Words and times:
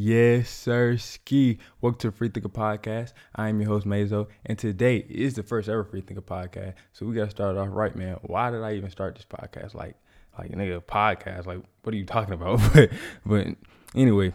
Yes, 0.00 0.48
sir. 0.48 0.96
Ski. 0.96 1.58
Welcome 1.80 1.98
to 1.98 2.12
Free 2.12 2.28
Thinker 2.28 2.48
Podcast. 2.48 3.14
I 3.34 3.48
am 3.48 3.60
your 3.60 3.68
host, 3.68 3.84
Mayzo, 3.84 4.28
and 4.46 4.56
today 4.56 4.98
is 4.98 5.34
the 5.34 5.42
first 5.42 5.68
ever 5.68 5.82
Free 5.82 6.02
Thinker 6.02 6.22
Podcast. 6.22 6.74
So 6.92 7.04
we 7.04 7.16
gotta 7.16 7.30
start 7.30 7.56
off 7.56 7.66
right, 7.72 7.96
man. 7.96 8.16
Why 8.22 8.52
did 8.52 8.62
I 8.62 8.74
even 8.74 8.90
start 8.90 9.16
this 9.16 9.24
podcast? 9.24 9.74
Like, 9.74 9.96
like 10.38 10.52
nigga, 10.52 10.80
podcast. 10.84 11.46
Like, 11.46 11.64
what 11.82 11.92
are 11.92 11.96
you 11.96 12.04
talking 12.04 12.34
about? 12.34 12.60
but, 12.72 12.90
but 13.26 13.48
anyway, 13.92 14.32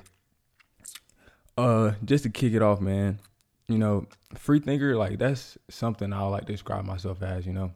uh, 1.57 1.91
just 2.03 2.25
to 2.25 2.29
kick 2.29 2.51
it 2.51 2.61
off, 2.61 2.81
man. 2.81 3.19
You 3.69 3.77
know, 3.77 4.07
free 4.35 4.59
thinker, 4.59 4.97
like 4.97 5.17
that's 5.17 5.57
something 5.69 6.11
I 6.11 6.23
like 6.23 6.45
to 6.45 6.51
describe 6.51 6.83
myself 6.83 7.23
as. 7.23 7.47
You 7.47 7.53
know, 7.53 7.71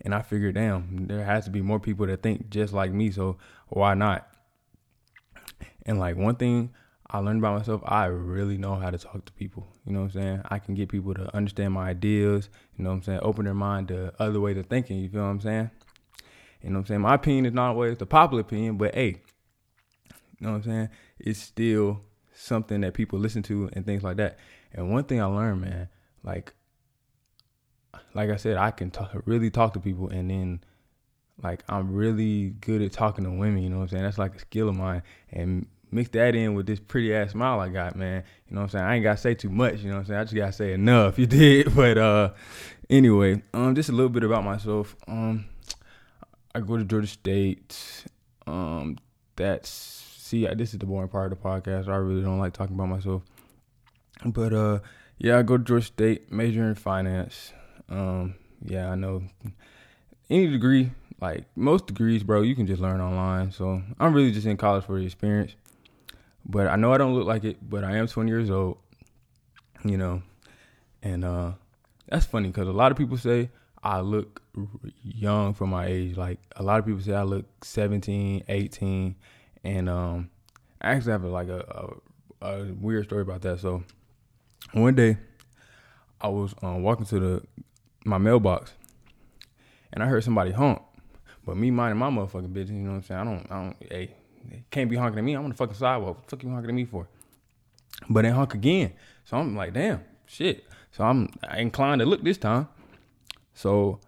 and 0.00 0.12
I 0.12 0.22
figured, 0.22 0.56
damn, 0.56 1.06
there 1.06 1.24
has 1.24 1.44
to 1.44 1.52
be 1.52 1.62
more 1.62 1.78
people 1.78 2.08
that 2.08 2.20
think 2.20 2.50
just 2.50 2.72
like 2.72 2.90
me. 2.90 3.12
So 3.12 3.36
why 3.68 3.94
not? 3.94 4.28
And 5.88 5.98
like 5.98 6.16
one 6.16 6.36
thing 6.36 6.74
I 7.10 7.18
learned 7.18 7.40
about 7.40 7.58
myself, 7.58 7.80
I 7.86 8.04
really 8.04 8.58
know 8.58 8.74
how 8.74 8.90
to 8.90 8.98
talk 8.98 9.24
to 9.24 9.32
people. 9.32 9.66
You 9.86 9.94
know 9.94 10.00
what 10.00 10.14
I'm 10.14 10.22
saying? 10.22 10.42
I 10.50 10.58
can 10.58 10.74
get 10.74 10.90
people 10.90 11.14
to 11.14 11.34
understand 11.34 11.72
my 11.72 11.88
ideas, 11.88 12.50
you 12.76 12.84
know 12.84 12.90
what 12.90 12.96
I'm 12.96 13.02
saying? 13.02 13.20
Open 13.22 13.46
their 13.46 13.54
mind 13.54 13.88
to 13.88 14.12
other 14.18 14.38
ways 14.38 14.58
of 14.58 14.66
thinking, 14.66 14.98
you 14.98 15.08
feel 15.08 15.22
what 15.22 15.28
I'm 15.28 15.40
saying? 15.40 15.70
You 16.62 16.70
know 16.70 16.74
what 16.74 16.80
I'm 16.80 16.86
saying? 16.86 17.00
My 17.00 17.14
opinion 17.14 17.46
is 17.46 17.54
not 17.54 17.70
always 17.70 17.96
the 17.96 18.04
popular 18.04 18.42
opinion, 18.42 18.76
but 18.76 18.94
hey, 18.94 19.22
you 20.38 20.46
know 20.46 20.50
what 20.50 20.56
I'm 20.56 20.62
saying? 20.64 20.88
It's 21.18 21.40
still 21.40 22.02
something 22.34 22.82
that 22.82 22.92
people 22.92 23.18
listen 23.18 23.42
to 23.44 23.70
and 23.72 23.86
things 23.86 24.02
like 24.02 24.18
that. 24.18 24.38
And 24.72 24.92
one 24.92 25.04
thing 25.04 25.22
I 25.22 25.24
learned, 25.24 25.62
man, 25.62 25.88
like 26.22 26.52
like 28.12 28.28
I 28.28 28.36
said, 28.36 28.58
I 28.58 28.72
can 28.72 28.90
talk, 28.90 29.10
really 29.24 29.50
talk 29.50 29.72
to 29.72 29.80
people 29.80 30.10
and 30.10 30.30
then 30.30 30.60
like 31.42 31.64
I'm 31.66 31.94
really 31.94 32.50
good 32.60 32.82
at 32.82 32.92
talking 32.92 33.24
to 33.24 33.30
women, 33.30 33.62
you 33.62 33.70
know 33.70 33.76
what 33.76 33.84
I'm 33.84 33.88
saying? 33.88 34.02
That's 34.02 34.18
like 34.18 34.34
a 34.34 34.40
skill 34.40 34.68
of 34.68 34.76
mine. 34.76 35.02
And 35.30 35.66
mix 35.90 36.10
that 36.10 36.34
in 36.34 36.54
with 36.54 36.66
this 36.66 36.80
pretty 36.80 37.14
ass 37.14 37.32
smile 37.32 37.60
I 37.60 37.68
got, 37.68 37.96
man. 37.96 38.24
You 38.48 38.54
know 38.54 38.62
what 38.62 38.64
I'm 38.64 38.70
saying? 38.70 38.84
I 38.84 38.94
ain't 38.96 39.02
gotta 39.04 39.18
say 39.18 39.34
too 39.34 39.50
much, 39.50 39.80
you 39.80 39.88
know 39.88 39.96
what 39.96 40.00
I'm 40.00 40.06
saying? 40.06 40.20
I 40.20 40.24
just 40.24 40.34
gotta 40.34 40.52
say 40.52 40.72
enough. 40.72 41.18
You 41.18 41.26
did. 41.26 41.74
But 41.74 41.98
uh 41.98 42.30
anyway, 42.88 43.42
um 43.54 43.74
just 43.74 43.88
a 43.88 43.92
little 43.92 44.08
bit 44.08 44.24
about 44.24 44.44
myself. 44.44 44.96
Um 45.06 45.46
I 46.54 46.60
go 46.60 46.76
to 46.76 46.84
Georgia 46.84 47.06
State. 47.06 48.04
Um 48.46 48.98
that's 49.36 49.68
see 49.70 50.46
this 50.54 50.72
is 50.72 50.78
the 50.78 50.86
boring 50.86 51.08
part 51.08 51.32
of 51.32 51.38
the 51.38 51.48
podcast. 51.48 51.88
I 51.88 51.96
really 51.96 52.22
don't 52.22 52.38
like 52.38 52.52
talking 52.52 52.74
about 52.74 52.88
myself. 52.88 53.22
But 54.24 54.52
uh 54.52 54.78
yeah, 55.18 55.38
I 55.38 55.42
go 55.42 55.58
to 55.58 55.64
Georgia 55.64 55.86
State, 55.86 56.32
major 56.32 56.64
in 56.64 56.74
finance. 56.74 57.52
Um 57.88 58.34
yeah, 58.64 58.90
I 58.90 58.94
know 58.94 59.22
any 60.30 60.48
degree, 60.48 60.90
like 61.20 61.44
most 61.56 61.86
degrees, 61.86 62.22
bro, 62.22 62.42
you 62.42 62.54
can 62.54 62.66
just 62.66 62.80
learn 62.80 63.00
online. 63.00 63.50
So 63.50 63.82
I'm 63.98 64.12
really 64.12 64.32
just 64.32 64.46
in 64.46 64.56
college 64.56 64.84
for 64.84 64.98
the 64.98 65.06
experience. 65.06 65.54
But 66.48 66.66
I 66.66 66.76
know 66.76 66.92
I 66.92 66.98
don't 66.98 67.14
look 67.14 67.26
like 67.26 67.44
it, 67.44 67.58
but 67.68 67.84
I 67.84 67.96
am 67.96 68.06
20 68.06 68.30
years 68.30 68.50
old, 68.50 68.78
you 69.84 69.96
know. 69.98 70.22
And 71.02 71.24
uh 71.24 71.52
that's 72.08 72.26
funny 72.26 72.48
because 72.48 72.68
a 72.68 72.72
lot 72.72 72.90
of 72.90 72.98
people 72.98 73.18
say 73.18 73.50
I 73.82 74.00
look 74.00 74.42
young 75.02 75.54
for 75.54 75.66
my 75.66 75.86
age. 75.86 76.16
Like 76.16 76.38
a 76.56 76.62
lot 76.62 76.78
of 76.78 76.86
people 76.86 77.02
say 77.02 77.14
I 77.14 77.22
look 77.22 77.46
17, 77.64 78.44
18, 78.48 79.16
and 79.64 79.88
um 79.88 80.30
I 80.80 80.92
actually 80.92 81.12
have 81.12 81.24
a, 81.24 81.28
like 81.28 81.48
a, 81.48 81.92
a, 82.40 82.46
a 82.46 82.72
weird 82.72 83.04
story 83.04 83.22
about 83.22 83.42
that. 83.42 83.60
So 83.60 83.82
one 84.72 84.94
day 84.94 85.18
I 86.20 86.28
was 86.28 86.54
um, 86.62 86.82
walking 86.82 87.06
to 87.06 87.20
the 87.20 87.42
my 88.04 88.18
mailbox 88.18 88.72
and 89.92 90.02
I 90.02 90.06
heard 90.06 90.24
somebody 90.24 90.52
honk. 90.52 90.82
But 91.44 91.56
me 91.56 91.70
minding 91.70 91.98
my 91.98 92.10
motherfucking 92.10 92.52
business, 92.52 92.76
you 92.76 92.82
know 92.82 92.90
what 92.90 92.96
I'm 92.96 93.02
saying? 93.02 93.20
I 93.20 93.24
don't, 93.24 93.46
I 93.50 93.62
don't, 93.62 93.76
hey, 93.90 94.14
can't 94.70 94.90
be 94.90 94.96
honking 94.96 95.18
at 95.18 95.24
me. 95.24 95.34
I'm 95.34 95.44
on 95.44 95.50
the 95.50 95.56
fucking 95.56 95.74
sidewalk. 95.74 96.18
What 96.18 96.30
fuck 96.30 96.42
you 96.42 96.50
honking 96.50 96.70
at 96.70 96.74
me 96.74 96.84
for? 96.84 97.08
But 98.08 98.22
they 98.22 98.30
honk 98.30 98.54
again. 98.54 98.92
So 99.24 99.36
I'm 99.36 99.56
like, 99.56 99.74
damn, 99.74 100.02
shit. 100.26 100.64
So 100.92 101.04
I'm 101.04 101.28
inclined 101.56 102.00
to 102.00 102.06
look 102.06 102.22
this 102.22 102.38
time. 102.38 102.68
So 103.54 104.00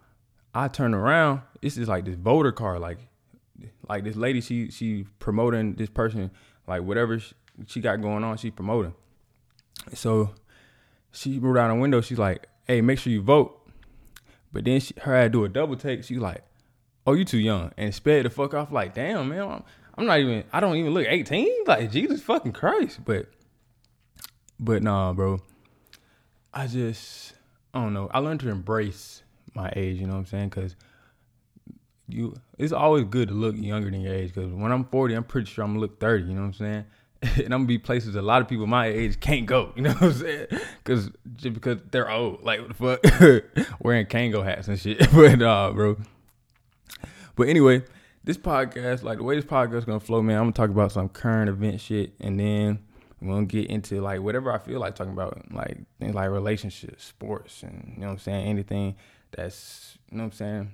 I 0.53 0.67
turn 0.67 0.93
around. 0.93 1.41
This 1.61 1.77
is 1.77 1.87
like 1.87 2.05
this 2.05 2.15
voter 2.15 2.51
car, 2.51 2.79
like, 2.79 2.99
like 3.87 4.03
this 4.03 4.15
lady. 4.15 4.41
She 4.41 4.71
she 4.71 5.05
promoting 5.19 5.75
this 5.75 5.89
person, 5.89 6.31
like 6.67 6.83
whatever 6.83 7.19
she, 7.67 7.81
got 7.81 8.01
going 8.01 8.23
on. 8.23 8.37
She 8.37 8.51
promoting. 8.51 8.93
So 9.93 10.31
she 11.11 11.37
rolled 11.39 11.57
down 11.57 11.75
the 11.75 11.81
window. 11.81 12.01
She's 12.01 12.19
like, 12.19 12.47
"Hey, 12.65 12.81
make 12.81 12.99
sure 12.99 13.11
you 13.11 13.21
vote." 13.21 13.57
But 14.53 14.65
then 14.65 14.79
she, 14.79 14.93
her 15.01 15.15
had 15.15 15.31
to 15.31 15.39
do 15.39 15.45
a 15.45 15.49
double 15.49 15.75
take. 15.75 16.03
She's 16.03 16.17
like, 16.17 16.43
"Oh, 17.05 17.13
you 17.13 17.25
too 17.25 17.39
young," 17.39 17.71
and 17.77 17.93
sped 17.93 18.25
the 18.25 18.29
fuck 18.29 18.53
off. 18.53 18.71
Like, 18.71 18.93
damn, 18.93 19.29
man, 19.29 19.41
I'm, 19.41 19.63
I'm 20.01 20.07
not 20.07 20.19
even. 20.19 20.43
I 20.51 20.59
don't 20.59 20.77
even 20.77 20.95
look 20.95 21.05
18. 21.07 21.65
Like, 21.67 21.91
Jesus 21.91 22.23
fucking 22.23 22.53
Christ. 22.53 23.01
But, 23.05 23.27
but 24.59 24.81
nah, 24.81 25.13
bro. 25.13 25.41
I 26.51 26.65
just, 26.65 27.33
I 27.71 27.81
don't 27.81 27.93
know. 27.93 28.09
I 28.11 28.17
learned 28.17 28.39
to 28.39 28.49
embrace 28.49 29.21
my 29.53 29.71
age. 29.75 29.99
You 29.99 30.07
know 30.07 30.13
what 30.13 30.19
I'm 30.19 30.25
saying? 30.25 30.49
Because 30.49 30.75
you, 32.07 32.35
it's 32.57 32.73
always 32.73 33.03
good 33.03 33.27
to 33.27 33.35
look 33.35 33.55
younger 33.55 33.91
than 33.91 34.01
your 34.01 34.15
age. 34.15 34.33
Because 34.33 34.51
when 34.51 34.71
I'm 34.71 34.85
40, 34.85 35.13
I'm 35.13 35.23
pretty 35.23 35.51
sure 35.51 35.63
I'm 35.63 35.71
gonna 35.73 35.81
look 35.81 35.99
30. 35.99 36.23
You 36.23 36.33
know 36.33 36.41
what 36.41 36.47
I'm 36.47 36.53
saying? 36.53 36.85
and 37.21 37.53
I'm 37.53 37.61
gonna 37.61 37.65
be 37.65 37.77
places 37.77 38.15
a 38.15 38.23
lot 38.23 38.41
of 38.41 38.47
people 38.47 38.65
my 38.65 38.87
age 38.87 39.19
can't 39.19 39.45
go. 39.45 39.71
You 39.75 39.83
know 39.83 39.91
what 39.91 40.01
I'm 40.01 40.13
saying? 40.13 40.47
Because 40.83 41.11
just 41.35 41.53
because 41.53 41.77
they're 41.91 42.09
old, 42.09 42.41
like 42.41 42.61
what 42.61 42.99
the 43.01 43.43
fuck, 43.53 43.79
wearing 43.79 44.07
Kangol 44.07 44.43
hats 44.43 44.67
and 44.67 44.79
shit. 44.79 44.97
but 45.13 45.37
nah, 45.37 45.71
bro. 45.71 45.97
But 47.35 47.49
anyway, 47.49 47.83
this 48.23 48.37
podcast, 48.37 49.03
like 49.03 49.17
the 49.17 49.23
way 49.23 49.35
this 49.35 49.45
podcast 49.45 49.79
is 49.79 49.85
gonna 49.85 49.99
flow, 49.99 50.21
man, 50.21 50.37
I'm 50.37 50.43
gonna 50.43 50.53
talk 50.53 50.69
about 50.69 50.91
some 50.91 51.09
current 51.09 51.49
event 51.49 51.81
shit, 51.81 52.13
and 52.19 52.39
then 52.39 52.79
I'm 53.21 53.27
gonna 53.27 53.45
get 53.45 53.69
into 53.69 54.01
like 54.01 54.21
whatever 54.21 54.51
I 54.51 54.57
feel 54.59 54.79
like 54.79 54.95
talking 54.95 55.13
about, 55.13 55.51
like 55.51 55.77
things 55.99 56.15
like 56.15 56.29
relationships, 56.29 57.05
sports, 57.05 57.63
and 57.63 57.93
you 57.95 58.01
know 58.01 58.07
what 58.07 58.13
I'm 58.13 58.19
saying, 58.19 58.47
anything 58.47 58.95
that's 59.31 59.97
you 60.11 60.17
know 60.17 60.23
what 60.23 60.33
I'm 60.33 60.37
saying 60.37 60.71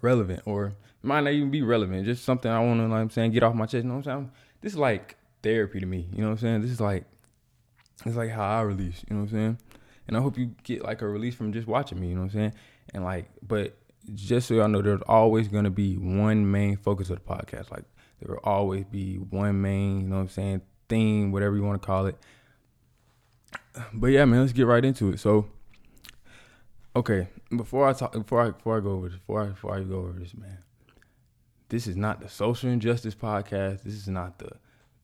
relevant 0.00 0.42
or 0.46 0.72
might 1.02 1.20
not 1.20 1.32
even 1.32 1.50
be 1.50 1.62
relevant, 1.62 2.04
just 2.04 2.24
something 2.24 2.50
I 2.50 2.60
wanna 2.60 2.88
like 2.88 3.00
I'm 3.00 3.10
saying 3.10 3.32
get 3.32 3.42
off 3.42 3.54
my 3.54 3.66
chest. 3.66 3.84
You 3.84 3.90
know 3.90 3.96
what 3.96 4.06
I'm 4.06 4.18
saying? 4.18 4.30
This 4.60 4.72
is 4.72 4.78
like 4.78 5.16
therapy 5.42 5.80
to 5.80 5.86
me. 5.86 6.08
You 6.12 6.22
know 6.22 6.28
what 6.28 6.32
I'm 6.32 6.38
saying? 6.38 6.62
This 6.62 6.70
is 6.70 6.80
like 6.80 7.04
it's 8.04 8.16
like 8.16 8.30
how 8.30 8.58
I 8.58 8.62
release, 8.62 9.04
you 9.08 9.16
know 9.16 9.22
what 9.22 9.30
I'm 9.30 9.36
saying? 9.36 9.58
And 10.06 10.16
I 10.16 10.20
hope 10.20 10.38
you 10.38 10.54
get 10.62 10.82
like 10.82 11.02
a 11.02 11.08
release 11.08 11.34
from 11.34 11.52
just 11.52 11.66
watching 11.66 12.00
me, 12.00 12.08
you 12.08 12.14
know 12.14 12.22
what 12.22 12.34
I'm 12.34 12.38
saying? 12.38 12.54
And 12.94 13.04
like 13.04 13.28
but 13.46 13.76
just 14.14 14.48
so 14.48 14.54
y'all 14.54 14.68
know 14.68 14.82
there's 14.82 15.00
always 15.06 15.48
gonna 15.48 15.70
be 15.70 15.96
one 15.96 16.50
main 16.50 16.76
focus 16.76 17.10
of 17.10 17.16
the 17.16 17.24
podcast. 17.24 17.70
Like 17.70 17.84
there 18.20 18.34
will 18.34 18.42
always 18.44 18.84
be 18.84 19.16
one 19.16 19.60
main, 19.60 20.02
you 20.02 20.08
know 20.08 20.16
what 20.16 20.22
I'm 20.22 20.28
saying, 20.28 20.62
theme, 20.88 21.32
whatever 21.32 21.56
you 21.56 21.62
want 21.62 21.80
to 21.80 21.86
call 21.86 22.06
it. 22.06 22.16
But 23.92 24.08
yeah, 24.08 24.24
man, 24.24 24.40
let's 24.40 24.52
get 24.52 24.66
right 24.66 24.84
into 24.84 25.10
it. 25.12 25.20
So 25.20 25.46
okay, 26.96 27.28
before 27.56 27.88
I 27.88 27.92
talk 27.92 28.12
before 28.12 28.42
I 28.42 28.50
before 28.50 28.76
I 28.76 28.80
go 28.80 28.90
over 28.90 29.08
this, 29.08 29.18
before 29.18 29.42
I 29.42 29.46
before 29.46 29.74
I 29.76 29.80
go 29.80 29.98
over 29.98 30.18
this, 30.18 30.34
man. 30.34 30.58
This 31.70 31.86
is 31.86 31.96
not 31.96 32.20
the 32.20 32.28
social 32.28 32.70
injustice 32.70 33.14
podcast. 33.14 33.82
This 33.82 33.94
is 33.94 34.08
not 34.08 34.38
the 34.38 34.50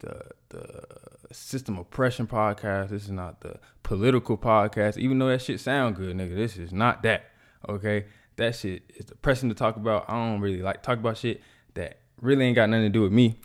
the 0.00 0.22
the 0.50 0.84
system 1.32 1.78
oppression 1.78 2.26
podcast. 2.26 2.90
This 2.90 3.04
is 3.04 3.10
not 3.10 3.40
the 3.40 3.58
political 3.82 4.36
podcast. 4.36 4.98
Even 4.98 5.18
though 5.18 5.28
that 5.28 5.42
shit 5.42 5.60
sound 5.60 5.96
good, 5.96 6.16
nigga, 6.16 6.36
this 6.36 6.56
is 6.56 6.72
not 6.72 7.02
that. 7.02 7.24
Okay, 7.68 8.06
that 8.40 8.56
shit 8.56 8.82
is 8.96 9.04
depressing 9.04 9.48
to 9.50 9.54
talk 9.54 9.76
about. 9.76 10.06
I 10.08 10.14
don't 10.14 10.40
really 10.40 10.62
like 10.62 10.82
talk 10.82 10.98
about 10.98 11.18
shit 11.18 11.40
that 11.74 11.98
really 12.20 12.46
ain't 12.46 12.56
got 12.56 12.68
nothing 12.68 12.86
to 12.86 12.90
do 12.90 13.02
with 13.02 13.12
me. 13.12 13.36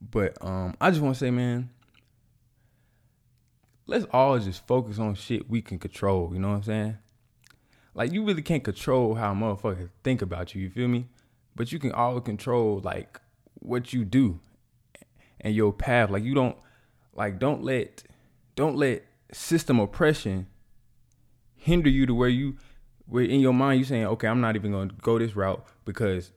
But 0.00 0.36
um, 0.40 0.76
I 0.80 0.90
just 0.90 1.00
want 1.00 1.14
to 1.14 1.18
say, 1.18 1.30
man, 1.30 1.70
let's 3.86 4.04
all 4.12 4.38
just 4.38 4.66
focus 4.66 4.98
on 4.98 5.14
shit 5.14 5.48
we 5.48 5.62
can 5.62 5.78
control. 5.78 6.30
You 6.32 6.40
know 6.40 6.48
what 6.48 6.56
I'm 6.56 6.62
saying? 6.64 6.98
Like 7.94 8.12
you 8.12 8.24
really 8.24 8.42
can't 8.42 8.64
control 8.64 9.14
how 9.14 9.32
motherfuckers 9.34 9.90
think 10.02 10.20
about 10.20 10.54
you. 10.54 10.62
You 10.62 10.70
feel 10.70 10.88
me? 10.88 11.06
But 11.54 11.70
you 11.70 11.78
can 11.78 11.92
all 11.92 12.20
control 12.20 12.80
like 12.82 13.20
what 13.54 13.92
you 13.92 14.04
do 14.04 14.40
and 15.40 15.54
your 15.54 15.72
path. 15.72 16.10
Like 16.10 16.24
you 16.24 16.34
don't 16.34 16.56
like 17.14 17.38
don't 17.38 17.62
let 17.62 18.02
don't 18.56 18.76
let 18.76 19.04
system 19.32 19.78
oppression 19.78 20.46
hinder 21.54 21.88
you 21.88 22.06
to 22.06 22.14
where 22.14 22.28
you 22.28 22.56
in 23.20 23.40
your 23.40 23.52
mind 23.52 23.80
you're 23.80 23.86
saying, 23.86 24.06
okay, 24.06 24.28
I'm 24.28 24.40
not 24.40 24.56
even 24.56 24.72
gonna 24.72 24.90
go 25.02 25.18
this 25.18 25.36
route 25.36 25.64
because 25.84 26.32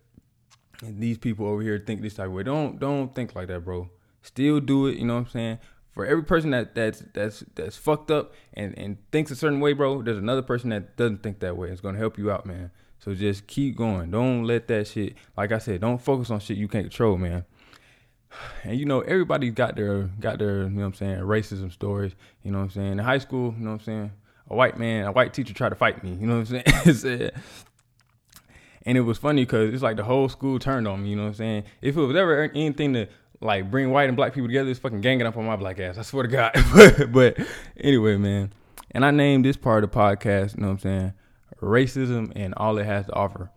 these 0.84 1.18
people 1.18 1.48
over 1.48 1.62
here 1.62 1.80
think 1.80 2.02
this 2.02 2.16
type 2.16 2.28
of 2.28 2.34
way. 2.34 2.44
Don't 2.44 2.80
don't 2.80 3.14
think 3.14 3.36
like 3.36 3.48
that, 3.48 3.64
bro. 3.64 3.90
Still 4.22 4.60
do 4.60 4.88
it, 4.88 4.98
you 4.98 5.06
know 5.06 5.16
what 5.16 5.22
I'm 5.22 5.30
saying? 5.30 5.60
For 5.92 6.06
every 6.06 6.24
person 6.24 6.52
that 6.52 6.76
that's 6.76 7.04
that's 7.14 7.44
that's 7.56 7.78
fucked 7.78 8.12
up 8.12 8.34
and, 8.54 8.78
and 8.78 8.98
thinks 9.12 9.32
a 9.32 9.36
certain 9.36 9.60
way, 9.60 9.74
bro, 9.74 10.02
there's 10.02 10.18
another 10.18 10.42
person 10.42 10.70
that 10.72 10.98
doesn't 10.98 11.24
think 11.24 11.40
that 11.40 11.56
way. 11.56 11.70
It's 11.70 11.82
gonna 11.82 11.98
help 11.98 12.18
you 12.18 12.32
out, 12.32 12.46
man. 12.46 12.72
So 13.00 13.14
just 13.14 13.48
keep 13.48 13.78
going. 13.78 14.12
Don't 14.12 14.44
let 14.44 14.68
that 14.68 14.88
shit 14.88 15.16
like 15.38 15.52
I 15.52 15.60
said, 15.60 15.82
don't 15.82 16.02
focus 16.02 16.30
on 16.30 16.40
shit 16.40 16.58
you 16.58 16.68
can't 16.68 16.86
control, 16.86 17.18
man 17.18 17.46
and 18.64 18.78
you 18.78 18.86
know 18.86 19.02
everybody 19.02 19.50
got 19.50 19.76
their 19.76 20.04
got 20.20 20.40
their 20.40 20.64
you 20.64 20.70
know 20.70 20.82
what 20.82 20.88
I'm 20.88 20.94
saying 20.94 21.20
racism 21.20 21.72
stories. 21.72 22.14
You 22.44 22.52
know 22.52 22.60
what 22.60 22.66
I'm 22.66 22.72
saying 22.72 22.92
in 22.94 22.98
high 23.00 23.20
school. 23.20 23.54
You 23.58 23.64
know 23.64 23.72
what 23.72 23.82
I'm 23.82 23.86
saying 23.86 24.12
a 24.50 24.56
white 24.56 24.78
man, 24.78 25.06
a 25.06 25.12
white 25.12 25.34
teacher 25.34 25.54
tried 25.54 25.70
to 25.70 25.76
fight 25.76 26.04
me. 26.04 26.12
You 26.12 26.28
know 26.28 26.40
what 26.40 26.52
I'm 26.52 26.94
saying? 26.94 27.32
and 28.86 28.98
it 28.98 29.02
was 29.02 29.18
funny 29.18 29.44
because 29.44 29.74
it's 29.74 29.84
like 29.84 29.98
the 29.98 30.04
whole 30.04 30.30
school 30.30 30.60
turned 30.60 30.88
on 30.88 31.04
me. 31.04 31.10
You 31.10 31.16
know 31.16 31.24
what 31.24 31.30
I'm 31.30 31.36
saying? 31.36 31.64
If 31.82 31.98
it 31.98 32.02
was 32.02 32.16
ever 32.16 32.44
anything 32.54 32.94
to 32.94 33.08
like 33.42 33.70
bring 33.70 33.92
white 33.92 34.08
and 34.08 34.16
black 34.16 34.34
people 34.34 34.48
together 34.48 34.70
it's 34.70 34.80
fucking 34.80 35.02
ganging 35.02 35.28
up 35.28 35.38
on 35.38 35.46
my 35.46 35.56
black 35.56 35.80
ass. 35.80 35.98
I 35.98 36.04
swear 36.04 36.24
to 36.24 36.30
God. 36.30 37.12
but, 37.12 37.38
anyway, 37.78 38.18
man. 38.18 38.54
And 38.92 39.06
I 39.06 39.12
named 39.12 39.46
this 39.46 39.58
part 39.58 39.84
of 39.84 39.92
the 39.92 39.98
podcast, 39.98 40.56
you 40.56 40.62
know 40.62 40.68
what 40.68 40.74
I'm 40.74 40.80
saying? 40.80 41.14
Racism 41.62 42.32
and 42.36 42.54
all 42.56 42.78
it 42.78 42.86
has 42.86 43.08
to 43.08 43.14
offer. 43.14 43.52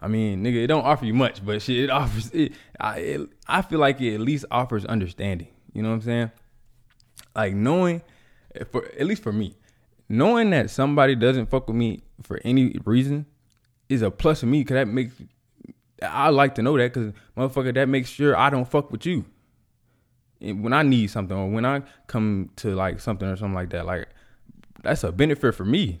I 0.00 0.08
mean, 0.08 0.44
nigga, 0.44 0.62
it 0.62 0.66
don't 0.66 0.84
offer 0.84 1.06
you 1.06 1.14
much, 1.14 1.44
but 1.44 1.62
shit, 1.62 1.84
it 1.84 1.90
offers 1.90 2.30
it. 2.32 2.52
I 2.78 2.98
it, 2.98 3.20
I 3.46 3.62
feel 3.62 3.78
like 3.78 4.00
it 4.00 4.14
at 4.14 4.20
least 4.20 4.44
offers 4.50 4.84
understanding. 4.84 5.48
You 5.72 5.82
know 5.82 5.88
what 5.88 5.96
I'm 5.96 6.00
saying? 6.02 6.30
Like 7.34 7.54
knowing, 7.54 8.02
for 8.70 8.86
at 8.86 9.06
least 9.06 9.22
for 9.22 9.32
me, 9.32 9.56
knowing 10.08 10.50
that 10.50 10.70
somebody 10.70 11.14
doesn't 11.14 11.46
fuck 11.46 11.68
with 11.68 11.76
me 11.76 12.02
for 12.22 12.40
any 12.44 12.76
reason 12.84 13.26
is 13.88 14.02
a 14.02 14.10
plus 14.10 14.40
for 14.40 14.46
me 14.46 14.60
because 14.60 14.74
that 14.74 14.88
makes 14.88 15.14
I 16.02 16.28
like 16.30 16.54
to 16.56 16.62
know 16.62 16.76
that 16.76 16.92
because 16.92 17.12
motherfucker 17.36 17.74
that 17.74 17.88
makes 17.88 18.10
sure 18.10 18.36
I 18.36 18.50
don't 18.50 18.68
fuck 18.68 18.90
with 18.90 19.06
you. 19.06 19.24
And 20.40 20.62
when 20.62 20.72
I 20.72 20.82
need 20.82 21.08
something 21.08 21.36
or 21.36 21.48
when 21.48 21.64
I 21.64 21.82
come 22.06 22.50
to 22.56 22.74
like 22.74 23.00
something 23.00 23.28
or 23.28 23.36
something 23.36 23.54
like 23.54 23.70
that, 23.70 23.86
like 23.86 24.08
that's 24.82 25.04
a 25.04 25.12
benefit 25.12 25.54
for 25.54 25.64
me. 25.64 26.00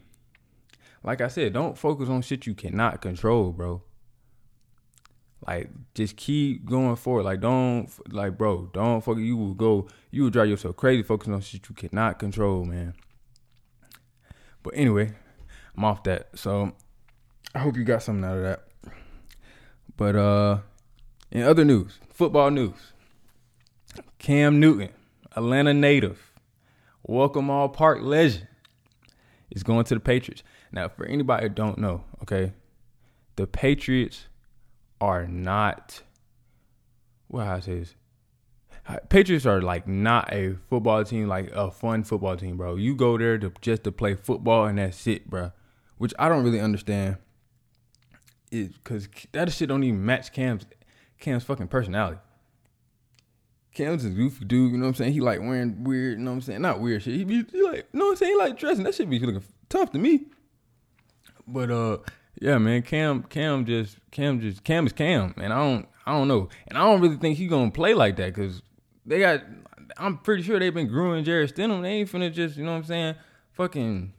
Like 1.02 1.20
I 1.20 1.28
said, 1.28 1.52
don't 1.52 1.76
focus 1.76 2.08
on 2.08 2.22
shit 2.22 2.46
you 2.46 2.54
cannot 2.54 3.00
control, 3.00 3.52
bro. 3.52 3.82
Like 5.46 5.70
just 5.94 6.16
keep 6.16 6.64
going 6.64 6.96
forward. 6.96 7.24
Like 7.24 7.40
don't 7.40 7.88
like 8.12 8.38
bro, 8.38 8.70
don't 8.72 9.02
fuck 9.02 9.18
you 9.18 9.36
will 9.36 9.54
go 9.54 9.88
you 10.10 10.22
will 10.24 10.30
drive 10.30 10.48
yourself 10.48 10.76
crazy 10.76 11.02
focusing 11.02 11.34
on 11.34 11.40
shit 11.40 11.68
you 11.68 11.74
cannot 11.74 12.18
control, 12.18 12.64
man. 12.64 12.94
But 14.62 14.74
anyway, 14.76 15.12
I'm 15.76 15.84
off 15.84 16.02
that. 16.04 16.28
So 16.38 16.72
I 17.54 17.58
hope 17.58 17.76
you 17.76 17.84
got 17.84 18.02
something 18.02 18.24
out 18.24 18.38
of 18.38 18.42
that. 18.42 18.64
But 19.96 20.16
uh 20.16 20.58
in 21.30 21.42
other 21.42 21.64
news, 21.64 21.98
football 22.10 22.50
news. 22.50 22.92
Cam 24.18 24.58
Newton, 24.58 24.88
Atlanta 25.36 25.74
native, 25.74 26.32
welcome 27.02 27.50
all 27.50 27.68
park 27.68 27.98
legend, 28.00 28.48
is 29.50 29.62
going 29.62 29.84
to 29.84 29.94
the 29.94 30.00
Patriots. 30.00 30.42
Now, 30.72 30.88
for 30.88 31.04
anybody 31.04 31.44
who 31.44 31.48
don't 31.50 31.78
know, 31.78 32.04
okay, 32.22 32.54
the 33.36 33.46
Patriots 33.46 34.28
are 35.00 35.26
not. 35.26 36.02
What 37.28 37.46
I 37.46 37.60
say 37.60 37.72
is, 37.72 37.94
Patriots 39.08 39.46
are 39.46 39.62
like 39.62 39.88
not 39.88 40.32
a 40.32 40.56
football 40.68 41.04
team, 41.04 41.26
like 41.26 41.50
a 41.52 41.70
fun 41.70 42.04
football 42.04 42.36
team, 42.36 42.56
bro. 42.56 42.76
You 42.76 42.94
go 42.94 43.16
there 43.16 43.38
to 43.38 43.52
just 43.60 43.84
to 43.84 43.92
play 43.92 44.14
football 44.14 44.66
and 44.66 44.78
that's 44.78 45.06
it, 45.06 45.28
bro. 45.28 45.52
Which 45.96 46.12
I 46.18 46.28
don't 46.28 46.44
really 46.44 46.60
understand. 46.60 47.16
Is 48.50 48.68
because 48.68 49.08
that 49.32 49.50
shit 49.50 49.68
don't 49.68 49.82
even 49.82 50.04
match 50.04 50.32
Cam's 50.32 50.66
Cam's 51.18 51.44
fucking 51.44 51.68
personality. 51.68 52.18
Cam's 53.72 54.04
a 54.04 54.10
goofy 54.10 54.44
dude, 54.44 54.70
you 54.70 54.78
know 54.78 54.84
what 54.84 54.88
I'm 54.90 54.94
saying? 54.94 55.12
He 55.14 55.20
like 55.20 55.40
wearing 55.40 55.82
weird, 55.82 56.18
you 56.18 56.24
know 56.24 56.30
what 56.30 56.36
I'm 56.36 56.40
saying? 56.42 56.62
Not 56.62 56.80
weird 56.80 57.02
shit. 57.02 57.14
He 57.14 57.24
be 57.24 57.44
he 57.50 57.62
like, 57.62 57.88
you 57.92 57.98
know 57.98 58.06
what 58.06 58.10
I'm 58.12 58.16
saying? 58.16 58.32
He 58.32 58.38
like 58.38 58.58
dressing. 58.58 58.84
That 58.84 58.94
shit 58.94 59.08
be 59.08 59.18
looking 59.18 59.42
tough 59.68 59.90
to 59.92 59.98
me. 59.98 60.26
But 61.46 61.70
uh, 61.70 61.98
yeah, 62.40 62.58
man, 62.58 62.82
Cam, 62.82 63.22
Cam 63.24 63.64
just, 63.64 63.98
Cam 64.10 64.40
just, 64.40 64.64
Cam 64.64 64.86
is 64.86 64.92
Cam, 64.92 65.34
and 65.36 65.52
I 65.52 65.58
don't, 65.58 65.88
I 66.06 66.12
don't 66.12 66.28
know, 66.28 66.48
and 66.68 66.76
I 66.76 66.82
don't 66.82 67.00
really 67.00 67.16
think 67.16 67.38
he's 67.38 67.50
gonna 67.50 67.70
play 67.70 67.94
like 67.94 68.16
that 68.16 68.34
because 68.34 68.62
they 69.06 69.20
got. 69.20 69.42
I'm 69.96 70.18
pretty 70.18 70.42
sure 70.42 70.58
they've 70.58 70.74
been 70.74 70.88
growing 70.88 71.24
Jarrett 71.24 71.54
Stidham. 71.54 71.82
They 71.82 71.90
ain't 71.90 72.10
finna 72.10 72.32
just, 72.32 72.56
you 72.56 72.64
know 72.64 72.72
what 72.72 72.78
I'm 72.78 72.84
saying? 72.84 73.14
Fucking, 73.52 74.12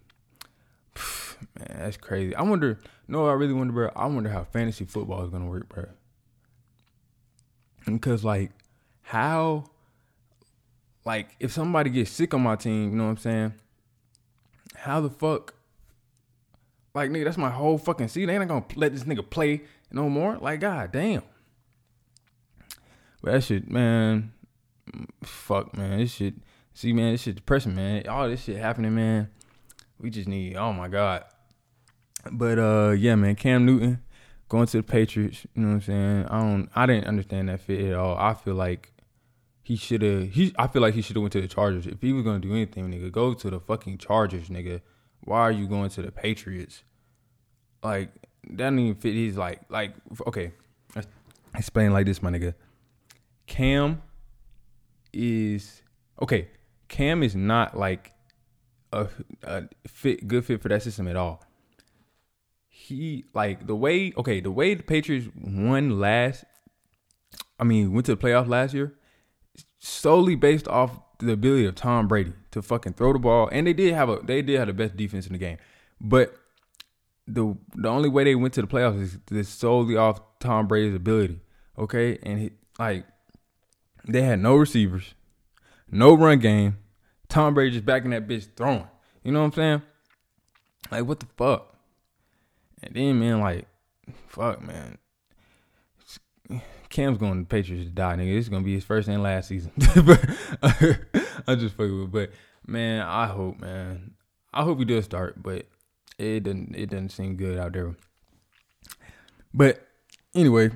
man, 1.59 1.77
that's 1.77 1.97
crazy. 1.97 2.35
I 2.35 2.43
wonder. 2.43 2.79
No, 3.07 3.27
I 3.27 3.33
really 3.33 3.53
wonder, 3.53 3.73
bro. 3.73 3.91
I 3.95 4.05
wonder 4.07 4.29
how 4.29 4.43
fantasy 4.45 4.85
football 4.85 5.23
is 5.23 5.29
gonna 5.29 5.47
work, 5.47 5.67
bro. 5.69 5.85
Because 7.85 8.23
like, 8.23 8.51
how, 9.01 9.65
like, 11.03 11.35
if 11.39 11.51
somebody 11.51 11.89
gets 11.89 12.11
sick 12.11 12.33
on 12.33 12.41
my 12.41 12.55
team, 12.55 12.91
you 12.91 12.95
know 12.95 13.03
what 13.03 13.11
I'm 13.11 13.17
saying? 13.17 13.53
How 14.75 15.01
the 15.01 15.09
fuck 15.09 15.53
like, 16.95 17.11
nigga, 17.11 17.25
that's 17.25 17.37
my 17.37 17.49
whole 17.49 17.77
fucking 17.77 18.07
season. 18.07 18.27
They 18.27 18.37
ain't 18.37 18.47
gonna 18.47 18.65
let 18.75 18.93
this 18.93 19.03
nigga 19.03 19.29
play 19.29 19.63
no 19.91 20.09
more. 20.09 20.37
Like, 20.37 20.61
god 20.61 20.93
damn. 20.93 21.23
But 23.21 23.33
that 23.33 23.43
shit, 23.43 23.69
man. 23.69 24.31
Fuck, 25.23 25.77
man. 25.77 25.99
This 25.99 26.13
shit. 26.13 26.35
See, 26.73 26.93
man, 26.93 27.11
this 27.11 27.21
shit 27.21 27.35
depressing, 27.35 27.75
man. 27.75 28.07
All 28.07 28.29
this 28.29 28.43
shit 28.43 28.57
happening, 28.57 28.95
man. 28.95 29.29
We 29.99 30.09
just 30.09 30.27
need. 30.27 30.55
Oh 30.55 30.71
my 30.71 30.87
god. 30.87 31.25
But 32.31 32.59
uh, 32.59 32.91
yeah, 32.91 33.15
man. 33.15 33.35
Cam 33.35 33.65
Newton 33.65 34.01
going 34.47 34.67
to 34.67 34.77
the 34.77 34.83
Patriots. 34.83 35.45
You 35.53 35.63
know 35.63 35.67
what 35.69 35.73
I'm 35.73 35.81
saying? 35.81 36.25
I 36.29 36.39
don't. 36.39 36.69
I 36.75 36.85
didn't 36.85 37.07
understand 37.07 37.49
that 37.49 37.59
fit 37.59 37.83
at 37.91 37.95
all. 37.95 38.17
I 38.17 38.33
feel 38.33 38.55
like 38.55 38.93
he 39.63 39.75
should 39.75 40.01
have. 40.01 40.29
He. 40.31 40.53
I 40.57 40.67
feel 40.67 40.81
like 40.81 40.93
he 40.93 41.01
should 41.01 41.17
have 41.17 41.23
went 41.23 41.33
to 41.33 41.41
the 41.41 41.47
Chargers. 41.47 41.87
If 41.87 42.01
he 42.01 42.13
was 42.13 42.23
gonna 42.23 42.39
do 42.39 42.51
anything, 42.51 42.89
nigga, 42.89 43.11
go 43.11 43.33
to 43.33 43.49
the 43.49 43.59
fucking 43.59 43.97
Chargers, 43.97 44.49
nigga. 44.49 44.81
Why 45.25 45.41
are 45.41 45.51
you 45.51 45.67
going 45.67 45.89
to 45.89 46.01
the 46.01 46.11
Patriots? 46.11 46.83
Like 47.83 48.13
that 48.47 48.57
doesn't 48.57 48.79
even 48.79 48.95
fit. 48.95 49.13
He's 49.13 49.37
like 49.37 49.61
like 49.69 49.93
okay. 50.27 50.53
Explain 51.55 51.93
like 51.93 52.05
this, 52.05 52.21
my 52.21 52.31
nigga. 52.31 52.53
Cam 53.47 54.01
is 55.13 55.81
okay. 56.21 56.49
Cam 56.87 57.23
is 57.23 57.35
not 57.35 57.77
like 57.77 58.11
a, 58.91 59.07
a 59.43 59.63
fit 59.87 60.27
good 60.27 60.45
fit 60.45 60.61
for 60.61 60.69
that 60.69 60.83
system 60.83 61.07
at 61.07 61.15
all. 61.15 61.43
He 62.67 63.25
like 63.33 63.67
the 63.67 63.75
way 63.75 64.13
okay 64.17 64.39
the 64.39 64.51
way 64.51 64.73
the 64.73 64.83
Patriots 64.83 65.27
won 65.35 65.99
last. 65.99 66.45
I 67.59 67.63
mean 67.63 67.93
went 67.93 68.05
to 68.07 68.15
the 68.15 68.21
playoff 68.21 68.47
last 68.47 68.73
year 68.73 68.95
solely 69.79 70.35
based 70.35 70.67
off 70.67 70.99
the 71.19 71.31
ability 71.31 71.65
of 71.65 71.75
Tom 71.75 72.07
Brady 72.07 72.33
to 72.55 72.61
fucking 72.61 72.93
throw 72.93 73.11
the 73.11 73.19
ball, 73.19 73.49
and 73.51 73.67
they 73.67 73.73
did 73.73 73.93
have 73.93 74.09
a 74.09 74.19
they 74.23 74.41
did 74.41 74.57
have 74.57 74.67
the 74.67 74.73
best 74.73 74.95
defense 74.95 75.27
in 75.27 75.33
the 75.33 75.37
game, 75.37 75.57
but 75.99 76.33
the 77.27 77.57
the 77.75 77.89
only 77.89 78.07
way 78.07 78.23
they 78.23 78.33
went 78.33 78.53
to 78.53 78.61
the 78.61 78.67
playoffs 78.67 79.01
is, 79.01 79.19
is 79.29 79.49
solely 79.49 79.97
off 79.97 80.21
Tom 80.39 80.67
Brady's 80.67 80.95
ability. 80.95 81.41
Okay, 81.77 82.17
and 82.23 82.39
he, 82.39 82.51
like 82.79 83.05
they 84.07 84.21
had 84.21 84.39
no 84.39 84.55
receivers, 84.55 85.15
no 85.91 86.13
run 86.13 86.39
game. 86.39 86.77
Tom 87.27 87.53
Brady 87.53 87.71
just 87.71 87.85
backing 87.85 88.11
that 88.11 88.25
bitch 88.25 88.47
throwing. 88.55 88.87
You 89.21 89.33
know 89.33 89.39
what 89.39 89.47
I'm 89.47 89.51
saying? 89.51 89.81
Like 90.91 91.05
what 91.05 91.19
the 91.19 91.27
fuck? 91.35 91.75
And 92.81 92.95
then 92.95 93.19
man, 93.19 93.41
like 93.41 93.67
fuck 94.29 94.61
man. 94.61 94.97
Cam's 96.87 97.17
going 97.17 97.43
to 97.43 97.45
Patriots 97.49 97.89
to 97.89 97.91
die, 97.91 98.15
nigga. 98.15 98.33
This 98.33 98.45
is 98.45 98.49
gonna 98.49 98.63
be 98.63 98.75
his 98.75 98.85
first 98.85 99.09
and 99.09 99.21
last 99.21 99.49
season. 99.49 99.73
I 101.47 101.55
just 101.55 101.75
fucking 101.75 101.99
with, 101.99 102.11
but 102.11 102.31
man, 102.67 103.01
I 103.01 103.27
hope, 103.27 103.59
man, 103.59 104.11
I 104.53 104.63
hope 104.63 104.79
he 104.79 104.85
does 104.85 105.05
start, 105.05 105.41
but 105.41 105.67
it 106.17 106.41
doesn't, 106.41 106.75
it 106.75 106.89
doesn't 106.89 107.09
seem 107.09 107.35
good 107.35 107.57
out 107.57 107.73
there. 107.73 107.95
But 109.53 109.87
anyway, 110.33 110.71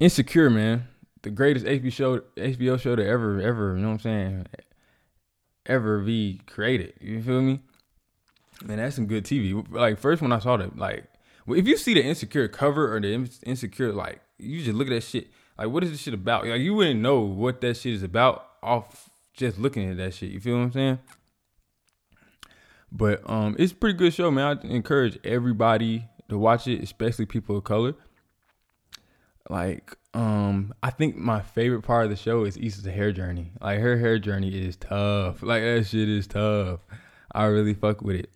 Insecure, 0.00 0.50
man, 0.50 0.86
the 1.22 1.30
greatest 1.30 1.66
HBO 1.66 1.92
show, 1.92 2.18
HBO 2.36 2.78
show 2.78 2.94
to 2.94 3.04
ever, 3.04 3.40
ever, 3.40 3.74
you 3.74 3.82
know 3.82 3.88
what 3.88 3.94
I'm 3.94 4.00
saying, 4.00 4.46
ever 5.66 6.00
be 6.00 6.40
created. 6.46 6.94
You 7.00 7.22
feel 7.22 7.42
me? 7.42 7.60
Man, 8.64 8.78
that's 8.78 8.96
some 8.96 9.06
good 9.06 9.24
TV. 9.24 9.64
Like 9.70 9.98
first 9.98 10.22
when 10.22 10.32
I 10.32 10.38
saw 10.38 10.56
that, 10.56 10.76
like 10.76 11.04
if 11.48 11.66
you 11.66 11.76
see 11.76 11.94
the 11.94 12.02
insecure 12.02 12.46
cover 12.48 12.94
or 12.94 13.00
the 13.00 13.28
insecure, 13.44 13.92
like 13.92 14.20
you 14.38 14.62
just 14.62 14.76
look 14.76 14.88
at 14.88 14.90
that 14.90 15.02
shit. 15.02 15.28
Like, 15.56 15.68
what 15.68 15.82
is 15.82 15.90
this 15.90 16.00
shit 16.00 16.14
about? 16.14 16.46
Like, 16.46 16.60
you 16.60 16.74
wouldn't 16.74 17.00
know 17.00 17.20
what 17.20 17.60
that 17.62 17.76
shit 17.76 17.92
is 17.92 18.04
about 18.04 18.47
off 18.62 19.10
just 19.34 19.58
looking 19.58 19.90
at 19.90 19.96
that 19.98 20.14
shit. 20.14 20.30
You 20.30 20.40
feel 20.40 20.56
what 20.56 20.64
I'm 20.64 20.72
saying? 20.72 20.98
But 22.90 23.28
um, 23.28 23.56
it's 23.58 23.72
a 23.72 23.76
pretty 23.76 23.98
good 23.98 24.14
show, 24.14 24.30
man. 24.30 24.58
I 24.62 24.66
encourage 24.66 25.18
everybody 25.24 26.08
to 26.28 26.38
watch 26.38 26.66
it, 26.66 26.82
especially 26.82 27.26
people 27.26 27.56
of 27.56 27.64
color. 27.64 27.94
Like, 29.50 29.96
um, 30.14 30.74
I 30.82 30.90
think 30.90 31.16
my 31.16 31.40
favorite 31.40 31.82
part 31.82 32.04
of 32.04 32.10
the 32.10 32.16
show 32.16 32.44
is 32.44 32.56
Issa's 32.56 32.84
hair 32.84 33.12
journey. 33.12 33.52
Like, 33.60 33.80
her 33.80 33.98
hair 33.98 34.18
journey 34.18 34.50
is 34.50 34.76
tough. 34.76 35.42
Like, 35.42 35.62
that 35.62 35.86
shit 35.86 36.08
is 36.08 36.26
tough. 36.26 36.80
I 37.32 37.44
really 37.44 37.74
fuck 37.74 38.02
with 38.02 38.16
it. 38.16 38.30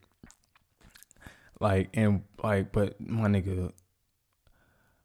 Like, 1.60 1.90
and 1.94 2.22
like, 2.42 2.72
but 2.72 3.00
my 3.00 3.28
nigga, 3.28 3.72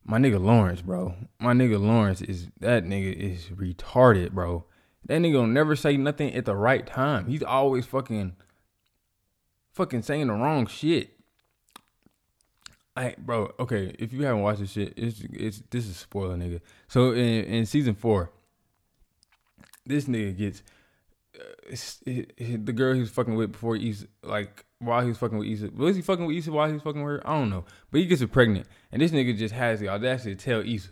my 0.04 0.18
nigga 0.18 0.42
Lawrence, 0.42 0.82
bro. 0.82 1.14
My 1.40 1.54
nigga 1.54 1.80
Lawrence 1.80 2.22
is 2.22 2.48
that 2.60 2.84
nigga 2.84 3.14
is 3.14 3.46
retarded, 3.50 4.32
bro. 4.32 4.66
That 5.08 5.22
nigga 5.22 5.34
will 5.34 5.48
never 5.48 5.76
say 5.76 5.98
nothing 5.98 6.34
at 6.34 6.46
the 6.46 6.56
right 6.56 6.86
time. 6.86 7.28
He's 7.28 7.44
always 7.44 7.86
fucking 7.86 8.36
fucking 9.74 10.02
saying 10.02 10.28
the 10.28 10.34
wrong 10.34 10.68
shit. 10.68 11.12
I 12.96 13.16
bro, 13.18 13.54
okay, 13.60 13.96
if 14.00 14.12
you 14.12 14.24
haven't 14.24 14.42
watched 14.42 14.60
this 14.60 14.72
shit, 14.72 14.94
it's 14.98 15.22
it's 15.32 15.64
this 15.70 15.88
is 15.88 15.98
spoiler 15.98 16.36
nigga. 16.36 16.60
So 16.88 17.12
in 17.12 17.46
in 17.46 17.66
season 17.66 17.96
4, 17.96 18.30
this 19.86 20.06
nigga 20.06 20.38
gets 20.38 20.64
uh, 21.40 21.44
it, 22.06 22.34
it, 22.38 22.66
the 22.66 22.74
girl 22.74 22.94
he 22.94 23.00
was 23.00 23.10
fucking 23.10 23.36
with 23.36 23.54
before 23.54 23.76
he's 23.76 24.06
like 24.24 24.66
while 24.80 25.02
he 25.02 25.08
was 25.08 25.18
fucking 25.18 25.38
with 25.38 25.48
Issa. 25.48 25.70
Was 25.76 25.96
he 25.96 26.02
fucking 26.02 26.26
with 26.26 26.36
Issa 26.36 26.52
while 26.52 26.68
he 26.68 26.74
was 26.74 26.82
fucking 26.82 27.02
with 27.02 27.22
her? 27.22 27.28
I 27.28 27.40
don't 27.40 27.50
know. 27.50 27.64
But 27.92 28.02
he 28.02 28.08
gets 28.08 28.22
her 28.22 28.28
pregnant. 28.28 28.68
And 28.92 29.02
this 29.02 29.12
nigga 29.12 29.38
just 29.38 29.54
has 29.54 29.80
the 29.80 29.88
audacity 29.88 30.36
to 30.36 30.44
tell 30.44 30.62
Issa. 30.62 30.90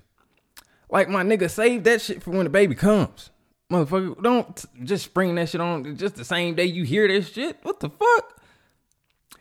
Like 0.89 1.09
my 1.09 1.23
nigga, 1.23 1.49
save 1.49 1.83
that 1.83 2.01
shit 2.01 2.23
for 2.23 2.31
when 2.31 2.45
the 2.45 2.49
baby 2.49 2.75
comes. 2.75 3.31
Motherfucker, 3.71 4.21
don't 4.21 4.85
just 4.85 5.05
spring 5.05 5.35
that 5.35 5.49
shit 5.49 5.61
on 5.61 5.97
just 5.97 6.15
the 6.15 6.25
same 6.25 6.55
day 6.55 6.65
you 6.65 6.83
hear 6.83 7.07
this 7.07 7.31
shit. 7.31 7.57
What 7.63 7.79
the 7.79 7.89
fuck? 7.89 8.41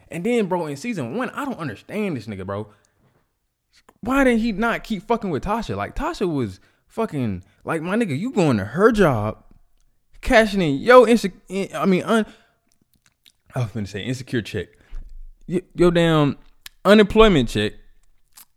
And 0.08 0.24
then, 0.24 0.46
bro, 0.46 0.66
in 0.66 0.76
season 0.76 1.16
one, 1.16 1.30
I 1.30 1.44
don't 1.44 1.58
understand 1.58 2.16
this 2.16 2.26
nigga, 2.26 2.46
bro. 2.46 2.68
Why 4.00 4.24
didn't 4.24 4.40
he 4.40 4.52
not 4.52 4.84
keep 4.84 5.02
fucking 5.02 5.30
with 5.30 5.44
Tasha? 5.44 5.76
Like 5.76 5.94
Tasha 5.94 6.32
was 6.32 6.60
fucking 6.86 7.44
like 7.64 7.82
my 7.82 7.96
nigga. 7.96 8.18
You 8.18 8.32
going 8.32 8.56
to 8.58 8.64
her 8.64 8.92
job, 8.92 9.42
cashing 10.20 10.62
in 10.62 10.76
yo 10.76 11.06
insecure. 11.06 11.68
I 11.74 11.84
mean, 11.84 12.02
un, 12.04 12.24
I 13.54 13.60
was 13.60 13.70
gonna 13.72 13.86
say 13.86 14.02
insecure 14.02 14.42
check. 14.42 14.68
Yo, 15.46 15.90
damn 15.90 16.38
unemployment 16.84 17.48
check 17.48 17.74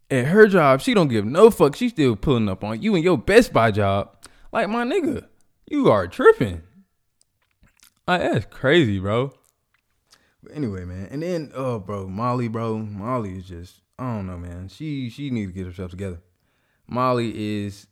at 0.10 0.26
her 0.26 0.48
job. 0.48 0.82
She 0.82 0.94
don't 0.94 1.08
give 1.08 1.26
no 1.26 1.50
fuck. 1.50 1.76
She 1.76 1.90
still 1.90 2.16
pulling 2.16 2.50
up 2.50 2.64
on 2.64 2.82
you 2.82 2.96
and 2.96 3.04
your 3.04 3.18
Best 3.18 3.52
Buy 3.52 3.72
job. 3.72 4.16
Like 4.52 4.70
my 4.70 4.86
nigga, 4.86 5.28
you 5.68 5.90
are 5.90 6.08
tripping. 6.08 6.64
Like 8.08 8.22
that's 8.22 8.46
crazy, 8.46 9.00
bro. 9.00 9.34
But 10.42 10.56
anyway, 10.56 10.86
man. 10.86 11.08
And 11.12 11.22
then, 11.22 11.52
oh, 11.54 11.80
bro, 11.80 12.08
Molly, 12.08 12.48
bro, 12.48 12.78
Molly 12.78 13.38
is 13.38 13.46
just, 13.46 13.82
I 14.00 14.04
don't 14.16 14.28
know, 14.28 14.38
man. 14.38 14.70
She 14.70 15.10
she 15.10 15.30
needs 15.30 15.52
to 15.52 15.56
get 15.56 15.66
herself 15.66 15.92
together. 15.92 16.22
Molly 16.88 17.34
is, 17.66 17.88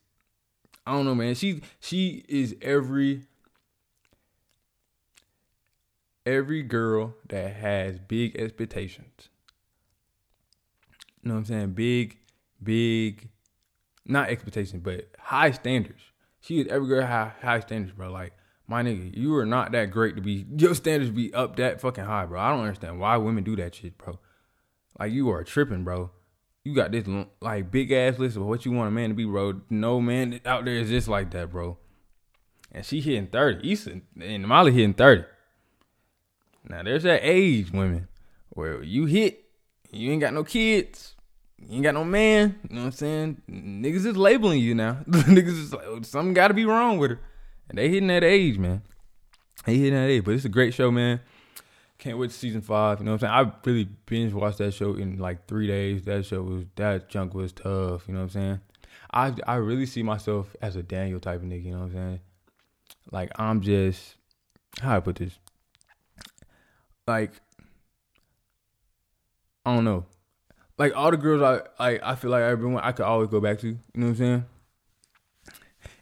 I 0.87 0.93
don't 0.93 1.05
know, 1.05 1.15
man. 1.15 1.35
She 1.35 1.61
she 1.79 2.23
is 2.29 2.55
every 2.61 3.23
every 6.25 6.63
girl 6.63 7.15
that 7.27 7.53
has 7.55 7.99
big 7.99 8.37
expectations. 8.37 9.29
You 11.21 11.29
know 11.29 11.35
what 11.35 11.39
I'm 11.39 11.45
saying? 11.45 11.71
Big, 11.73 12.17
big, 12.61 13.29
not 14.05 14.29
expectations, 14.29 14.81
but 14.83 15.09
high 15.19 15.51
standards. 15.51 16.03
She 16.45 16.61
is 16.61 16.67
every 16.67 16.87
girl 16.87 17.03
high 17.03 17.31
high 17.41 17.59
standards, 17.61 17.95
bro. 17.95 18.11
Like 18.11 18.33
my 18.67 18.83
nigga, 18.83 19.17
you 19.17 19.35
are 19.35 19.47
not 19.47 19.71
that 19.71 19.85
great 19.89 20.15
to 20.15 20.21
be 20.21 20.45
your 20.55 20.75
standards 20.75 21.11
be 21.11 21.33
up 21.33 21.55
that 21.55 21.81
fucking 21.81 22.03
high, 22.03 22.25
bro. 22.25 22.39
I 22.39 22.51
don't 22.51 22.61
understand 22.61 22.99
why 22.99 23.17
women 23.17 23.43
do 23.43 23.55
that 23.55 23.73
shit, 23.73 23.97
bro. 23.97 24.19
Like 24.99 25.11
you 25.11 25.31
are 25.31 25.43
tripping, 25.43 25.83
bro. 25.83 26.11
You 26.63 26.75
got 26.75 26.91
this 26.91 27.07
like 27.41 27.71
big 27.71 27.91
ass 27.91 28.19
list 28.19 28.37
of 28.37 28.43
what 28.43 28.63
you 28.63 28.71
want 28.71 28.89
a 28.89 28.91
man 28.91 29.09
to 29.09 29.15
be, 29.15 29.25
bro. 29.25 29.61
No 29.71 29.99
man 29.99 30.39
out 30.45 30.65
there 30.65 30.75
is 30.75 30.89
just 30.89 31.07
like 31.07 31.31
that, 31.31 31.51
bro. 31.51 31.79
And 32.71 32.85
she 32.85 33.01
hitting 33.01 33.27
30. 33.27 33.71
Issa 33.71 34.01
and 34.21 34.47
Molly 34.47 34.71
hitting 34.71 34.93
30. 34.93 35.23
Now 36.69 36.83
there's 36.83 37.03
that 37.03 37.21
age 37.23 37.71
women 37.71 38.07
where 38.49 38.83
you 38.83 39.05
hit, 39.05 39.45
you 39.91 40.11
ain't 40.11 40.21
got 40.21 40.33
no 40.33 40.43
kids, 40.43 41.14
you 41.59 41.75
ain't 41.75 41.83
got 41.83 41.93
no 41.93 42.03
man. 42.03 42.59
You 42.69 42.75
know 42.75 42.81
what 42.81 42.87
I'm 42.87 42.91
saying? 42.93 43.41
Niggas 43.49 44.05
is 44.05 44.17
labeling 44.17 44.59
you 44.59 44.75
now. 44.75 44.99
Niggas 45.07 45.47
is 45.47 45.73
like, 45.73 45.85
oh, 45.85 46.01
something 46.01 46.33
got 46.33 46.49
to 46.49 46.53
be 46.53 46.65
wrong 46.65 46.97
with 46.97 47.11
her, 47.11 47.19
and 47.69 47.77
they 47.77 47.89
hitting 47.89 48.07
that 48.07 48.23
age, 48.23 48.57
man. 48.57 48.81
They 49.65 49.77
hitting 49.77 49.93
that 49.93 50.09
age, 50.09 50.23
but 50.23 50.35
it's 50.35 50.45
a 50.45 50.49
great 50.49 50.73
show, 50.73 50.91
man. 50.91 51.21
Can't 51.97 52.17
wait 52.17 52.29
to 52.29 52.35
season 52.35 52.61
five. 52.61 52.99
You 52.99 53.05
know 53.05 53.13
what 53.13 53.23
I'm 53.23 53.45
saying? 53.45 53.53
I 53.53 53.69
really 53.69 53.89
binge 54.05 54.33
watched 54.33 54.57
that 54.57 54.73
show 54.73 54.95
in 54.95 55.17
like 55.17 55.47
three 55.47 55.65
days. 55.65 56.03
That 56.03 56.25
show 56.25 56.41
was 56.41 56.65
that 56.75 57.09
junk 57.09 57.33
was 57.33 57.53
tough. 57.53 58.07
You 58.07 58.13
know 58.13 58.19
what 58.19 58.23
I'm 58.23 58.29
saying? 58.29 58.59
I 59.13 59.33
I 59.47 59.55
really 59.55 59.85
see 59.85 60.03
myself 60.03 60.53
as 60.61 60.75
a 60.75 60.83
Daniel 60.83 61.19
type 61.19 61.41
of 61.41 61.47
nigga. 61.47 61.63
You 61.63 61.71
know 61.71 61.79
what 61.79 61.85
I'm 61.85 61.93
saying? 61.93 62.19
Like 63.11 63.31
I'm 63.37 63.61
just 63.61 64.15
how 64.81 64.97
I 64.97 64.99
put 64.99 65.15
this 65.15 65.39
like 67.07 67.31
I 69.65 69.73
don't 69.73 69.85
know. 69.85 70.05
Like 70.77 70.95
all 70.95 71.11
the 71.11 71.17
girls 71.17 71.41
I 71.41 71.83
like 71.83 72.01
I 72.03 72.15
feel 72.15 72.31
like 72.31 72.43
everyone 72.43 72.83
I 72.83 72.91
could 72.91 73.05
always 73.05 73.29
go 73.29 73.39
back 73.39 73.59
to. 73.59 73.67
You 73.67 73.77
know 73.93 74.07
what 74.07 74.11
I'm 74.11 74.15
saying? 74.15 74.45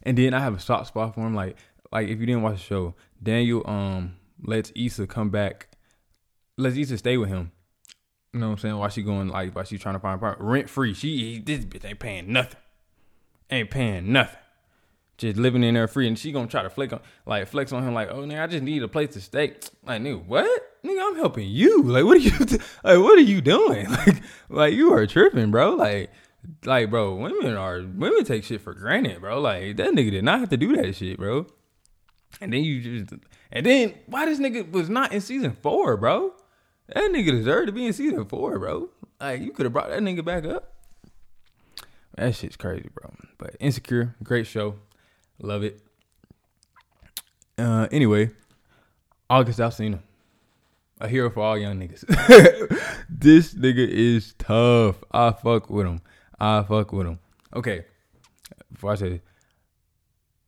And 0.02 0.18
then 0.18 0.34
I 0.34 0.40
have 0.40 0.54
a 0.54 0.60
soft 0.60 0.88
spot 0.88 1.14
for 1.14 1.20
him. 1.20 1.34
Like 1.34 1.56
like 1.92 2.08
if 2.08 2.18
you 2.18 2.26
didn't 2.26 2.42
watch 2.42 2.56
the 2.56 2.62
show, 2.62 2.94
Daniel 3.22 3.62
um 3.66 4.16
lets 4.42 4.72
Issa 4.74 5.06
come 5.06 5.30
back, 5.30 5.68
lets 6.56 6.76
Issa 6.76 6.98
stay 6.98 7.16
with 7.16 7.28
him. 7.28 7.52
You 8.32 8.40
know 8.40 8.46
what 8.48 8.52
I'm 8.52 8.58
saying? 8.58 8.76
While 8.76 8.88
she 8.88 9.02
going 9.02 9.28
like 9.28 9.54
while 9.54 9.64
she 9.64 9.78
trying 9.78 9.94
to 9.94 10.00
find 10.00 10.16
a 10.16 10.18
partner, 10.18 10.44
rent 10.44 10.68
free. 10.68 10.92
She 10.94 11.38
this 11.38 11.64
bitch 11.64 11.84
ain't 11.84 12.00
paying 12.00 12.32
nothing. 12.32 12.58
Ain't 13.50 13.70
paying 13.70 14.12
nothing 14.12 14.38
just 15.16 15.36
living 15.36 15.62
in 15.62 15.74
there 15.74 15.88
free, 15.88 16.08
and 16.08 16.18
she 16.18 16.32
gonna 16.32 16.48
try 16.48 16.62
to 16.62 16.70
flex 16.70 16.92
on, 16.92 17.00
like 17.26 17.46
flex 17.48 17.72
on 17.72 17.82
him, 17.84 17.94
like, 17.94 18.08
oh 18.10 18.22
nigga, 18.22 18.42
I 18.42 18.46
just 18.46 18.62
need 18.62 18.82
a 18.82 18.88
place 18.88 19.10
to 19.14 19.20
stay. 19.20 19.54
Like, 19.84 20.02
nigga, 20.02 20.24
what? 20.24 20.73
Nigga, 20.84 21.00
I'm 21.00 21.16
helping 21.16 21.48
you. 21.48 21.82
Like, 21.82 22.04
what 22.04 22.18
are 22.18 22.20
you, 22.20 22.38
like, 22.38 22.98
what 22.98 23.18
are 23.18 23.22
you 23.22 23.40
doing? 23.40 23.86
Like, 23.90 24.22
like 24.50 24.74
you 24.74 24.92
are 24.92 25.06
tripping, 25.06 25.50
bro. 25.50 25.74
Like, 25.74 26.10
like, 26.64 26.90
bro, 26.90 27.14
women 27.14 27.56
are 27.56 27.78
women 27.82 28.24
take 28.24 28.44
shit 28.44 28.60
for 28.60 28.74
granted, 28.74 29.20
bro. 29.20 29.40
Like, 29.40 29.76
that 29.78 29.92
nigga 29.92 30.10
did 30.10 30.24
not 30.24 30.40
have 30.40 30.50
to 30.50 30.56
do 30.56 30.76
that 30.76 30.94
shit, 30.94 31.18
bro. 31.18 31.46
And 32.40 32.52
then 32.52 32.62
you 32.62 33.00
just, 33.00 33.14
and 33.50 33.64
then 33.64 33.94
why 34.06 34.26
this 34.26 34.38
nigga 34.38 34.70
was 34.70 34.90
not 34.90 35.12
in 35.12 35.20
season 35.20 35.56
four, 35.62 35.96
bro? 35.96 36.34
That 36.88 37.10
nigga 37.10 37.30
deserved 37.30 37.68
to 37.68 37.72
be 37.72 37.86
in 37.86 37.92
season 37.92 38.26
four, 38.26 38.58
bro. 38.58 38.90
Like, 39.20 39.40
you 39.40 39.52
could 39.52 39.64
have 39.64 39.72
brought 39.72 39.88
that 39.88 40.00
nigga 40.00 40.24
back 40.24 40.44
up. 40.44 40.72
That 42.16 42.34
shit's 42.34 42.56
crazy, 42.56 42.90
bro. 42.92 43.14
But 43.38 43.56
Insecure, 43.58 44.14
great 44.22 44.46
show. 44.46 44.76
Love 45.40 45.62
it. 45.64 45.80
Uh, 47.56 47.88
anyway, 47.90 48.30
August 49.30 49.58
Alsina, 49.58 50.00
a 51.04 51.08
hero 51.08 51.30
for 51.30 51.40
all 51.40 51.58
young 51.58 51.78
niggas. 51.78 52.04
this 53.08 53.54
nigga 53.54 53.88
is 53.88 54.34
tough. 54.38 55.02
I 55.10 55.32
fuck 55.32 55.70
with 55.70 55.86
him. 55.86 56.00
I 56.38 56.62
fuck 56.62 56.92
with 56.92 57.06
him. 57.06 57.18
Okay, 57.54 57.84
before 58.72 58.92
I 58.92 58.94
say 58.96 59.08
this, 59.10 59.20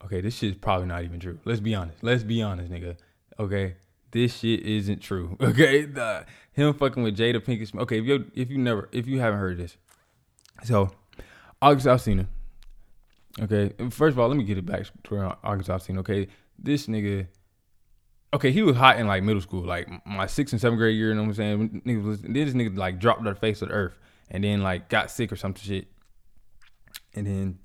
okay, 0.04 0.20
this 0.20 0.34
shit's 0.36 0.58
probably 0.58 0.86
not 0.86 1.04
even 1.04 1.20
true. 1.20 1.38
Let's 1.44 1.60
be 1.60 1.74
honest. 1.74 2.02
Let's 2.02 2.24
be 2.24 2.42
honest, 2.42 2.70
nigga. 2.72 2.96
Okay, 3.38 3.76
this 4.10 4.38
shit 4.38 4.60
isn't 4.60 5.00
true. 5.00 5.36
Okay, 5.42 5.84
the, 5.84 6.26
him 6.52 6.74
fucking 6.74 7.02
with 7.02 7.16
Jada 7.16 7.40
Pinkett 7.40 7.68
Smith. 7.68 7.82
Okay, 7.82 8.00
if 8.00 8.04
you 8.06 8.30
if 8.34 8.50
you 8.50 8.58
never 8.58 8.88
if 8.92 9.06
you 9.06 9.20
haven't 9.20 9.38
heard 9.40 9.58
this, 9.58 9.76
so 10.64 10.90
August 11.62 11.86
Alsina 11.86 12.26
Okay, 13.40 13.72
first 13.90 14.14
of 14.14 14.18
all, 14.18 14.28
let 14.28 14.36
me 14.36 14.44
get 14.44 14.56
it 14.56 14.64
back 14.64 14.86
to 15.04 15.36
August 15.44 15.68
Alsina. 15.68 15.98
Okay, 15.98 16.28
this 16.58 16.86
nigga. 16.86 17.26
Okay, 18.36 18.52
he 18.52 18.60
was 18.60 18.76
hot 18.76 18.98
in 18.98 19.06
like 19.06 19.22
middle 19.22 19.40
school, 19.40 19.64
like 19.64 19.88
my 20.06 20.26
sixth 20.26 20.52
and 20.52 20.60
seventh 20.60 20.78
grade 20.78 20.94
year. 20.94 21.08
You 21.08 21.14
know 21.14 21.22
what 21.22 21.28
I'm 21.28 21.34
saying? 21.34 21.82
Nigga 21.86 22.04
was, 22.04 22.20
this 22.20 22.52
nigga 22.52 22.76
like 22.76 22.98
dropped 22.98 23.24
the 23.24 23.34
face 23.34 23.62
of 23.62 23.68
the 23.68 23.74
earth, 23.74 23.98
and 24.30 24.44
then 24.44 24.62
like 24.62 24.90
got 24.90 25.10
sick 25.10 25.32
or 25.32 25.36
some 25.36 25.54
shit, 25.54 25.86
and 27.14 27.26
then 27.26 27.58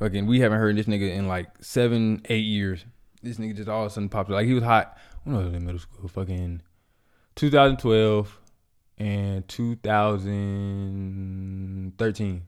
fucking 0.00 0.26
we 0.26 0.40
haven't 0.40 0.58
heard 0.58 0.76
this 0.76 0.86
nigga 0.86 1.14
in 1.14 1.28
like 1.28 1.46
seven, 1.60 2.22
eight 2.28 2.44
years. 2.44 2.84
This 3.22 3.36
nigga 3.36 3.54
just 3.54 3.68
all 3.68 3.84
of 3.84 3.92
a 3.92 3.94
sudden 3.94 4.08
popped 4.08 4.30
up. 4.30 4.34
Like 4.34 4.46
he 4.46 4.54
was 4.54 4.64
hot 4.64 4.98
when 5.22 5.36
I 5.36 5.44
was 5.44 5.54
in 5.54 5.64
middle 5.64 5.78
school, 5.78 6.08
fucking 6.08 6.60
2012 7.36 8.40
and 8.98 9.46
2013. 9.46 12.42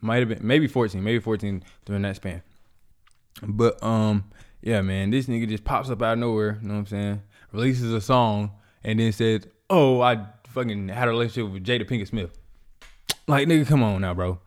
Might 0.00 0.18
have 0.18 0.28
been 0.28 0.44
maybe 0.44 0.66
14, 0.66 1.04
maybe 1.04 1.20
14 1.20 1.62
during 1.84 2.02
that 2.02 2.16
span. 2.16 2.42
But 3.44 3.80
um, 3.80 4.24
yeah, 4.64 4.80
man, 4.80 5.10
this 5.10 5.26
nigga 5.26 5.46
just 5.46 5.62
pops 5.62 5.90
up 5.90 6.00
out 6.00 6.14
of 6.14 6.18
nowhere. 6.20 6.58
You 6.62 6.68
know 6.68 6.74
what 6.74 6.80
I'm 6.80 6.86
saying? 6.86 7.22
Releases 7.52 7.92
a 7.92 8.00
song 8.00 8.50
and 8.82 8.98
then 8.98 9.12
says, 9.12 9.46
"Oh, 9.68 10.00
I 10.00 10.24
fucking 10.48 10.88
had 10.88 11.06
a 11.06 11.10
relationship 11.10 11.52
with 11.52 11.64
Jada 11.64 11.86
Pinkett 11.86 12.08
Smith." 12.08 12.30
Like, 13.28 13.46
nigga, 13.46 13.66
come 13.66 13.82
on 13.82 14.00
now, 14.00 14.14
bro. 14.14 14.40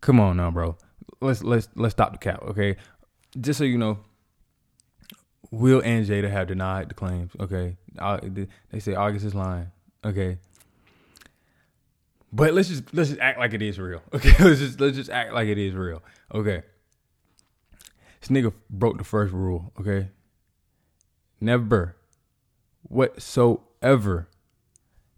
Come 0.00 0.20
on 0.20 0.36
now, 0.36 0.52
bro. 0.52 0.76
Let's 1.20 1.42
let's 1.42 1.68
let's 1.74 1.92
stop 1.92 2.12
the 2.12 2.18
cap, 2.18 2.40
okay? 2.42 2.76
Just 3.40 3.58
so 3.58 3.64
you 3.64 3.76
know, 3.76 3.98
Will 5.50 5.82
and 5.84 6.06
Jada 6.06 6.30
have 6.30 6.46
denied 6.46 6.88
the 6.88 6.94
claims. 6.94 7.32
Okay, 7.40 7.76
they 8.70 8.78
say 8.78 8.94
August 8.94 9.24
is 9.24 9.34
lying. 9.34 9.72
Okay, 10.04 10.38
but 12.32 12.54
let's 12.54 12.68
just 12.68 12.94
let's 12.94 13.08
just 13.08 13.20
act 13.20 13.40
like 13.40 13.54
it 13.54 13.62
is 13.62 13.80
real. 13.80 14.02
Okay, 14.14 14.32
let's 14.44 14.60
just 14.60 14.80
let's 14.80 14.96
just 14.96 15.10
act 15.10 15.32
like 15.32 15.48
it 15.48 15.58
is 15.58 15.74
real. 15.74 16.00
Okay. 16.32 16.62
This 18.24 18.30
nigga 18.30 18.54
broke 18.70 18.96
the 18.96 19.04
first 19.04 19.34
rule, 19.34 19.70
okay? 19.78 20.08
Never 21.42 21.94
whatsoever 22.80 24.28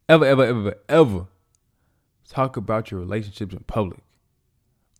ever 0.08 0.24
ever 0.24 0.44
ever 0.44 0.74
ever 0.88 1.26
talk 2.28 2.56
about 2.56 2.90
your 2.90 2.98
relationships 2.98 3.52
in 3.54 3.60
public 3.60 4.00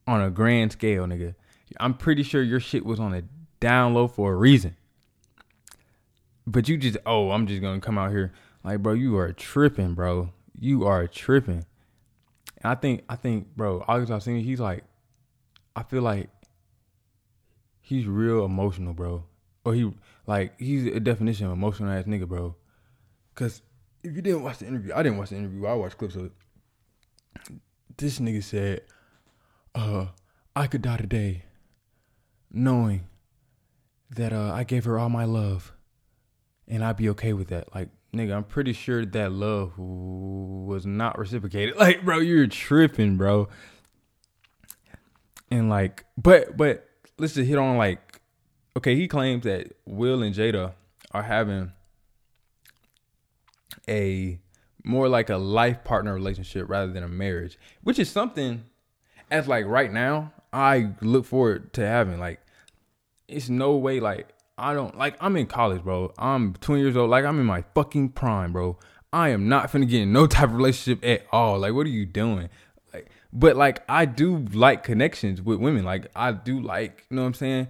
on 0.07 0.23
a 0.23 0.31
grand 0.31 0.71
scale, 0.71 1.05
nigga. 1.05 1.35
I'm 1.81 1.95
pretty 1.95 2.23
sure 2.23 2.45
your 2.45 2.61
shit 2.61 2.87
was 2.87 3.01
on 3.01 3.13
a 3.13 3.25
down 3.59 3.95
low 3.95 4.07
for 4.07 4.33
a 4.33 4.37
reason. 4.37 4.77
But 6.47 6.69
you 6.69 6.77
just, 6.77 6.99
oh, 7.07 7.33
I'm 7.33 7.49
just 7.49 7.61
gonna 7.61 7.81
come 7.81 7.99
out 7.99 8.13
here. 8.13 8.33
Like, 8.63 8.85
bro, 8.85 8.93
you 8.93 9.17
are 9.19 9.33
tripping, 9.33 9.95
bro. 9.95 10.33
You 10.57 10.87
are 10.87 11.09
tripping. 11.09 11.67
And 12.63 12.71
I 12.71 12.77
think 12.77 13.03
I 13.09 13.17
think, 13.17 13.57
bro, 13.57 13.85
August 13.89 14.13
Alsina, 14.13 14.45
he's 14.45 14.61
like, 14.61 14.85
I 15.75 15.83
feel 15.83 16.03
like 16.03 16.31
he's 17.87 18.05
real 18.05 18.45
emotional, 18.45 18.93
bro. 18.93 19.25
Or 19.65 19.75
he 19.75 19.93
like 20.27 20.59
he's 20.59 20.87
a 20.87 21.01
definition 21.01 21.47
of 21.47 21.53
emotional 21.53 21.91
ass 21.91 22.05
nigga, 22.05 22.27
bro. 22.27 22.57
Cause 23.35 23.63
if 24.03 24.15
you 24.15 24.23
didn't 24.23 24.43
watch 24.43 24.59
the 24.59 24.67
interview, 24.67 24.93
I 24.95 25.03
didn't 25.03 25.19
watch 25.19 25.31
the 25.31 25.37
interview. 25.37 25.67
I 25.67 25.75
watched 25.75 25.99
clips 25.99 26.17
of 26.17 26.27
it. 26.27 26.33
This 27.97 28.19
nigga 28.19 28.43
said, 28.43 28.83
"Uh, 29.75 30.07
I 30.55 30.67
could 30.67 30.83
die 30.83 30.97
today, 30.97 31.45
knowing 32.51 33.07
that 34.11 34.33
uh, 34.33 34.53
I 34.53 34.65
gave 34.65 34.85
her 34.85 34.99
all 34.99 35.09
my 35.09 35.25
love, 35.25 35.73
and 36.67 36.85
I'd 36.85 36.97
be 36.97 37.09
okay 37.11 37.33
with 37.33 37.49
that. 37.49 37.75
Like, 37.75 37.89
nigga, 38.13 38.37
I'm 38.37 38.45
pretty 38.45 38.73
sure 38.73 39.05
that 39.05 39.33
love 39.33 39.79
was 39.79 40.87
not 40.87 41.19
reciprocated. 41.19 41.77
Like, 41.79 42.05
bro, 42.05 42.19
you're 42.19 42.47
tripping, 42.47 43.17
bro. 43.17 43.49
And 45.51 45.69
like, 45.69 46.05
but 46.17 46.57
but 46.57 46.89
let's 47.19 47.35
just 47.35 47.49
hit 47.49 47.59
on 47.59 47.77
like, 47.77 48.21
okay, 48.77 48.95
he 48.97 49.09
claims 49.09 49.45
that 49.45 49.73
Will 49.87 50.23
and 50.23 50.35
Jada 50.35 50.75
are 51.13 51.23
having 51.23 51.73
a 53.89 54.39
more 54.85 55.09
like 55.09 55.31
a 55.31 55.37
life 55.37 55.83
partner 55.85 56.15
relationship 56.15 56.69
rather 56.69 56.93
than 56.93 57.03
a 57.03 57.09
marriage, 57.09 57.59
which 57.83 57.99
is 57.99 58.09
something 58.11 58.65
as 59.31 59.49
like 59.49 59.67
right 59.67 59.93
now 59.93 60.33
I 60.53 60.93
look 61.01 61.25
forward 61.27 61.73
to 61.75 61.87
having. 61.87 62.19
Like, 62.19 62.41
it's 63.29 63.49
no 63.49 63.77
way 63.77 64.01
like 64.01 64.29
I 64.59 64.73
don't 64.73 64.97
like 64.97 65.17
I'm 65.21 65.37
in 65.37 65.47
college, 65.47 65.83
bro. 65.83 66.13
I'm 66.19 66.55
20 66.55 66.81
years 66.81 66.97
old. 66.97 67.11
Like 67.11 67.25
I'm 67.25 67.39
in 67.39 67.47
my 67.47 67.65
fucking 67.75 68.11
prime, 68.11 68.53
bro. 68.53 68.79
I 69.13 69.31
am 69.31 69.49
not 69.49 69.71
finna 69.71 69.89
get 69.89 70.03
in 70.03 70.13
no 70.13 70.27
type 70.27 70.51
of 70.51 70.55
relationship 70.55 71.05
at 71.05 71.27
all. 71.33 71.59
Like, 71.61 71.73
what 71.73 71.87
are 71.87 71.91
you 71.91 72.07
doing? 72.07 72.49
But 73.39 73.55
like 73.55 73.83
I 73.87 74.07
do 74.07 74.47
like 74.55 74.83
connections 74.83 75.43
with 75.43 75.59
women. 75.59 75.85
Like 75.85 76.07
I 76.17 76.33
do 76.33 76.59
like, 76.59 77.05
you 77.11 77.17
know 77.17 77.23
what 77.23 77.29
I'm 77.29 77.35
saying? 77.35 77.69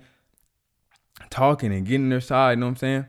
Talking 1.29 1.73
and 1.73 1.85
getting 1.85 2.09
their 2.09 2.21
side, 2.21 2.53
you 2.53 2.57
know 2.59 2.67
what 2.67 2.71
I'm 2.71 2.77
saying? 2.77 3.07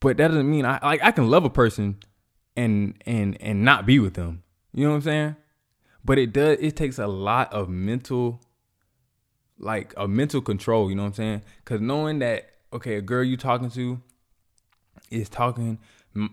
But 0.00 0.18
that 0.18 0.28
doesn't 0.28 0.50
mean 0.50 0.66
I 0.66 0.78
like 0.82 1.02
I 1.02 1.12
can 1.12 1.30
love 1.30 1.46
a 1.46 1.50
person 1.50 1.96
and 2.58 2.94
and 3.06 3.40
and 3.40 3.64
not 3.64 3.86
be 3.86 3.98
with 3.98 4.14
them. 4.14 4.42
You 4.74 4.84
know 4.84 4.90
what 4.90 4.96
I'm 4.96 5.02
saying? 5.02 5.36
But 6.04 6.18
it 6.18 6.34
does 6.34 6.58
it 6.60 6.76
takes 6.76 6.98
a 6.98 7.06
lot 7.06 7.50
of 7.54 7.70
mental 7.70 8.42
like 9.58 9.94
a 9.96 10.06
mental 10.06 10.42
control, 10.42 10.90
you 10.90 10.94
know 10.94 11.04
what 11.04 11.08
I'm 11.08 11.14
saying? 11.14 11.42
Cuz 11.64 11.80
knowing 11.80 12.18
that 12.18 12.50
okay, 12.74 12.96
a 12.96 13.00
girl 13.00 13.24
you 13.24 13.38
talking 13.38 13.70
to 13.70 14.02
is 15.10 15.30
talking 15.30 15.78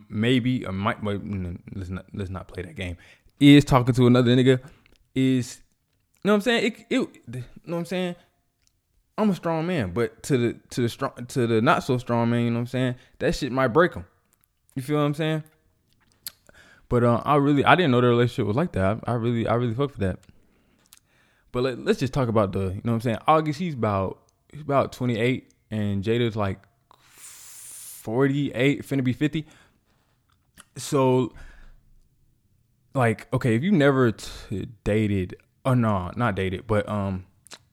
maybe 0.09 0.65
or 0.65 0.73
might 0.73 1.01
let's 1.01 1.89
not 1.89 2.05
let's 2.13 2.29
not 2.29 2.49
play 2.49 2.63
that 2.63 2.75
game. 2.75 2.97
Is 3.39 3.65
talking 3.65 3.93
to 3.95 4.07
another 4.07 4.35
nigga 4.35 4.61
is 5.15 5.61
you 6.23 6.29
know 6.29 6.33
what 6.33 6.35
I'm 6.35 6.41
saying? 6.41 6.65
It, 6.65 6.85
it 6.89 6.95
you 6.95 7.43
know 7.65 7.75
what 7.75 7.77
I'm 7.79 7.85
saying? 7.85 8.15
I'm 9.17 9.29
a 9.29 9.35
strong 9.35 9.67
man, 9.67 9.91
but 9.91 10.23
to 10.23 10.37
the 10.37 10.59
to 10.71 10.81
the 10.81 10.89
strong 10.89 11.11
to 11.27 11.47
the 11.47 11.61
not 11.61 11.83
so 11.83 11.97
strong 11.97 12.29
man, 12.29 12.45
you 12.45 12.49
know 12.49 12.55
what 12.55 12.61
I'm 12.61 12.67
saying? 12.67 12.95
That 13.19 13.35
shit 13.35 13.51
might 13.51 13.67
break 13.67 13.93
him. 13.93 14.05
You 14.75 14.81
feel 14.81 14.97
what 14.97 15.03
I'm 15.03 15.13
saying? 15.13 15.43
But 16.89 17.03
uh, 17.03 17.21
I 17.25 17.35
really 17.35 17.63
I 17.65 17.75
didn't 17.75 17.91
know 17.91 18.01
the 18.01 18.07
relationship 18.07 18.47
was 18.47 18.55
like 18.55 18.71
that. 18.73 18.99
I, 19.05 19.11
I 19.11 19.15
really 19.15 19.47
I 19.47 19.55
really 19.55 19.73
fucked 19.73 19.95
for 19.95 19.99
that. 19.99 20.19
But 21.51 21.63
let, 21.63 21.87
us 21.87 21.97
just 21.97 22.13
talk 22.13 22.29
about 22.29 22.53
the 22.53 22.59
you 22.59 22.81
know 22.83 22.91
what 22.91 22.93
I'm 22.93 23.01
saying. 23.01 23.17
August 23.27 23.59
he's 23.59 23.75
about 23.75 24.19
he's 24.51 24.61
about 24.61 24.93
28 24.93 25.51
and 25.69 26.03
Jada's 26.03 26.35
like 26.35 26.59
48, 26.89 28.83
finna 28.83 29.03
be 29.03 29.13
50. 29.13 29.45
So 30.77 31.33
like 32.93 33.31
okay, 33.33 33.55
if 33.55 33.63
you 33.63 33.71
never 33.71 34.11
t- 34.11 34.67
dated 34.83 35.35
or 35.65 35.71
oh, 35.71 35.75
no, 35.75 36.11
not 36.15 36.35
dated, 36.35 36.67
but 36.67 36.87
um 36.87 37.25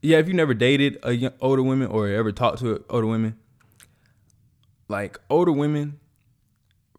yeah, 0.02 0.18
if 0.18 0.28
you 0.28 0.34
never 0.34 0.54
dated 0.54 0.98
a 1.02 1.12
young, 1.12 1.32
older 1.40 1.62
women 1.62 1.88
or 1.88 2.08
ever 2.08 2.32
talked 2.32 2.58
to 2.60 2.84
older 2.88 3.06
women, 3.06 3.38
like 4.88 5.18
older 5.28 5.52
women 5.52 6.00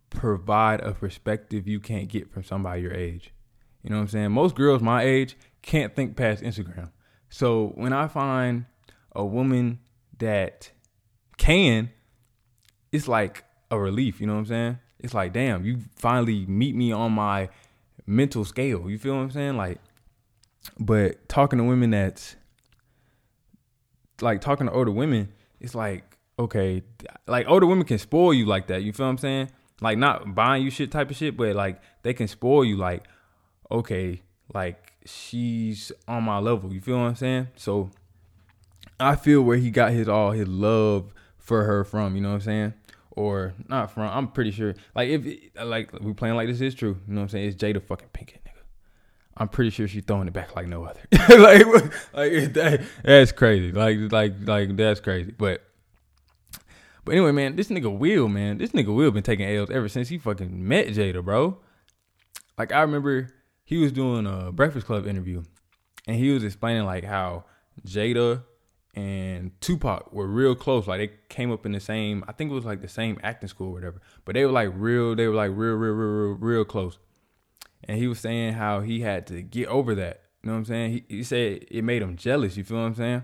provide 0.10 0.82
a 0.82 0.94
perspective 0.94 1.68
you 1.68 1.80
can't 1.80 2.10
get 2.10 2.32
from 2.32 2.44
somebody 2.44 2.82
your 2.82 2.94
age. 2.94 3.34
You 3.82 3.90
know 3.90 3.96
what 3.96 4.04
I'm 4.04 4.08
saying? 4.10 4.32
Most 4.32 4.56
girls 4.56 4.82
my 4.82 5.02
age 5.02 5.36
can't 5.62 5.96
think 5.96 6.16
past 6.16 6.44
Instagram. 6.44 6.92
So 7.30 7.72
when 7.76 7.94
I 7.94 8.08
find 8.08 8.66
a 9.16 9.26
woman 9.26 9.80
that 10.20 10.72
can, 11.38 11.90
it's 12.92 13.08
like 13.08 13.46
a 13.72 13.80
relief, 13.80 14.22
you 14.22 14.28
know 14.28 14.34
what 14.34 14.40
I'm 14.40 14.46
saying? 14.46 14.80
It's 15.00 15.14
like, 15.16 15.34
damn, 15.34 15.66
you 15.66 15.80
finally 15.96 16.46
meet 16.46 16.76
me 16.76 16.92
on 16.92 17.14
my 17.14 17.50
mental 18.06 18.46
scale. 18.46 18.90
You 18.90 18.98
feel 18.98 19.16
what 19.16 19.22
I'm 19.22 19.32
saying? 19.32 19.58
Like, 19.58 19.80
but 20.80 21.28
talking 21.28 21.60
to 21.60 21.66
women 21.66 21.92
that's 21.92 22.36
like 24.22 24.42
talking 24.42 24.68
to 24.68 24.74
older 24.74 24.92
women, 24.92 25.32
it's 25.60 25.76
like, 25.76 26.18
okay, 26.38 26.84
like 27.28 27.48
older 27.48 27.66
women 27.66 27.86
can 27.86 27.98
spoil 27.98 28.34
you 28.34 28.46
like 28.46 28.68
that. 28.68 28.84
You 28.84 28.94
feel 28.94 29.08
what 29.08 29.12
I'm 29.12 29.18
saying? 29.18 29.50
like 29.82 29.98
not 29.98 30.34
buying 30.34 30.64
you 30.64 30.70
shit 30.70 30.92
type 30.92 31.10
of 31.10 31.18
shit, 31.18 31.36
but 31.36 31.56
like 31.56 31.82
they 32.04 32.14
can 32.14 32.28
spoil 32.28 32.64
you 32.64 32.78
like, 32.78 33.08
okay, 33.70 34.22
like 34.54 34.94
she's 35.06 35.92
on 36.08 36.24
my 36.24 36.38
level. 36.38 36.72
You 36.72 36.80
feel 36.80 37.00
what 37.00 37.08
I'm 37.08 37.16
saying? 37.16 37.48
So 37.56 37.90
I 39.00 39.16
feel 39.16 39.42
where 39.42 39.58
he 39.58 39.72
got 39.72 39.92
his 39.92 40.08
all 40.08 40.32
his 40.32 40.48
love 40.48 41.14
for 41.40 41.64
her 41.64 41.84
from, 41.84 42.16
you 42.16 42.22
know 42.22 42.30
what 42.30 42.36
I'm 42.36 42.42
saying? 42.42 42.74
Or 43.12 43.54
not 43.68 43.92
from, 43.92 44.04
I'm 44.04 44.30
pretty 44.30 44.52
sure. 44.52 44.74
Like 44.96 45.10
if 45.10 45.26
like 45.62 45.92
we 46.00 46.14
playing 46.14 46.36
like 46.36 46.48
this 46.48 46.62
is 46.62 46.74
true, 46.74 46.98
you 47.08 47.14
know 47.14 47.22
what 47.22 47.24
I'm 47.24 47.30
saying? 47.30 47.50
It's 47.50 47.62
Jada 47.62 47.84
fucking 47.84 48.10
Pinkett, 48.14 48.42
nigga. 48.46 48.64
I'm 49.36 49.50
pretty 49.50 49.70
sure 49.70 49.88
she's 49.88 50.04
throwing 50.06 50.28
it 50.28 50.34
back 50.34 50.56
like 50.56 50.68
no 50.68 50.86
other. 50.86 51.02
like 51.12 51.66
like 52.14 52.54
that, 52.54 52.86
that's 53.04 53.32
crazy. 53.34 53.72
Like 53.72 54.12
like 54.12 54.34
like 54.46 54.76
that's 54.78 55.02
crazy. 55.02 55.34
But 55.38 55.62
but 57.04 57.14
anyway, 57.14 57.32
man, 57.32 57.56
this 57.56 57.68
nigga 57.68 57.96
Will, 57.96 58.30
man, 58.30 58.60
this 58.60 58.72
nigga 58.72 58.96
Will 58.96 59.12
been 59.12 59.24
taking 59.24 59.48
L's 59.48 59.70
ever 59.70 59.90
since 59.90 60.08
he 60.08 60.18
fucking 60.18 60.68
met 60.68 60.88
Jada, 60.88 61.24
bro. 61.24 61.58
Like 62.58 62.72
I 62.72 62.82
remember 62.82 63.30
he 63.66 63.78
was 63.78 63.92
doing 63.92 64.26
a 64.26 64.52
Breakfast 64.52 64.86
Club 64.86 65.08
interview, 65.08 65.44
and 66.08 66.16
he 66.16 66.32
was 66.32 66.44
explaining 66.44 66.86
like 66.86 67.04
how 67.04 67.46
Jada 67.86 68.44
and 68.94 69.52
Tupac 69.62 70.12
were 70.12 70.28
real 70.28 70.56
close. 70.56 70.88
Like 70.88 71.00
they 71.00 71.16
came 71.30 71.52
up 71.52 71.66
in 71.66 71.72
the 71.72 71.80
same, 71.80 72.24
I 72.28 72.34
think 72.34 72.52
it 72.52 72.54
was 72.54 72.66
like 72.66 72.82
the 72.82 72.88
same 72.88 73.20
acting 73.24 73.50
school 73.50 73.70
or 73.70 73.74
whatever. 73.74 74.02
But 74.26 74.36
they 74.36 74.46
were 74.46 74.52
like 74.52 74.70
real, 74.74 75.16
they 75.16 75.28
were 75.28 75.36
like 75.36 75.52
real, 75.54 75.76
real, 75.76 75.94
real, 75.94 76.10
real, 76.10 76.38
real 76.38 76.66
close. 76.66 76.98
And 77.86 77.98
he 77.98 78.08
was 78.08 78.20
saying 78.20 78.54
how 78.54 78.82
he 78.82 79.02
had 79.02 79.26
to 79.28 79.42
get 79.42 79.68
over 79.68 79.96
that. 79.96 80.22
You 80.44 80.48
know 80.48 80.54
what 80.54 80.60
I'm 80.60 80.66
saying? 80.66 80.92
He, 80.92 81.04
he 81.08 81.24
said 81.24 81.66
it 81.70 81.84
made 81.84 82.02
him 82.02 82.16
jealous. 82.16 82.58
You 82.58 82.64
feel 82.64 82.78
what 82.78 82.84
I'm 82.84 82.96
saying? 82.96 83.24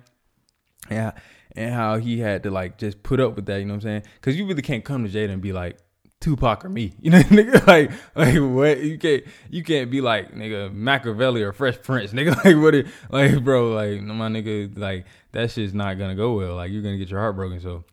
Yeah 0.89 1.11
and 1.57 1.73
how 1.73 1.97
he 1.97 2.19
had 2.19 2.43
to 2.43 2.51
like 2.51 2.77
just 2.77 3.01
put 3.03 3.19
up 3.19 3.35
with 3.35 3.47
that. 3.47 3.59
You 3.59 3.65
know 3.65 3.73
what 3.73 3.83
I'm 3.83 3.89
saying? 3.89 4.03
Because 4.15 4.37
you 4.37 4.45
really 4.45 4.61
can't 4.61 4.85
come 4.85 5.03
to 5.03 5.09
Jada 5.09 5.31
and 5.31 5.41
be 5.41 5.51
like 5.51 5.77
Tupac 6.19 6.65
or 6.65 6.69
me. 6.69 6.93
You 7.01 7.11
know, 7.11 7.19
nigga, 7.19 7.65
like 7.67 7.91
like 8.15 8.35
what 8.35 8.83
you 8.83 8.97
can't 8.97 9.23
you 9.49 9.63
can't 9.63 9.91
be 9.91 10.01
like 10.01 10.33
nigga 10.33 10.73
Makaveli 10.73 11.41
or 11.41 11.53
Fresh 11.53 11.81
Prince, 11.83 12.11
nigga. 12.13 12.35
Like 12.43 12.57
what? 12.57 12.75
It, 12.75 12.87
like 13.09 13.43
bro, 13.43 13.73
like 13.73 14.01
my 14.01 14.27
nigga, 14.27 14.77
like 14.77 15.05
that 15.31 15.51
shit's 15.51 15.73
not 15.73 15.97
gonna 15.97 16.15
go 16.15 16.33
well. 16.33 16.55
Like 16.55 16.71
you're 16.71 16.81
gonna 16.81 16.97
get 16.97 17.09
your 17.09 17.19
heart 17.19 17.35
broken. 17.35 17.59
So 17.59 17.85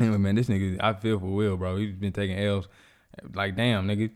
anyway, 0.00 0.18
man, 0.18 0.34
this 0.34 0.48
nigga, 0.48 0.78
I 0.80 0.94
feel 0.94 1.18
for 1.18 1.26
Will, 1.26 1.56
bro. 1.56 1.76
He's 1.76 1.94
been 1.94 2.12
taking 2.12 2.38
L's. 2.38 2.68
Like 3.34 3.56
damn, 3.56 3.86
nigga, 3.86 4.10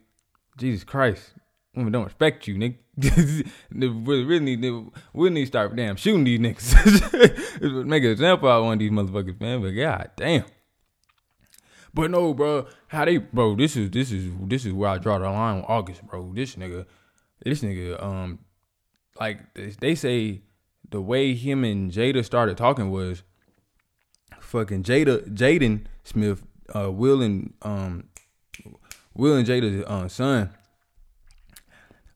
Jesus 0.59 0.85
Christ, 0.85 1.33
women 1.75 1.93
don't 1.93 2.05
respect 2.05 2.47
you, 2.47 2.57
nigga. 2.57 2.77
we 3.73 4.25
really 4.25 4.57
need 4.57 4.91
we 5.15 5.31
need 5.31 5.43
to 5.43 5.47
start 5.47 5.75
damn 5.77 5.97
shooting 5.97 6.25
these 6.25 6.41
niggas. 6.41 7.87
Make 7.87 8.05
an 8.05 8.11
example 8.11 8.49
out 8.49 8.59
of 8.59 8.65
one 8.65 8.75
of 8.75 8.79
these 8.81 8.91
motherfuckers, 8.91 9.41
man. 9.41 9.63
But 9.63 9.71
god 9.71 10.11
damn. 10.17 10.45
But 11.93 12.11
no, 12.11 12.35
bro, 12.35 12.67
how 12.89 13.05
they 13.05 13.19
bro, 13.19 13.57
this 13.57 13.77
is 13.77 13.91
this 13.91 14.13
is 14.13 14.31
this 14.43 14.65
is 14.65 14.73
where 14.73 14.91
I 14.91 14.99
draw 14.99 15.19
the 15.19 15.25
line 15.25 15.59
on 15.59 15.65
August, 15.67 16.07
bro. 16.07 16.33
This 16.35 16.57
nigga 16.57 16.87
this 17.45 17.63
nigga, 17.63 18.03
um 18.03 18.39
like 19.19 19.41
they 19.55 19.95
say 19.95 20.43
the 20.91 21.01
way 21.01 21.35
him 21.35 21.65
and 21.65 21.91
Jada 21.91 22.25
started 22.25 22.57
talking 22.57 22.91
was 22.91 23.23
fucking 24.41 24.83
Jada 24.83 25.29
Jaden 25.35 25.85
Smith, 26.05 26.43
uh 26.75 26.91
Will 26.91 27.23
and 27.23 27.55
um 27.63 28.09
Will 29.15 29.37
and 29.37 29.47
Jada's 29.47 29.85
uh, 29.87 30.09
son 30.09 30.51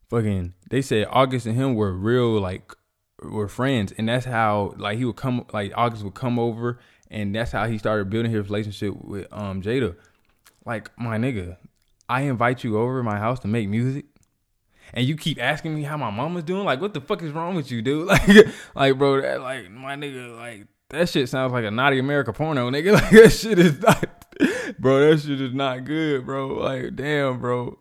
fucking 0.09 0.53
they 0.69 0.81
said 0.81 1.07
August 1.09 1.45
and 1.45 1.55
him 1.55 1.75
were 1.75 1.93
real 1.93 2.39
like 2.39 2.71
were 3.23 3.47
friends 3.47 3.93
and 3.97 4.07
that's 4.07 4.25
how 4.25 4.73
like 4.77 4.97
he 4.97 5.05
would 5.05 5.15
come 5.15 5.45
like 5.51 5.71
August 5.75 6.03
would 6.03 6.13
come 6.13 6.37
over 6.37 6.79
and 7.09 7.35
that's 7.35 7.51
how 7.51 7.67
he 7.67 7.77
started 7.77 8.09
building 8.09 8.31
his 8.31 8.45
relationship 8.47 8.95
with 9.03 9.27
um 9.31 9.61
Jada. 9.61 9.95
Like 10.65 10.89
my 10.97 11.17
nigga, 11.17 11.57
I 12.09 12.21
invite 12.21 12.63
you 12.63 12.77
over 12.77 12.99
to 12.99 13.03
my 13.03 13.17
house 13.17 13.39
to 13.41 13.47
make 13.47 13.69
music 13.69 14.05
and 14.93 15.05
you 15.05 15.15
keep 15.17 15.41
asking 15.41 15.75
me 15.75 15.83
how 15.83 15.97
my 15.97 16.09
mama's 16.09 16.43
doing. 16.43 16.63
Like, 16.63 16.81
what 16.81 16.93
the 16.93 17.01
fuck 17.01 17.21
is 17.21 17.31
wrong 17.31 17.55
with 17.55 17.71
you, 17.71 17.81
dude? 17.81 18.07
Like, 18.15 18.47
like, 18.75 18.97
bro, 18.97 19.21
that, 19.21 19.41
like, 19.41 19.69
my 19.69 19.95
nigga, 19.95 20.37
like, 20.37 20.67
that 20.89 21.09
shit 21.09 21.27
sounds 21.27 21.51
like 21.51 21.65
a 21.65 21.71
naughty 21.71 21.99
America 21.99 22.31
porno, 22.31 22.69
nigga. 22.69 22.93
Like, 23.01 23.09
that 23.09 23.29
shit 23.31 23.59
is 23.59 23.79
not, 23.81 24.25
bro, 24.79 25.11
that 25.11 25.21
shit 25.21 25.41
is 25.41 25.53
not 25.53 25.85
good, 25.85 26.25
bro. 26.25 26.47
Like, 26.47 26.95
damn, 26.95 27.39
bro. 27.39 27.79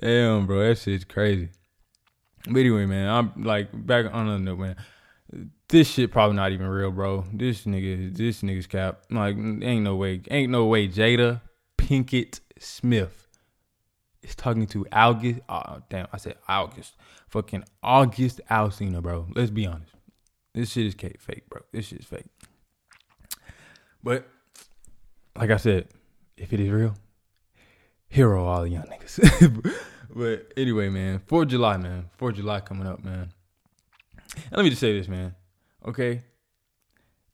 Damn, 0.00 0.46
bro, 0.46 0.68
that 0.68 0.78
shit's 0.78 1.04
crazy. 1.04 1.50
But 2.48 2.60
anyway, 2.60 2.86
man, 2.86 3.06
I'm 3.06 3.44
like 3.44 3.68
back 3.86 4.06
on 4.10 4.26
the 4.26 4.38
note, 4.38 4.58
man. 4.58 4.76
This 5.70 5.88
shit 5.88 6.10
probably 6.10 6.34
not 6.34 6.50
even 6.50 6.66
real, 6.66 6.90
bro. 6.90 7.24
This 7.32 7.64
nigga, 7.64 8.16
this 8.16 8.42
nigga's 8.42 8.66
cap. 8.66 9.02
Like, 9.08 9.36
ain't 9.36 9.84
no 9.84 9.94
way, 9.94 10.20
ain't 10.28 10.50
no 10.50 10.66
way. 10.66 10.88
Jada 10.88 11.42
Pinkett 11.78 12.40
Smith 12.58 13.28
is 14.20 14.34
talking 14.34 14.66
to 14.66 14.84
August. 14.90 15.38
Oh, 15.48 15.80
damn, 15.88 16.08
I 16.12 16.16
said 16.16 16.34
August. 16.48 16.96
Fucking 17.28 17.62
August 17.84 18.40
Alsina, 18.50 19.00
bro. 19.00 19.28
Let's 19.36 19.52
be 19.52 19.64
honest. 19.64 19.94
This 20.54 20.72
shit 20.72 20.86
is 20.86 20.94
fake, 20.94 21.48
bro. 21.48 21.60
This 21.70 21.86
shit 21.86 22.00
is 22.00 22.06
fake. 22.06 22.26
But 24.02 24.28
like 25.36 25.50
I 25.50 25.56
said, 25.56 25.86
if 26.36 26.52
it 26.52 26.58
is 26.58 26.70
real, 26.70 26.94
hero 28.08 28.44
all 28.44 28.62
the 28.62 28.70
young 28.70 28.86
niggas. 28.86 29.72
but 30.14 30.52
anyway, 30.56 30.88
man, 30.88 31.20
4th 31.28 31.46
July, 31.46 31.76
man. 31.76 32.10
4th 32.18 32.34
July 32.34 32.58
coming 32.58 32.88
up, 32.88 33.04
man. 33.04 33.32
And 34.34 34.52
let 34.52 34.64
me 34.64 34.70
just 34.70 34.80
say 34.80 34.98
this, 34.98 35.06
man. 35.06 35.36
Okay, 35.86 36.22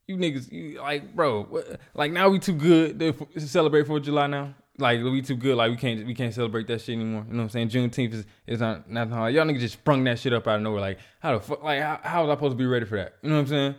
you 0.06 0.16
niggas, 0.16 0.50
you 0.52 0.80
like, 0.80 1.14
bro, 1.14 1.44
what, 1.44 1.80
like 1.94 2.12
now 2.12 2.28
we 2.28 2.38
too 2.38 2.52
good 2.52 2.98
to 3.00 3.40
celebrate 3.40 3.86
Fourth 3.86 4.00
of 4.00 4.06
July 4.06 4.26
now. 4.26 4.54
Like 4.78 5.02
we 5.02 5.22
too 5.22 5.36
good, 5.36 5.56
like 5.56 5.70
we 5.70 5.76
can't 5.76 6.06
we 6.06 6.14
can't 6.14 6.34
celebrate 6.34 6.66
that 6.68 6.82
shit 6.82 6.96
anymore. 6.96 7.24
You 7.26 7.32
know 7.32 7.44
what 7.44 7.56
I'm 7.56 7.70
saying? 7.70 7.90
Juneteenth 7.90 8.12
is 8.12 8.26
is 8.46 8.60
not 8.60 8.88
nothing 8.90 9.14
hard. 9.14 9.34
Y'all 9.34 9.46
niggas 9.46 9.60
just 9.60 9.74
sprung 9.74 10.04
that 10.04 10.18
shit 10.18 10.34
up 10.34 10.46
out 10.46 10.56
of 10.56 10.62
nowhere. 10.62 10.82
Like 10.82 10.98
how 11.20 11.32
the 11.32 11.40
fuck? 11.40 11.62
Like 11.62 11.80
how, 11.80 11.98
how 12.02 12.22
was 12.22 12.30
I 12.30 12.34
supposed 12.34 12.52
to 12.52 12.56
be 12.56 12.66
ready 12.66 12.84
for 12.84 12.96
that? 12.96 13.14
You 13.22 13.30
know 13.30 13.36
what 13.36 13.40
I'm 13.42 13.46
saying? 13.46 13.74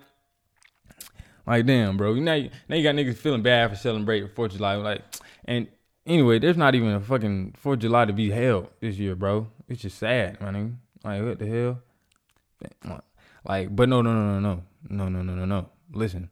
Like 1.45 1.65
damn, 1.67 1.97
bro. 1.97 2.15
Now 2.15 2.33
you, 2.33 2.49
now 2.67 2.75
you 2.75 2.83
got 2.83 2.95
niggas 2.95 3.15
feeling 3.17 3.43
bad 3.43 3.69
for 3.69 3.75
celebrating 3.75 4.29
Fourth 4.29 4.51
of 4.53 4.57
July. 4.57 4.75
Like 4.75 5.03
and 5.45 5.67
anyway, 6.07 6.39
there's 6.39 6.57
not 6.57 6.73
even 6.73 6.89
a 6.89 6.99
fucking 6.99 7.53
Fourth 7.57 7.75
of 7.75 7.81
July 7.81 8.05
to 8.05 8.13
be 8.13 8.31
held 8.31 8.67
this 8.81 8.97
year, 8.97 9.15
bro. 9.15 9.47
It's 9.67 9.83
just 9.83 9.99
sad, 9.99 10.41
man. 10.41 10.79
Like 11.03 11.23
what 11.23 11.37
the 11.37 11.45
hell? 11.45 12.99
Like, 13.47 13.75
but 13.75 13.87
no, 13.87 14.01
no, 14.01 14.13
no, 14.13 14.39
no, 14.39 14.63
no, 14.89 15.09
no, 15.09 15.09
no, 15.09 15.21
no, 15.21 15.35
no, 15.35 15.45
no 15.45 15.69
listen. 15.93 16.29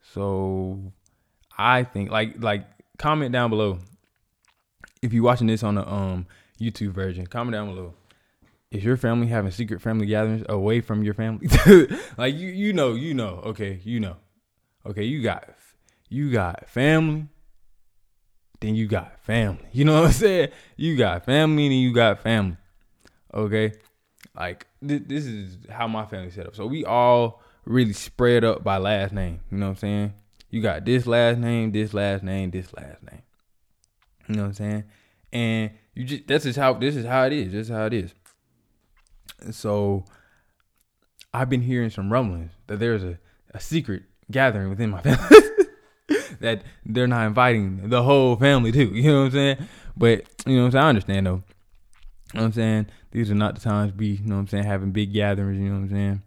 So 0.00 0.92
I 1.56 1.84
think 1.84 2.10
like 2.10 2.42
like 2.42 2.66
comment 2.98 3.32
down 3.32 3.50
below 3.50 3.78
if 5.02 5.12
you're 5.12 5.24
watching 5.24 5.46
this 5.46 5.62
on 5.62 5.76
the 5.76 5.88
um 5.88 6.26
YouTube 6.60 6.92
version. 6.92 7.26
Comment 7.26 7.52
down 7.52 7.68
below. 7.74 7.94
Is 8.70 8.82
your 8.82 8.96
family 8.96 9.26
having 9.26 9.50
secret 9.50 9.82
family 9.82 10.06
gatherings 10.06 10.46
away 10.48 10.80
from 10.80 11.02
your 11.02 11.14
family? 11.14 11.48
like 12.16 12.34
you 12.34 12.48
you 12.48 12.72
know 12.72 12.94
you 12.94 13.12
know 13.12 13.42
okay 13.44 13.80
you 13.84 14.00
know 14.00 14.16
okay 14.86 15.04
you 15.04 15.22
got 15.22 15.50
you 16.08 16.32
got 16.32 16.68
family 16.68 17.28
then 18.62 18.76
you 18.76 18.86
got 18.86 19.20
family. 19.24 19.66
You 19.72 19.84
know 19.84 20.00
what 20.00 20.06
I'm 20.06 20.12
saying? 20.12 20.48
You 20.76 20.96
got 20.96 21.24
family 21.24 21.66
and 21.66 21.74
you 21.74 21.92
got 21.92 22.20
family. 22.22 22.56
Okay? 23.34 23.72
Like 24.36 24.66
th- 24.86 25.04
this 25.06 25.26
is 25.26 25.58
how 25.70 25.86
my 25.86 26.06
family 26.06 26.30
set 26.30 26.46
up. 26.46 26.56
So 26.56 26.66
we 26.66 26.84
all 26.84 27.42
really 27.64 27.92
spread 27.92 28.44
up 28.44 28.64
by 28.64 28.78
last 28.78 29.12
name. 29.12 29.40
You 29.50 29.58
know 29.58 29.66
what 29.66 29.70
I'm 29.70 29.76
saying? 29.76 30.14
You 30.50 30.60
got 30.60 30.84
this 30.84 31.06
last 31.06 31.38
name, 31.38 31.72
this 31.72 31.94
last 31.94 32.22
name, 32.22 32.50
this 32.50 32.72
last 32.74 33.02
name. 33.02 33.22
You 34.28 34.36
know 34.36 34.42
what 34.42 34.48
I'm 34.48 34.54
saying? 34.54 34.84
And 35.32 35.70
you 35.94 36.04
just 36.04 36.26
that's 36.26 36.44
just 36.44 36.58
how 36.58 36.74
this 36.74 36.96
is 36.96 37.06
how 37.06 37.24
it 37.24 37.32
is. 37.32 37.52
This 37.52 37.68
is 37.68 37.72
how 37.74 37.86
it 37.86 37.94
is. 37.94 38.14
So 39.50 40.04
I've 41.34 41.48
been 41.48 41.62
hearing 41.62 41.90
some 41.90 42.12
rumblings 42.12 42.52
that 42.66 42.78
there's 42.78 43.02
a, 43.02 43.18
a 43.52 43.60
secret 43.60 44.04
gathering 44.30 44.70
within 44.70 44.90
my 44.90 45.02
family 45.02 45.38
that 46.40 46.62
they're 46.84 47.06
not 47.06 47.26
inviting 47.26 47.88
the 47.88 48.02
whole 48.02 48.36
family 48.36 48.72
too. 48.72 48.92
You 48.94 49.02
know 49.04 49.18
what 49.20 49.26
I'm 49.26 49.30
saying? 49.32 49.68
But 49.96 50.24
you 50.46 50.56
know 50.56 50.62
what 50.62 50.66
I'm 50.66 50.72
saying? 50.72 50.84
I 50.84 50.88
understand 50.88 51.26
though. 51.26 51.42
You 52.32 52.38
know 52.38 52.44
what 52.44 52.46
I'm 52.46 52.52
saying? 52.52 52.86
These 53.10 53.30
are 53.30 53.34
not 53.34 53.54
the 53.54 53.60
times 53.60 53.92
to 53.92 53.96
be, 53.96 54.08
you 54.08 54.26
know 54.26 54.36
what 54.36 54.40
I'm 54.42 54.48
saying, 54.48 54.64
having 54.64 54.90
big 54.90 55.12
gatherings, 55.12 55.60
you 55.60 55.68
know 55.68 55.74
what 55.74 55.82
I'm 55.82 55.90
saying? 55.90 56.22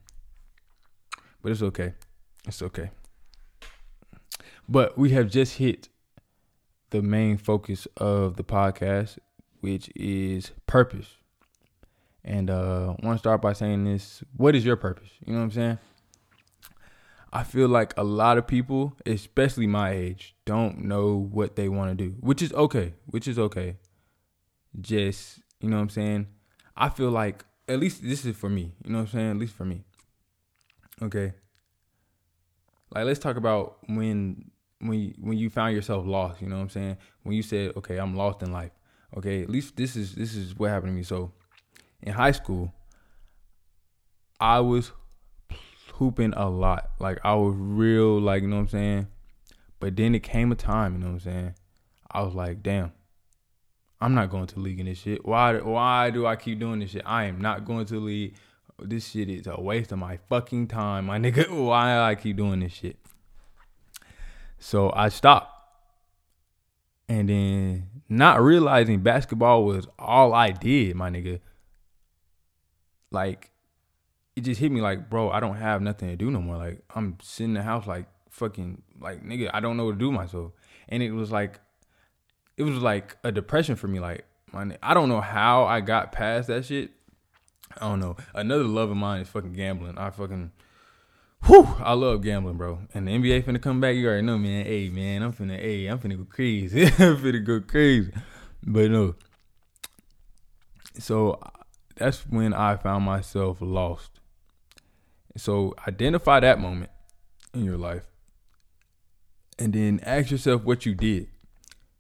But 1.42 1.52
it's 1.52 1.62
okay. 1.64 1.94
It's 2.48 2.62
okay. 2.62 2.92
But 4.68 4.98
we 4.98 5.12
have 5.12 5.30
just 5.30 5.58
hit 5.58 5.90
the 6.92 7.02
main 7.02 7.38
focus 7.38 7.88
of 7.98 8.36
the 8.36 8.44
podcast, 8.44 9.18
which 9.62 9.90
is 9.96 10.52
purpose. 10.68 11.08
And 12.24 12.50
uh, 12.50 12.96
I 13.00 13.06
want 13.06 13.18
to 13.18 13.20
start 13.20 13.42
by 13.42 13.54
saying 13.54 13.84
this 13.84 14.24
what 14.36 14.56
is 14.56 14.66
your 14.66 14.76
purpose? 14.76 15.10
You 15.26 15.34
know 15.34 15.40
what 15.40 15.46
I'm 15.46 15.52
saying? 15.52 15.80
I 17.32 17.44
feel 17.44 17.68
like 17.68 17.94
a 17.98 18.04
lot 18.04 18.38
of 18.38 18.48
people, 18.48 18.94
especially 19.06 19.68
my 19.68 19.92
age, 19.92 20.36
don't 20.46 20.86
know 20.86 21.16
what 21.16 21.56
they 21.56 21.68
want 21.68 21.92
to 21.92 21.96
do, 21.96 22.16
which 22.22 22.42
is 22.42 22.54
okay, 22.54 22.94
which 23.08 23.28
is 23.28 23.38
okay. 23.38 23.76
Just, 24.80 25.42
you 25.66 25.72
know 25.72 25.78
what 25.78 25.82
I'm 25.84 25.90
saying? 25.90 26.28
I 26.78 26.90
feel 26.90 27.10
like, 27.10 27.44
at 27.68 27.80
least 27.80 28.04
this 28.04 28.24
is 28.24 28.38
for 28.38 28.50
me, 28.50 28.74
you 28.84 28.92
know 28.92 29.00
what 29.00 29.06
I'm 29.06 29.12
saying? 29.12 29.32
At 29.32 29.38
least 29.38 29.56
for 29.56 29.66
me. 29.66 29.84
Okay. 31.02 31.34
Like 32.94 33.06
let's 33.06 33.20
talk 33.20 33.36
about 33.36 33.78
when 33.88 34.52
when 34.80 35.00
you, 35.00 35.14
when 35.20 35.38
you 35.40 35.50
found 35.50 35.76
yourself 35.76 36.06
lost, 36.06 36.40
you 36.40 36.48
know 36.48 36.58
what 36.58 36.62
I'm 36.62 36.70
saying? 36.70 36.98
When 37.24 37.36
you 37.36 37.42
said, 37.42 37.76
"Okay, 37.78 37.98
I'm 37.98 38.16
lost 38.16 38.44
in 38.44 38.52
life." 38.52 38.72
Okay, 39.18 39.42
at 39.42 39.50
least 39.50 39.76
this 39.76 39.96
is 39.96 40.14
this 40.14 40.36
is 40.36 40.56
what 40.56 40.70
happened 40.70 40.92
to 40.92 40.96
me. 40.96 41.02
So, 41.02 41.34
in 42.04 42.14
high 42.14 42.32
school, 42.32 42.72
I 44.40 44.60
was 44.60 44.92
hooping 45.94 46.34
a 46.34 46.48
lot. 46.48 46.92
Like 47.00 47.18
I 47.24 47.34
was 47.34 47.56
real 47.58 48.22
like, 48.22 48.44
you 48.44 48.48
know 48.48 48.58
what 48.58 48.62
I'm 48.64 48.68
saying? 48.68 49.08
But 49.80 49.96
then 49.96 50.14
it 50.14 50.22
came 50.22 50.52
a 50.52 50.56
time, 50.56 50.94
you 50.94 51.00
know 51.00 51.08
what 51.08 51.14
I'm 51.14 51.20
saying? 51.22 51.56
I 52.12 52.22
was 52.22 52.36
like, 52.36 52.62
"Damn. 52.62 52.92
I'm 54.06 54.14
not 54.14 54.30
going 54.30 54.46
to 54.46 54.60
league 54.60 54.80
in 54.80 54.86
this 54.86 55.00
shit. 55.00 55.26
Why 55.26 55.58
why 55.58 56.12
do 56.12 56.28
I 56.28 56.36
keep 56.36 56.60
doing 56.60 56.80
this 56.80 56.92
shit? 56.92 57.02
I 57.08 57.24
am 57.24 57.42
not 57.42 57.66
going 57.66 57.88
to 57.88 58.00
league 58.00 58.36
this 58.78 59.10
shit 59.10 59.32
is 59.32 59.48
a 59.48 59.60
waste 59.60 59.92
of 59.92 59.98
my 59.98 60.18
fucking 60.30 60.68
time, 60.68 61.06
my 61.06 61.18
nigga. 61.26 61.50
Why 61.50 61.98
I 61.98 62.14
keep 62.14 62.38
doing 62.38 62.60
this 62.60 62.74
shit? 62.74 62.98
So 64.60 64.92
I 64.96 65.10
stopped. 65.10 65.52
And 67.10 67.30
then 67.30 67.90
not 68.08 68.44
realizing 68.44 69.00
basketball 69.00 69.66
was 69.66 69.88
all 69.98 70.36
I 70.36 70.52
did, 70.52 70.96
my 70.96 71.10
nigga. 71.10 71.40
Like, 73.10 73.50
it 74.36 74.42
just 74.42 74.60
hit 74.60 74.72
me 74.72 74.82
like, 74.82 75.10
bro, 75.10 75.32
I 75.32 75.40
don't 75.40 75.56
have 75.56 75.82
nothing 75.82 76.10
to 76.10 76.16
do 76.16 76.30
no 76.30 76.42
more. 76.42 76.58
Like, 76.58 76.84
I'm 76.94 77.18
sitting 77.24 77.52
in 77.52 77.54
the 77.56 77.64
house 77.64 77.88
like 77.88 78.06
fucking 78.30 78.84
like 79.02 79.24
nigga, 79.24 79.50
I 79.52 79.62
don't 79.62 79.78
know 79.78 79.86
what 79.86 79.94
to 79.94 79.98
do 79.98 80.12
myself. 80.12 80.52
And 80.90 81.02
it 81.02 81.12
was 81.12 81.32
like 81.32 81.60
it 82.58 82.64
was 82.64 82.78
like 82.78 83.18
a 83.24 83.32
depression 83.32 83.76
for 83.76 83.88
me. 83.88 84.00
Like, 84.00 84.26
my 84.52 84.78
I 84.82 84.94
don't 84.94 85.10
know 85.10 85.22
how 85.22 85.66
I 85.66 85.82
got 85.82 86.12
past 86.12 86.48
that 86.48 86.66
shit. 86.66 86.92
I 87.78 87.90
don't 87.90 88.00
know. 88.00 88.16
Another 88.34 88.64
love 88.64 88.90
of 88.92 88.98
mine 88.98 89.22
is 89.22 89.28
fucking 89.30 89.54
gambling. 89.54 89.98
I 89.98 90.10
fucking, 90.10 90.52
whew, 91.46 91.68
I 91.80 91.94
love 91.94 92.22
gambling, 92.22 92.58
bro. 92.58 92.80
And 92.94 93.08
the 93.08 93.12
NBA 93.12 93.44
finna 93.44 93.62
come 93.62 93.82
back. 93.82 93.96
You 93.96 94.08
already 94.08 94.22
know, 94.26 94.38
man. 94.38 94.66
Hey, 94.66 94.90
man, 94.90 95.24
I'm 95.24 95.34
finna, 95.34 95.60
hey, 95.60 95.88
I'm 95.88 96.00
finna 96.00 96.18
go 96.18 96.26
crazy. 96.26 96.84
I'm 96.86 97.18
finna 97.18 97.44
go 97.44 97.60
crazy. 97.60 98.12
But 98.64 98.92
no. 98.92 99.16
So 100.98 101.40
that's 101.96 102.26
when 102.28 102.54
I 102.54 102.78
found 102.78 103.04
myself 103.04 103.58
lost. 103.60 104.20
So 105.38 105.74
identify 105.86 106.40
that 106.40 106.60
moment 106.60 106.92
in 107.54 107.66
your 107.66 107.78
life, 107.78 108.04
and 109.60 109.74
then 109.74 110.00
ask 110.04 110.32
yourself 110.32 110.64
what 110.64 110.86
you 110.86 110.96
did. 110.96 111.28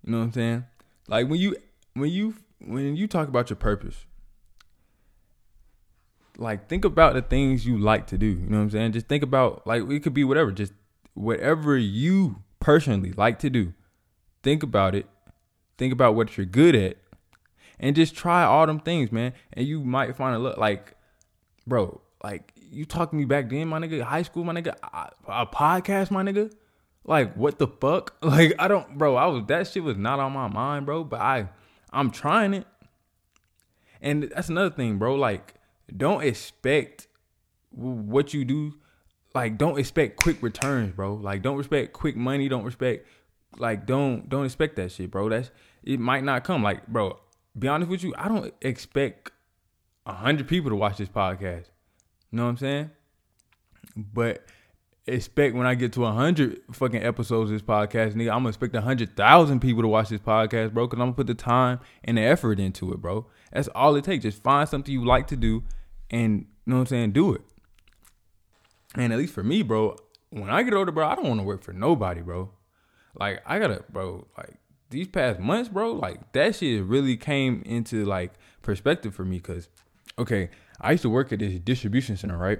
You 0.06 0.12
know 0.12 0.20
what 0.20 0.26
I'm 0.26 0.34
saying? 0.34 0.65
Like 1.08 1.28
when 1.28 1.39
you 1.39 1.56
when 1.94 2.10
you 2.10 2.36
when 2.60 2.96
you 2.96 3.08
talk 3.08 3.28
about 3.28 3.50
your 3.50 3.58
purpose, 3.58 4.06
like 6.38 6.70
think 6.70 6.86
about 6.86 7.15
the 7.15 7.22
things 7.22 7.65
you 7.65 7.78
like 7.78 8.08
to 8.08 8.18
do. 8.18 8.28
You 8.28 8.48
know 8.48 8.58
what 8.58 8.63
I'm 8.63 8.70
saying? 8.70 8.91
Just 8.91 9.08
think 9.08 9.24
about 9.24 9.65
like 9.65 9.84
it 9.89 10.04
could 10.04 10.13
be 10.13 10.24
whatever, 10.24 10.52
just 10.52 10.74
whatever 11.15 11.76
you 11.78 12.44
personally 12.60 13.13
like 13.13 13.39
to 13.39 13.50
do. 13.50 13.74
Think 14.44 14.62
about 14.62 14.94
it. 14.94 15.08
Think 15.78 15.91
about 15.91 16.15
what 16.15 16.38
you're 16.38 16.46
good 16.46 16.76
at. 16.76 16.98
And 17.80 17.96
just 17.96 18.15
try 18.15 18.44
all 18.44 18.68
them 18.68 18.80
things, 18.80 19.12
man. 19.12 19.34
And 19.52 19.68
you 19.68 19.84
might 19.84 20.15
find 20.15 20.36
a 20.36 20.39
look 20.39 20.58
like, 20.58 20.94
bro, 21.68 22.00
like 22.24 22.54
you 22.56 22.86
talking 22.86 23.18
to 23.18 23.22
me 23.22 23.26
back 23.26 23.50
then, 23.50 23.68
my 23.68 23.80
nigga, 23.80 24.02
high 24.02 24.22
school, 24.22 24.44
my 24.44 24.54
nigga, 24.54 24.76
a 25.28 25.46
podcast, 25.48 26.12
my 26.12 26.24
nigga. 26.24 26.54
Like 27.06 27.36
what 27.36 27.60
the 27.60 27.68
fuck? 27.68 28.15
Like 28.22 28.54
I 28.60 28.68
don't, 28.68 28.98
bro. 28.98 29.15
I 29.15 29.28
was 29.28 29.44
that 29.48 29.68
shit 29.68 29.84
was 29.84 29.98
not 29.98 30.20
on 30.20 30.34
my 30.34 30.48
mind, 30.48 30.86
bro. 30.86 31.04
But 31.04 31.22
I, 31.22 31.50
I'm 31.91 32.12
trying 32.12 32.54
it. 32.54 32.68
And 34.02 34.24
that's 34.24 34.50
another 34.50 34.70
thing, 34.70 34.98
bro. 34.98 35.15
Like 35.15 35.56
don't 35.96 36.24
expect 36.24 37.08
what 37.76 38.34
you 38.34 38.46
do. 38.46 38.76
Like, 39.34 39.58
don't 39.58 39.78
expect 39.78 40.18
quick 40.18 40.41
returns, 40.41 40.94
bro. 40.94 41.15
Like, 41.15 41.41
don't 41.41 41.58
respect 41.58 41.94
quick 41.94 42.15
money. 42.15 42.48
Don't 42.48 42.63
respect, 42.63 43.06
like, 43.58 43.86
don't 43.86 44.30
don't 44.30 44.46
expect 44.46 44.78
that 44.78 44.91
shit, 44.91 45.12
bro. 45.12 45.30
That's 45.30 45.52
it 45.84 46.00
might 46.00 46.24
not 46.24 46.44
come. 46.44 46.63
Like, 46.63 46.88
bro, 46.88 47.20
be 47.58 47.68
honest 47.68 47.89
with 47.89 48.04
you, 48.04 48.13
I 48.18 48.30
don't 48.30 48.54
expect 48.62 49.32
a 50.06 50.13
hundred 50.13 50.48
people 50.48 50.70
to 50.70 50.76
watch 50.76 50.98
this 50.98 51.10
podcast. 51.10 51.65
You 52.32 52.38
know 52.38 52.44
what 52.44 52.50
I'm 52.50 52.58
saying? 52.58 52.91
But 53.96 54.46
expect 55.08 55.56
when 55.56 55.68
I 55.68 55.76
get 55.76 55.94
to 55.94 56.06
a 56.06 56.12
hundred 56.12 56.62
fucking 56.72 57.04
episodes 57.04 57.52
of 57.52 57.56
this 57.56 57.62
podcast, 57.62 58.13
nigga, 58.13 58.32
I'm 58.32 58.39
gonna 58.39 58.50
expect 58.50 58.76
a 58.76 58.82
hundred 58.82 59.15
thousand 59.15 59.60
people 59.60 59.82
to 59.84 59.88
watch 59.88 60.10
this 60.10 60.22
podcast, 60.22 60.74
bro. 60.74 60.88
Cause 60.88 61.00
I'm 61.00 61.08
gonna 61.08 61.13
put 61.13 61.28
the 61.28 61.36
time 61.36 61.80
and 62.04 62.18
the 62.18 62.22
effort 62.22 62.60
into 62.60 62.91
it, 62.91 63.02
bro. 63.02 63.28
That's 63.52 63.68
all 63.70 63.96
it 63.96 64.04
takes. 64.04 64.24
Just 64.24 64.41
find 64.41 64.68
something 64.68 64.94
you 64.94 65.06
like 65.06 65.28
to 65.28 65.36
do 65.36 65.63
and 66.10 66.39
you 66.65 66.72
know 66.72 66.78
what 66.78 66.82
I'm 66.82 66.88
saying, 66.88 67.12
do 67.12 67.34
it. 67.34 67.41
And 68.96 69.13
at 69.13 69.20
least 69.20 69.34
for 69.34 69.44
me, 69.44 69.62
bro, 69.62 69.98
when 70.30 70.50
I 70.50 70.63
get 70.63 70.74
older, 70.74 70.91
bro, 70.91 71.08
I 71.08 71.15
don't 71.15 71.28
want 71.28 71.39
to 71.39 71.46
work 71.46 71.63
for 71.63 71.74
nobody, 71.74 72.22
bro. 72.22 72.52
Like 73.20 73.41
I 73.46 73.60
gotta, 73.60 73.84
bro, 73.89 74.28
like 74.38 74.58
these 74.89 75.08
past 75.08 75.39
months, 75.39 75.70
bro, 75.70 75.94
like 75.94 76.32
that 76.34 76.56
shit 76.56 76.84
really 76.84 77.18
came 77.18 77.62
into 77.65 78.06
like 78.06 78.34
perspective 78.62 79.13
for 79.13 79.24
me. 79.24 79.39
Cause, 79.39 79.70
okay, 80.18 80.50
I 80.82 80.91
used 80.91 81.04
to 81.04 81.10
work 81.10 81.32
at 81.32 81.39
this 81.39 81.60
distribution 81.60 82.18
center, 82.18 82.38
right? 82.38 82.60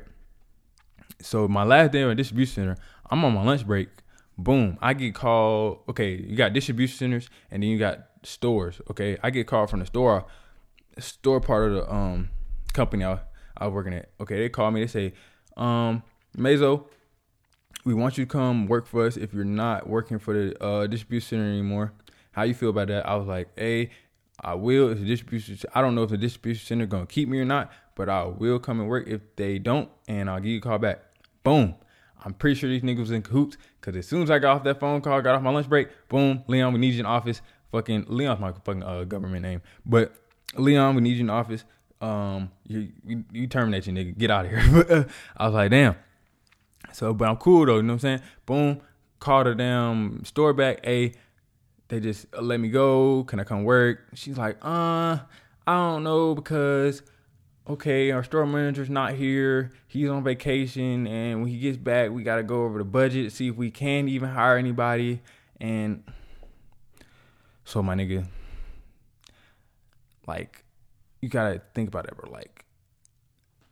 So 1.22 1.48
my 1.48 1.64
last 1.64 1.92
day 1.92 2.04
at 2.04 2.18
distribution 2.18 2.54
center, 2.54 2.78
I'm 3.10 3.24
on 3.24 3.34
my 3.34 3.44
lunch 3.44 3.66
break. 3.66 3.90
Boom, 4.38 4.78
I 4.82 4.94
get 4.94 5.16
called. 5.16 5.80
Okay, 5.90 6.16
you 6.16 6.36
got 6.36 6.54
distribution 6.54 6.98
centers, 6.98 7.30
and 7.50 7.64
then 7.64 7.70
you 7.70 7.80
got 7.80 8.08
stores. 8.24 8.82
Okay, 8.92 9.18
I 9.24 9.30
get 9.30 9.48
called 9.48 9.70
from 9.70 9.80
the 9.80 9.86
store, 9.86 10.26
store 11.00 11.40
part 11.40 11.72
of 11.72 11.76
the 11.76 11.94
um 11.94 12.30
company 12.74 13.06
I, 13.06 13.20
I 13.58 13.68
was 13.68 13.74
working 13.74 13.94
at. 13.94 14.10
Okay, 14.20 14.40
they 14.40 14.50
call 14.50 14.72
me. 14.72 14.82
They 14.82 14.88
say, 14.88 15.14
um, 15.56 16.04
Mayzo, 16.38 16.86
we 17.86 17.94
want 17.94 18.18
you 18.18 18.26
to 18.26 18.30
come 18.30 18.68
work 18.68 18.86
for 18.86 19.06
us. 19.06 19.16
If 19.16 19.34
you're 19.34 19.46
not 19.46 19.88
working 19.88 20.20
for 20.20 20.34
the 20.34 20.64
uh, 20.64 20.88
distribution 20.88 21.40
center 21.40 21.50
anymore, 21.50 21.94
how 22.32 22.44
you 22.44 22.54
feel 22.54 22.70
about 22.70 22.90
that? 22.90 23.08
I 23.08 23.16
was 23.16 23.28
like, 23.28 23.48
hey, 23.56 23.92
I 24.42 24.54
will. 24.56 24.90
If 24.90 25.00
the 25.00 25.06
distribution, 25.06 25.58
I 25.74 25.82
don't 25.82 25.96
know 25.96 26.04
if 26.04 26.10
the 26.10 26.18
distribution 26.18 26.66
center 26.66 26.86
gonna 26.86 27.06
keep 27.06 27.30
me 27.30 27.40
or 27.40 27.46
not, 27.46 27.72
but 27.96 28.10
I 28.10 28.26
will 28.26 28.60
come 28.60 28.80
and 28.80 28.90
work 28.90 29.08
if 29.08 29.22
they 29.36 29.60
don't, 29.60 29.90
and 30.08 30.30
I'll 30.30 30.40
give 30.40 30.52
you 30.52 30.58
a 30.58 30.62
call 30.62 30.78
back. 30.78 31.00
Boom. 31.44 31.76
I'm 32.24 32.34
pretty 32.34 32.56
sure 32.60 32.70
these 32.70 32.82
niggas 32.82 33.00
was 33.00 33.12
in 33.12 33.22
cahoots 33.22 33.56
because 33.80 33.96
as 33.96 34.08
soon 34.08 34.24
as 34.24 34.32
I 34.32 34.40
got 34.40 34.58
off 34.58 34.64
that 34.64 34.80
phone 34.80 35.02
call, 35.02 35.22
got 35.22 35.36
off 35.36 35.44
my 35.44 35.52
lunch 35.52 35.70
break, 35.70 35.90
boom, 36.10 36.44
Leon, 36.48 36.74
we 36.74 36.80
need 36.80 36.94
you 36.96 37.02
in 37.02 37.06
office. 37.06 37.42
Fucking 37.72 38.06
Leon's 38.08 38.40
my 38.40 38.52
fucking 38.52 38.84
uh, 38.84 39.04
government 39.04 39.44
name, 39.44 39.62
but 39.86 40.16
Leon, 40.56 40.96
we 40.96 41.02
need 41.02 41.18
you 41.18 41.22
in 41.24 41.30
office. 41.30 41.64
Um, 42.02 42.52
you 42.68 42.90
you, 43.06 43.24
you 43.32 43.48
terminate 43.48 43.86
you 43.88 43.94
nigga, 43.94 44.18
get 44.18 44.32
out 44.32 44.46
of 44.46 44.52
here. 44.52 45.08
I 45.38 45.46
was 45.46 45.54
like, 45.54 45.72
damn. 45.72 45.96
So, 46.94 47.14
but 47.14 47.28
I'm 47.28 47.38
cool 47.38 47.66
though, 47.66 47.78
you 47.78 47.84
know 47.84 47.94
what 47.94 48.04
I'm 48.06 48.20
saying? 48.20 48.22
Boom, 48.46 48.82
called 49.20 49.48
the 49.48 49.56
damn 49.56 50.24
store 50.26 50.54
back. 50.54 50.86
Hey, 50.86 51.14
they 51.88 52.00
just 52.00 52.26
let 52.40 52.60
me 52.60 52.70
go. 52.70 53.24
Can 53.26 53.40
I 53.40 53.44
come 53.44 53.64
work? 53.64 54.00
She's 54.14 54.38
like, 54.38 54.58
uh, 54.64 55.20
I 55.68 55.74
don't 55.74 56.04
know 56.04 56.36
because 56.36 57.02
okay, 57.68 58.12
our 58.12 58.24
store 58.24 58.46
manager's 58.46 58.90
not 58.90 59.14
here. 59.14 59.72
He's 59.88 60.10
on 60.10 60.24
vacation, 60.24 61.08
and 61.08 61.42
when 61.42 61.50
he 61.50 61.60
gets 61.60 61.78
back, 61.78 62.12
we 62.12 62.24
gotta 62.24 62.44
go 62.44 62.64
over 62.64 62.78
the 62.78 62.86
budget, 62.86 63.32
see 63.32 63.50
if 63.50 63.56
we 63.56 63.72
can 63.72 64.08
even 64.08 64.30
hire 64.30 64.58
anybody. 64.58 65.22
And 65.60 66.04
so, 67.64 67.82
my 67.82 67.96
nigga, 67.96 68.28
like, 70.28 70.64
you 71.22 71.30
gotta 71.30 71.62
think 71.74 71.90
about 71.90 72.06
it, 72.06 72.16
bro. 72.16 72.30
Like, 72.30 72.66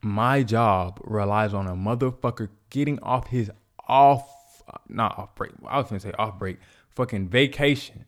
my 0.01 0.43
job 0.43 0.99
relies 1.03 1.53
on 1.53 1.67
a 1.67 1.75
motherfucker 1.75 2.49
getting 2.69 2.99
off 3.01 3.27
his 3.27 3.51
off, 3.87 4.27
not 4.89 5.17
off 5.17 5.35
break. 5.35 5.51
I 5.67 5.77
was 5.77 5.87
gonna 5.87 5.99
say 5.99 6.11
off 6.17 6.39
break, 6.39 6.57
fucking 6.95 7.29
vacation, 7.29 8.05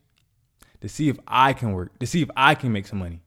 to 0.81 0.89
see 0.89 1.09
if 1.09 1.17
I 1.27 1.53
can 1.53 1.73
work, 1.73 1.97
to 1.99 2.07
see 2.07 2.21
if 2.21 2.29
I 2.35 2.55
can 2.55 2.71
make 2.71 2.87
some 2.87 2.99
money. 2.99 3.21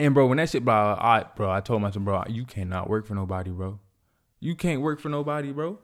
And 0.00 0.12
bro, 0.12 0.26
when 0.26 0.38
that 0.38 0.50
shit, 0.50 0.64
bro, 0.64 0.74
I 0.74 1.24
bro, 1.36 1.50
I 1.50 1.60
told 1.60 1.82
myself, 1.82 2.04
bro, 2.04 2.24
you 2.28 2.44
cannot 2.44 2.90
work 2.90 3.06
for 3.06 3.14
nobody, 3.14 3.50
bro. 3.50 3.78
You 4.40 4.56
can't 4.56 4.82
work 4.82 5.00
for 5.00 5.08
nobody, 5.08 5.52
bro. 5.52 5.78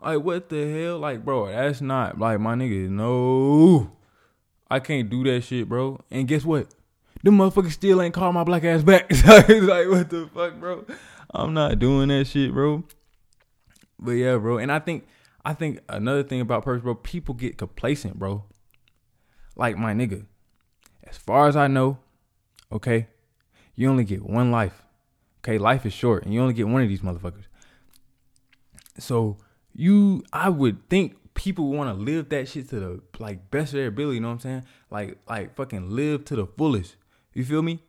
Like 0.00 0.22
what 0.22 0.48
the 0.48 0.70
hell, 0.72 0.98
like, 0.98 1.24
bro? 1.24 1.46
That's 1.46 1.80
not 1.80 2.18
like 2.18 2.40
my 2.40 2.54
nigga. 2.54 2.88
No, 2.88 3.92
I 4.70 4.80
can't 4.80 5.10
do 5.10 5.24
that 5.24 5.42
shit, 5.42 5.68
bro. 5.68 6.00
And 6.10 6.26
guess 6.26 6.44
what? 6.44 6.68
Them 7.22 7.38
motherfuckers 7.38 7.72
still 7.72 8.02
ain't 8.02 8.14
called 8.14 8.34
my 8.34 8.44
black 8.44 8.64
ass 8.64 8.82
back. 8.82 9.12
so 9.14 9.28
like, 9.30 9.88
what 9.88 10.10
the 10.10 10.28
fuck, 10.34 10.58
bro? 10.58 10.84
I'm 11.34 11.54
not 11.54 11.78
doing 11.78 12.08
that 12.08 12.26
shit, 12.26 12.52
bro. 12.52 12.84
But 13.98 14.12
yeah, 14.12 14.36
bro. 14.36 14.58
And 14.58 14.72
I 14.72 14.80
think, 14.80 15.06
I 15.44 15.54
think 15.54 15.80
another 15.88 16.22
thing 16.22 16.40
about 16.40 16.64
purpose, 16.64 16.82
bro, 16.82 16.94
people 16.94 17.34
get 17.34 17.58
complacent, 17.58 18.18
bro. 18.18 18.44
Like 19.56 19.76
my 19.76 19.92
nigga, 19.92 20.26
as 21.04 21.16
far 21.16 21.48
as 21.48 21.56
I 21.56 21.66
know, 21.66 21.98
okay, 22.70 23.08
you 23.74 23.88
only 23.88 24.04
get 24.04 24.22
one 24.22 24.50
life. 24.50 24.82
Okay, 25.40 25.58
life 25.58 25.84
is 25.84 25.92
short, 25.92 26.24
and 26.24 26.32
you 26.32 26.40
only 26.40 26.54
get 26.54 26.68
one 26.68 26.82
of 26.82 26.88
these 26.88 27.00
motherfuckers. 27.00 27.44
So 28.98 29.38
you, 29.72 30.22
I 30.32 30.48
would 30.48 30.88
think 30.88 31.16
people 31.34 31.70
want 31.70 31.96
to 31.96 32.02
live 32.02 32.28
that 32.28 32.48
shit 32.48 32.68
to 32.68 32.78
the 32.78 33.00
like 33.18 33.50
best 33.50 33.72
of 33.72 33.78
their 33.78 33.88
ability. 33.88 34.16
You 34.16 34.20
know 34.20 34.28
what 34.28 34.34
I'm 34.34 34.40
saying? 34.40 34.64
Like, 34.90 35.18
like 35.28 35.56
fucking 35.56 35.90
live 35.90 36.24
to 36.26 36.36
the 36.36 36.46
fullest. 36.46 36.96
You 37.34 37.44
feel 37.44 37.62
me? 37.62 37.82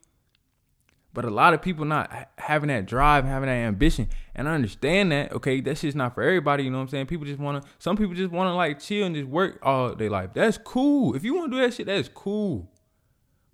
But 1.14 1.26
a 1.26 1.30
lot 1.30 1.54
of 1.54 1.62
people 1.62 1.86
not 1.86 2.12
having 2.40 2.70
that 2.70 2.88
drive, 2.88 3.26
having 3.26 3.48
that 3.48 3.54
ambition, 3.54 4.08
and 4.34 4.50
I 4.50 4.56
understand 4.56 5.12
that. 5.12 5.32
Okay, 5.34 5.62
that 5.62 5.78
shit's 5.78 5.96
not 5.96 6.16
for 6.16 6.24
everybody. 6.24 6.64
You 6.64 6.72
know 6.72 6.78
what 6.78 6.84
I'm 6.84 6.90
saying? 6.90 7.06
People 7.06 7.28
just 7.28 7.40
wanna. 7.40 7.62
Some 7.78 7.96
people 7.98 8.16
just 8.16 8.32
wanna 8.32 8.56
like 8.56 8.80
chill 8.80 9.06
and 9.06 9.16
just 9.16 9.28
work 9.28 9.60
all 9.62 9.94
day 9.94 10.10
life. 10.10 10.32
That's 10.34 10.58
cool. 10.58 11.16
If 11.16 11.24
you 11.24 11.36
wanna 11.36 11.52
do 11.52 11.62
that 11.62 11.74
shit, 11.76 11.86
that's 11.86 12.10
cool. 12.10 12.68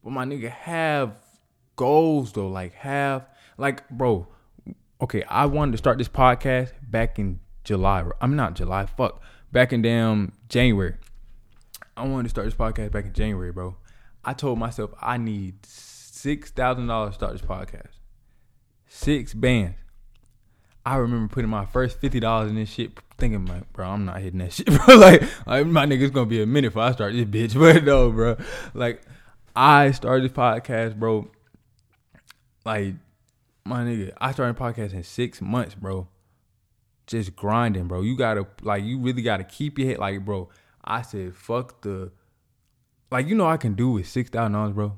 But 0.03 0.11
my 0.11 0.23
nigga, 0.23 0.49
have 0.49 1.17
goals 1.75 2.31
though. 2.31 2.47
Like 2.47 2.73
have 2.75 3.27
like 3.57 3.89
bro. 3.89 4.27
Okay, 5.01 5.23
I 5.23 5.45
wanted 5.45 5.73
to 5.73 5.77
start 5.77 5.97
this 5.97 6.09
podcast 6.09 6.71
back 6.81 7.19
in 7.19 7.39
July. 7.63 8.05
I'm 8.21 8.35
not 8.35 8.55
July. 8.55 8.85
Fuck. 8.85 9.21
Back 9.51 9.73
in 9.73 9.81
damn 9.81 10.33
January. 10.47 10.95
I 11.97 12.05
wanted 12.05 12.23
to 12.23 12.29
start 12.29 12.47
this 12.47 12.53
podcast 12.53 12.91
back 12.91 13.05
in 13.05 13.13
January, 13.13 13.51
bro. 13.51 13.75
I 14.23 14.33
told 14.33 14.59
myself 14.59 14.91
I 15.01 15.17
need 15.17 15.65
six 16.19 16.51
thousand 16.51 16.87
dollars 16.87 17.11
to 17.11 17.15
start 17.15 17.33
this 17.33 17.41
podcast. 17.41 17.91
Six 18.87 19.33
bands. 19.33 19.77
I 20.85 20.97
remember 20.97 21.33
putting 21.33 21.49
my 21.49 21.65
first 21.65 21.99
fifty 21.99 22.19
dollars 22.19 22.49
in 22.49 22.55
this 22.55 22.69
shit, 22.69 22.91
thinking 23.17 23.45
like, 23.45 23.71
bro, 23.73 23.87
I'm 23.87 24.05
not 24.05 24.19
hitting 24.19 24.39
that 24.39 24.53
shit, 24.53 24.67
bro. 24.67 24.95
like, 24.95 25.21
like 25.47 25.65
my 25.65 25.85
nigga's 25.85 26.11
gonna 26.11 26.25
be 26.25 26.41
a 26.41 26.45
minute 26.45 26.69
before 26.69 26.83
I 26.83 26.91
start 26.91 27.13
this 27.13 27.25
bitch. 27.25 27.55
But 27.59 27.83
no, 27.83 28.11
bro. 28.11 28.37
Like, 28.73 29.01
I 29.55 29.91
started 29.91 30.29
this 30.29 30.35
podcast, 30.35 30.97
bro, 30.97 31.29
like, 32.65 32.95
my 33.65 33.83
nigga, 33.83 34.11
I 34.19 34.31
started 34.31 34.57
podcast 34.57 34.93
in 34.93 35.03
six 35.03 35.41
months, 35.41 35.75
bro. 35.75 36.07
Just 37.07 37.35
grinding, 37.35 37.87
bro. 37.87 38.01
You 38.01 38.17
gotta 38.17 38.45
like 38.61 38.83
you 38.83 38.99
really 38.99 39.21
gotta 39.21 39.43
keep 39.43 39.79
your 39.79 39.89
head 39.89 39.99
like, 39.99 40.25
bro. 40.25 40.49
I 40.83 41.01
said, 41.01 41.35
fuck 41.35 41.81
the 41.81 42.11
like 43.11 43.27
you 43.27 43.35
know 43.35 43.47
I 43.47 43.57
can 43.57 43.73
do 43.73 43.91
with 43.91 44.07
six 44.07 44.29
thousand 44.29 44.53
dollars, 44.53 44.73
bro. 44.73 44.97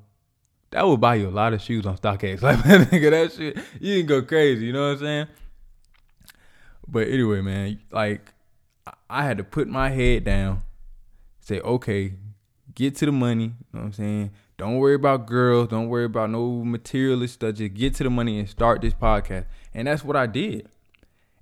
That 0.71 0.87
would 0.87 1.01
buy 1.01 1.15
you 1.15 1.27
a 1.27 1.29
lot 1.29 1.53
of 1.53 1.61
shoes 1.61 1.85
on 1.85 1.97
StockX. 1.97 2.41
Like 2.41 2.57
nigga, 2.59 3.11
that 3.11 3.33
shit, 3.33 3.57
you 3.79 3.99
can 3.99 4.07
go 4.07 4.21
crazy, 4.21 4.65
you 4.65 4.73
know 4.73 4.87
what 4.87 4.93
I'm 4.93 4.99
saying? 4.99 5.27
But 6.87 7.07
anyway, 7.07 7.41
man, 7.41 7.79
like 7.91 8.33
I 9.09 9.23
had 9.23 9.37
to 9.37 9.43
put 9.43 9.67
my 9.67 9.89
head 9.89 10.23
down, 10.23 10.63
say, 11.39 11.59
okay, 11.59 12.13
get 12.73 12.95
to 12.97 13.05
the 13.05 13.11
money, 13.11 13.43
you 13.43 13.51
know 13.73 13.79
what 13.79 13.85
I'm 13.85 13.93
saying? 13.93 14.31
Don't 14.57 14.77
worry 14.77 14.93
about 14.93 15.25
girls. 15.25 15.69
Don't 15.69 15.89
worry 15.89 16.05
about 16.05 16.29
no 16.29 16.63
materialist 16.63 17.33
stuff. 17.33 17.55
Just 17.55 17.73
get 17.73 17.95
to 17.95 18.03
the 18.03 18.11
money 18.11 18.37
and 18.37 18.47
start 18.47 18.79
this 18.81 18.93
podcast. 18.93 19.45
And 19.73 19.87
that's 19.87 20.03
what 20.03 20.15
I 20.15 20.27
did. 20.27 20.69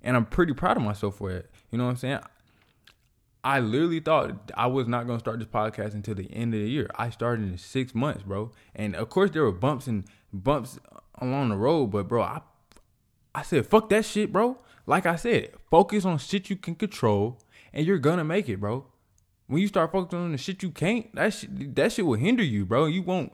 And 0.02 0.16
I'm 0.16 0.24
pretty 0.24 0.54
proud 0.54 0.78
of 0.78 0.82
myself 0.82 1.16
for 1.16 1.30
it. 1.30 1.50
You 1.70 1.76
know 1.76 1.84
what 1.84 1.90
I'm 1.90 1.96
saying? 1.96 2.20
I 3.42 3.60
literally 3.60 4.00
thought 4.00 4.50
I 4.54 4.66
was 4.66 4.86
not 4.86 5.06
gonna 5.06 5.18
start 5.18 5.38
this 5.38 5.48
podcast 5.48 5.94
until 5.94 6.14
the 6.14 6.30
end 6.32 6.54
of 6.54 6.60
the 6.60 6.68
year. 6.68 6.90
I 6.96 7.10
started 7.10 7.48
in 7.48 7.58
six 7.58 7.94
months, 7.94 8.22
bro. 8.22 8.52
And 8.74 8.94
of 8.94 9.08
course 9.08 9.30
there 9.30 9.42
were 9.42 9.52
bumps 9.52 9.86
and 9.86 10.04
bumps 10.32 10.78
along 11.20 11.50
the 11.50 11.56
road, 11.56 11.88
but 11.88 12.08
bro, 12.08 12.22
I 12.22 12.40
I 13.34 13.42
said, 13.42 13.66
fuck 13.66 13.88
that 13.90 14.04
shit, 14.04 14.32
bro. 14.32 14.58
Like 14.86 15.06
I 15.06 15.16
said, 15.16 15.52
focus 15.70 16.04
on 16.04 16.18
shit 16.18 16.50
you 16.50 16.56
can 16.56 16.74
control 16.74 17.40
and 17.72 17.86
you're 17.86 17.98
gonna 17.98 18.24
make 18.24 18.48
it, 18.48 18.60
bro 18.60 18.86
when 19.50 19.60
you 19.60 19.66
start 19.66 19.90
focusing 19.90 20.20
on 20.20 20.30
the 20.30 20.38
shit 20.38 20.62
you 20.62 20.70
can't, 20.70 21.12
that 21.16 21.34
shit, 21.34 21.74
that 21.74 21.90
shit 21.90 22.06
will 22.06 22.14
hinder 22.14 22.42
you, 22.42 22.64
bro. 22.64 22.86
You 22.86 23.02
won't. 23.02 23.32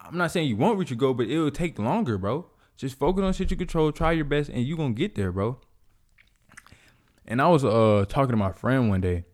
I'm 0.00 0.16
not 0.16 0.32
saying 0.32 0.48
you 0.48 0.56
won't 0.56 0.78
reach 0.78 0.88
your 0.90 0.96
goal, 0.96 1.12
but 1.12 1.26
it 1.26 1.38
will 1.38 1.50
take 1.50 1.78
longer, 1.78 2.16
bro. 2.16 2.46
Just 2.78 2.98
focus 2.98 3.22
on 3.22 3.34
shit 3.34 3.50
you 3.50 3.56
control, 3.58 3.92
try 3.92 4.12
your 4.12 4.24
best, 4.24 4.48
and 4.48 4.64
you 4.64 4.78
gonna 4.78 4.94
get 4.94 5.14
there, 5.14 5.30
bro. 5.30 5.58
And 7.26 7.42
I 7.42 7.48
was 7.48 7.66
uh 7.66 8.06
talking 8.08 8.30
to 8.30 8.36
my 8.36 8.50
friend 8.50 8.88
one 8.88 9.02
day, 9.02 9.26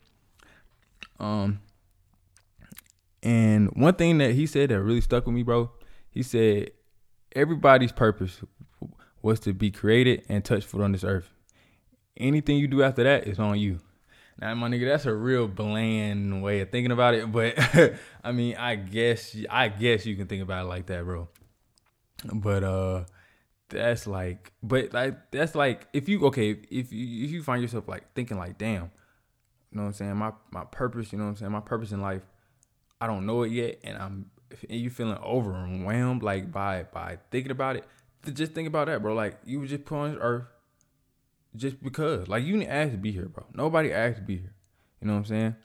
um, 1.20 1.61
and 3.22 3.70
one 3.74 3.94
thing 3.94 4.18
that 4.18 4.33
he 4.33 4.46
said 4.46 4.70
that 4.70 4.83
really 4.83 5.00
stuck 5.00 5.26
with 5.26 5.35
me, 5.35 5.42
bro. 5.42 5.70
He 6.11 6.22
said 6.22 6.70
everybody's 7.35 7.92
purpose 7.92 8.40
was 9.22 9.40
to 9.40 9.52
be 9.52 9.70
created 9.70 10.24
and 10.28 10.44
touch 10.44 10.64
foot 10.64 10.81
on 10.81 10.92
this 10.92 11.04
earth. 11.04 11.31
Anything 12.16 12.59
you 12.59 12.68
do 12.68 12.83
after 12.83 13.04
that 13.04 13.26
is 13.26 13.38
on 13.38 13.59
you. 13.59 13.81
Now, 14.40 14.54
my 14.54 14.68
nigga, 14.68 14.88
that's 14.88 15.07
a 15.07 15.14
real 15.14 15.48
bland 15.48 16.42
way 16.42 16.61
of 16.61 16.70
thinking 16.70 16.92
about 16.92 17.14
it, 17.14 17.31
but 17.31 17.59
I 18.24 18.31
mean, 18.33 18.57
I 18.57 18.76
guess 18.76 19.37
I 19.50 19.68
guess 19.68 20.07
you 20.07 20.14
can 20.16 20.28
think 20.28 20.42
about 20.42 20.66
it 20.66 20.68
like 20.68 20.87
that, 20.87 21.04
bro. 21.04 21.28
But 22.33 22.64
uh 22.64 23.04
that's 23.68 24.07
like 24.07 24.52
but 24.62 24.92
like 24.92 25.31
that's 25.31 25.54
like 25.54 25.88
if 25.92 26.09
you 26.09 26.24
okay, 26.26 26.50
if 26.70 26.92
you 26.92 27.24
if 27.24 27.31
you 27.33 27.42
find 27.42 27.62
yourself 27.62 27.88
like 27.88 28.14
thinking 28.14 28.38
like, 28.38 28.59
damn, 28.59 28.90
you 29.70 29.76
know 29.76 29.83
what 29.83 29.88
I'm 29.88 29.94
saying? 29.94 30.16
My 30.16 30.33
my 30.50 30.64
purpose, 30.64 31.12
you 31.12 31.18
know 31.18 31.24
what 31.24 31.31
I'm 31.31 31.37
saying? 31.37 31.52
My 31.52 31.61
purpose 31.61 31.92
in 31.92 32.00
life, 32.00 32.22
I 33.00 33.07
don't 33.07 33.26
know 33.26 33.42
it 33.42 33.52
yet 33.52 33.78
and 33.85 33.98
I'm 33.98 34.31
you 34.68 34.90
feeling 34.90 35.18
overwhelmed 35.18 36.22
like 36.22 36.50
by 36.50 36.85
by 36.85 37.18
thinking 37.31 37.50
about 37.50 37.76
it, 37.76 37.85
just 38.33 38.52
think 38.52 38.68
about 38.68 38.87
that, 38.87 39.02
bro. 39.02 39.14
Like 39.14 39.38
you 39.44 39.61
were 39.61 39.66
just 39.66 39.85
put 39.85 39.96
on 39.96 40.18
earth 40.18 40.46
just 41.57 41.83
because. 41.83 42.28
Like 42.28 42.44
you 42.44 42.57
didn't 42.57 42.70
ask 42.70 42.92
to 42.92 42.98
be 42.98 43.12
here, 43.12 43.26
bro. 43.26 43.44
Nobody 43.54 43.92
asked 43.92 44.16
to 44.16 44.22
be 44.22 44.37
here. 44.38 44.54
You 45.00 45.07
know 45.09 45.14
what 45.14 45.20
I'm 45.20 45.24
saying? 45.26 45.57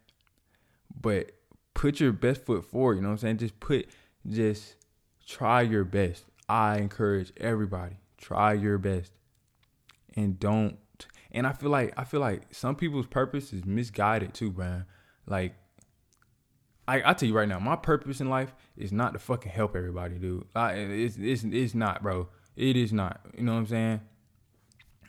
But 0.99 1.31
put 1.73 1.99
your 1.99 2.11
best 2.11 2.45
foot 2.45 2.65
forward, 2.65 2.95
you 2.95 3.01
know 3.01 3.09
what 3.09 3.13
I'm 3.13 3.17
saying? 3.19 3.37
Just 3.37 3.59
put 3.59 3.87
just 4.29 4.75
try 5.25 5.61
your 5.61 5.83
best. 5.83 6.25
I 6.47 6.77
encourage 6.77 7.31
everybody. 7.37 7.97
Try 8.17 8.53
your 8.53 8.77
best. 8.77 9.11
and 10.15 10.39
don't. 10.39 10.77
And 11.33 11.47
I 11.47 11.53
feel 11.53 11.69
like 11.69 11.93
I 11.97 12.03
feel 12.03 12.19
like 12.19 12.53
some 12.53 12.75
people's 12.75 13.07
purpose 13.07 13.53
is 13.53 13.65
misguided 13.65 14.33
too, 14.33 14.51
man. 14.51 14.85
Like 15.25 15.55
I, 16.87 17.11
I 17.11 17.13
tell 17.13 17.27
you 17.27 17.35
right 17.35 17.47
now, 17.47 17.59
my 17.59 17.75
purpose 17.75 18.19
in 18.19 18.29
life 18.29 18.53
is 18.75 18.91
not 18.91 19.13
to 19.13 19.19
fucking 19.19 19.51
help 19.51 19.75
everybody, 19.75 20.15
dude. 20.15 20.45
I, 20.55 20.73
it's, 20.73 21.17
it's, 21.17 21.43
it's 21.43 21.73
not, 21.73 22.03
bro. 22.03 22.27
It 22.55 22.75
is 22.75 22.91
not. 22.91 23.21
You 23.37 23.43
know 23.43 23.53
what 23.53 23.59
I'm 23.59 23.67
saying? 23.67 24.01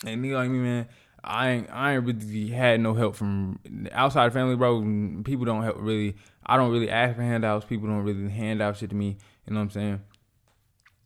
And 0.06 0.24
nigga 0.24 0.34
like 0.34 0.50
me, 0.50 0.58
man, 0.58 0.88
I 1.22 1.50
ain't, 1.50 1.70
I 1.70 1.94
ain't 1.94 2.04
really 2.04 2.48
had 2.48 2.80
no 2.80 2.94
help 2.94 3.16
from 3.16 3.58
outside 3.92 4.32
family, 4.32 4.56
bro. 4.56 4.80
People 5.24 5.44
don't 5.44 5.62
help 5.62 5.76
really. 5.78 6.16
I 6.46 6.56
don't 6.56 6.70
really 6.70 6.90
ask 6.90 7.16
for 7.16 7.22
handouts. 7.22 7.64
People 7.64 7.88
don't 7.88 8.02
really 8.02 8.30
hand 8.30 8.60
out 8.60 8.76
shit 8.76 8.90
to 8.90 8.96
me. 8.96 9.16
You 9.46 9.54
know 9.54 9.60
what 9.60 9.64
I'm 9.64 9.70
saying? 9.70 10.00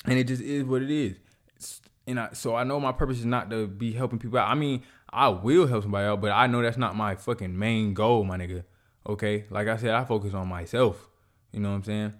And 0.04 0.18
it 0.18 0.24
just 0.24 0.42
is 0.42 0.64
what 0.64 0.83
it 0.83 0.90
is. 0.90 1.16
It's, 1.57 1.81
and 2.09 2.18
I, 2.18 2.31
so 2.33 2.57
I 2.57 2.64
know 2.64 2.81
my 2.81 2.92
purpose 2.92 3.18
is 3.18 3.27
not 3.27 3.51
to 3.51 3.66
be 3.66 3.92
helping 3.92 4.18
people 4.18 4.38
out. 4.38 4.49
I 4.49 4.55
mean, 4.55 4.83
I 5.11 5.29
will 5.29 5.66
help 5.66 5.83
somebody 5.83 6.07
out, 6.07 6.21
but 6.21 6.31
I 6.31 6.47
know 6.47 6.62
that's 6.62 6.79
not 6.79 6.97
my 6.97 7.14
fucking 7.14 7.57
main 7.57 7.92
goal, 7.92 8.25
my 8.25 8.38
nigga. 8.38 8.64
Okay, 9.07 9.44
like 9.51 9.68
I 9.68 9.77
said, 9.77 9.90
I 9.90 10.05
focus 10.05 10.33
on 10.33 10.49
myself. 10.49 11.07
You 11.53 11.61
know 11.61 11.71
what 11.71 11.77
I'm 11.77 11.85
saying? 11.85 12.14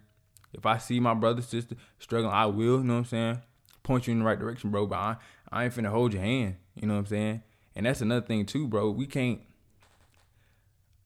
If 0.53 0.67
I 0.67 0.79
see 0.79 1.01
my 1.01 1.15
brother, 1.15 1.43
sister 1.43 1.75
struggling, 1.99 2.33
I 2.33 2.47
will. 2.47 2.79
You 2.79 2.85
know 2.85 2.95
what 2.95 2.99
I'm 3.01 3.05
saying? 3.07 3.43
Point 3.83 4.07
you 4.07 4.13
in 4.13 4.19
the 4.19 4.25
right 4.25 4.39
direction, 4.39 4.71
bro. 4.71 4.87
But 4.87 4.97
I, 4.97 5.17
I 5.51 5.65
ain't 5.65 5.75
finna 5.75 5.89
hold 5.89 6.13
your 6.13 6.23
hand. 6.23 6.57
You 6.75 6.87
know 6.87 6.95
what 6.95 7.01
I'm 7.01 7.07
saying? 7.07 7.43
And 7.75 7.87
that's 7.87 8.03
another 8.03 8.27
thing 8.27 8.45
too, 8.45 8.69
bro. 8.69 8.91
We 8.91 9.07
can't. 9.07 9.41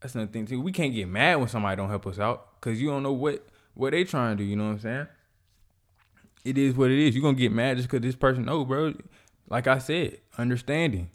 That's 0.00 0.14
another 0.14 0.32
thing 0.32 0.46
too. 0.46 0.60
We 0.60 0.72
can't 0.72 0.92
get 0.92 1.06
mad 1.08 1.36
when 1.36 1.48
somebody 1.48 1.76
don't 1.76 1.88
help 1.88 2.06
us 2.08 2.18
out, 2.18 2.60
cause 2.60 2.80
you 2.80 2.88
don't 2.88 3.04
know 3.04 3.12
what 3.12 3.46
what 3.74 3.92
they 3.92 4.02
trying 4.02 4.36
to 4.36 4.42
do. 4.42 4.48
You 4.48 4.56
know 4.56 4.64
what 4.64 4.72
I'm 4.72 4.80
saying? 4.80 5.06
It 6.44 6.58
is 6.58 6.74
what 6.74 6.90
it 6.90 6.98
is. 6.98 7.14
You're 7.14 7.22
gonna 7.22 7.36
get 7.36 7.52
mad 7.52 7.76
just 7.76 7.88
cause 7.88 8.00
this 8.00 8.16
person 8.16 8.44
know, 8.44 8.64
bro. 8.64 8.94
Like 9.48 9.66
I 9.66 9.78
said, 9.78 10.18
understanding. 10.38 11.10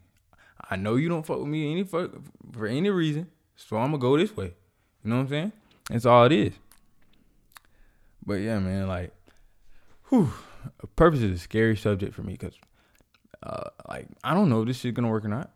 I 0.70 0.76
know 0.76 0.96
you 0.96 1.10
don't 1.10 1.26
fuck 1.26 1.40
with 1.40 1.48
me 1.48 1.72
any 1.72 1.84
for, 1.84 2.10
for 2.52 2.68
any 2.68 2.90
reason. 2.90 3.28
So 3.56 3.78
I'm 3.78 3.88
gonna 3.88 3.98
go 3.98 4.18
this 4.18 4.36
way. 4.36 4.54
You 5.04 5.10
know 5.10 5.18
what 5.18 5.22
I'm 5.24 5.30
saying? 5.30 5.52
That's 5.90 6.06
all 6.06 6.26
it 6.26 6.32
is. 6.32 6.54
But 8.26 8.36
yeah, 8.36 8.60
man, 8.60 8.88
like, 8.88 9.14
whew, 10.10 10.32
purpose 10.96 11.22
is 11.22 11.40
a 11.40 11.42
scary 11.42 11.78
subject 11.78 12.14
for 12.14 12.24
me 12.24 12.34
because, 12.34 12.56
uh, 13.42 13.70
like, 13.88 14.08
I 14.24 14.34
don't 14.34 14.50
know 14.50 14.62
if 14.62 14.68
this 14.68 14.80
shit 14.80 14.94
gonna 14.94 15.10
work 15.10 15.26
or 15.26 15.30
not. 15.30 15.52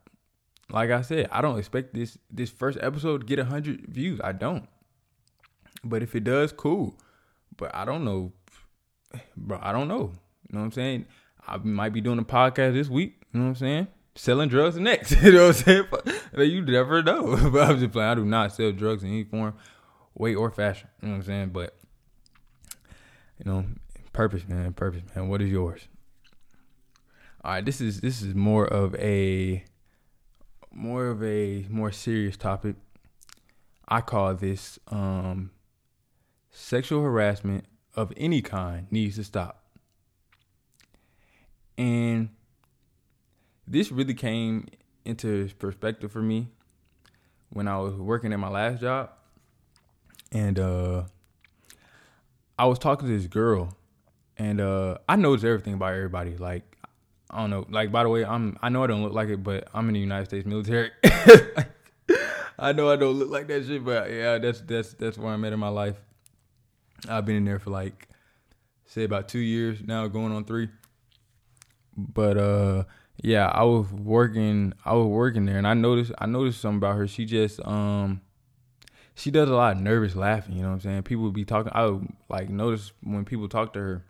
Like 0.69 0.89
I 0.89 1.01
said, 1.01 1.27
I 1.31 1.41
don't 1.41 1.59
expect 1.59 1.93
this 1.93 2.17
this 2.29 2.49
first 2.49 2.77
episode 2.81 3.21
to 3.21 3.27
get 3.27 3.45
hundred 3.45 3.87
views. 3.87 4.21
I 4.23 4.31
don't. 4.31 4.67
But 5.83 6.01
if 6.01 6.15
it 6.15 6.23
does, 6.23 6.53
cool. 6.53 6.95
But 7.57 7.75
I 7.75 7.83
don't 7.83 8.05
know, 8.05 8.31
bro. 9.37 9.59
I 9.61 9.71
don't 9.71 9.87
know. 9.87 10.11
You 10.49 10.53
know 10.53 10.59
what 10.59 10.65
I'm 10.65 10.71
saying? 10.71 11.05
I 11.47 11.57
might 11.57 11.93
be 11.93 12.01
doing 12.01 12.19
a 12.19 12.23
podcast 12.23 12.73
this 12.73 12.89
week. 12.89 13.21
You 13.33 13.39
know 13.39 13.45
what 13.45 13.49
I'm 13.51 13.55
saying? 13.55 13.87
selling 14.15 14.49
drugs 14.49 14.77
next. 14.77 15.11
you 15.23 15.31
know 15.31 15.47
what 15.47 15.57
I'm 15.57 15.63
saying? 15.63 15.85
But 16.33 16.47
you 16.47 16.61
never 16.61 17.01
know. 17.01 17.49
but 17.51 17.69
I'm 17.69 17.79
just 17.79 17.91
playing. 17.91 18.09
I 18.09 18.15
do 18.15 18.25
not 18.25 18.53
sell 18.53 18.71
drugs 18.71 19.03
in 19.03 19.09
any 19.09 19.23
form, 19.23 19.53
way, 20.15 20.35
or 20.35 20.51
fashion. 20.51 20.87
You 21.01 21.07
know 21.07 21.13
what 21.15 21.17
I'm 21.19 21.25
saying? 21.25 21.49
But 21.49 21.77
you 23.39 23.51
know, 23.51 23.65
purpose, 24.13 24.47
man, 24.47 24.73
purpose, 24.73 25.01
man. 25.15 25.27
What 25.27 25.41
is 25.41 25.49
yours? 25.49 25.87
All 27.43 27.53
right, 27.53 27.65
this 27.65 27.81
is 27.81 28.01
this 28.01 28.21
is 28.21 28.35
more 28.35 28.65
of 28.65 28.95
a 28.95 29.63
more 30.71 31.07
of 31.07 31.23
a 31.23 31.65
more 31.69 31.91
serious 31.91 32.37
topic. 32.37 32.75
I 33.87 34.01
call 34.01 34.35
this 34.35 34.79
um 34.87 35.51
sexual 36.51 37.01
harassment 37.01 37.65
of 37.95 38.13
any 38.17 38.41
kind 38.41 38.87
needs 38.91 39.15
to 39.17 39.23
stop. 39.23 39.63
And 41.77 42.29
this 43.67 43.91
really 43.91 44.13
came 44.13 44.67
into 45.05 45.49
perspective 45.59 46.11
for 46.11 46.21
me 46.21 46.49
when 47.49 47.67
I 47.67 47.77
was 47.79 47.95
working 47.95 48.33
at 48.33 48.39
my 48.39 48.49
last 48.49 48.81
job. 48.81 49.09
And 50.31 50.59
uh 50.59 51.03
I 52.57 52.65
was 52.65 52.79
talking 52.79 53.07
to 53.07 53.17
this 53.17 53.27
girl 53.27 53.75
and 54.37 54.61
uh 54.61 54.97
I 55.09 55.15
noticed 55.15 55.45
everything 55.45 55.73
about 55.73 55.93
everybody. 55.93 56.37
Like 56.37 56.77
I 57.29 57.39
don't 57.39 57.49
know. 57.49 57.65
Like 57.69 57.91
by 57.91 58.03
the 58.03 58.09
way, 58.09 58.25
I'm 58.25 58.57
I 58.61 58.69
know 58.69 58.83
I 58.83 58.87
don't 58.87 59.03
look 59.03 59.13
like 59.13 59.29
it, 59.29 59.43
but 59.43 59.67
I'm 59.73 59.87
in 59.87 59.93
the 59.93 59.99
United 59.99 60.25
States 60.25 60.45
military. 60.45 60.91
I 62.59 62.73
know 62.73 62.89
I 62.89 62.95
don't 62.95 63.17
look 63.17 63.29
like 63.29 63.47
that 63.47 63.65
shit, 63.65 63.83
but 63.83 64.11
yeah, 64.11 64.37
that's 64.37 64.61
that's 64.61 64.93
that's 64.93 65.17
where 65.17 65.33
I'm 65.33 65.43
at 65.45 65.53
in 65.53 65.59
my 65.59 65.69
life. 65.69 65.95
I've 67.09 67.25
been 67.25 67.35
in 67.35 67.45
there 67.45 67.59
for 67.59 67.69
like 67.69 68.07
say 68.85 69.03
about 69.03 69.27
two 69.27 69.39
years 69.39 69.81
now, 69.85 70.07
going 70.07 70.31
on 70.31 70.45
three. 70.45 70.69
But 71.95 72.37
uh 72.37 72.83
yeah, 73.21 73.47
I 73.47 73.63
was 73.63 73.91
working 73.91 74.73
I 74.85 74.93
was 74.93 75.07
working 75.07 75.45
there 75.45 75.57
and 75.57 75.67
I 75.67 75.73
noticed 75.73 76.11
I 76.17 76.25
noticed 76.25 76.61
something 76.61 76.77
about 76.77 76.97
her. 76.97 77.07
She 77.07 77.25
just 77.25 77.65
um 77.65 78.21
she 79.15 79.29
does 79.31 79.49
a 79.49 79.55
lot 79.55 79.75
of 79.75 79.81
nervous 79.81 80.15
laughing, 80.15 80.55
you 80.55 80.61
know 80.61 80.69
what 80.69 80.75
I'm 80.75 80.81
saying? 80.81 81.03
People 81.03 81.25
would 81.25 81.33
be 81.33 81.45
talking 81.45 81.71
I 81.73 81.85
would 81.85 82.07
like 82.29 82.49
notice 82.49 82.91
when 83.03 83.25
people 83.25 83.47
talk 83.47 83.73
to 83.73 83.79
her, 83.79 84.05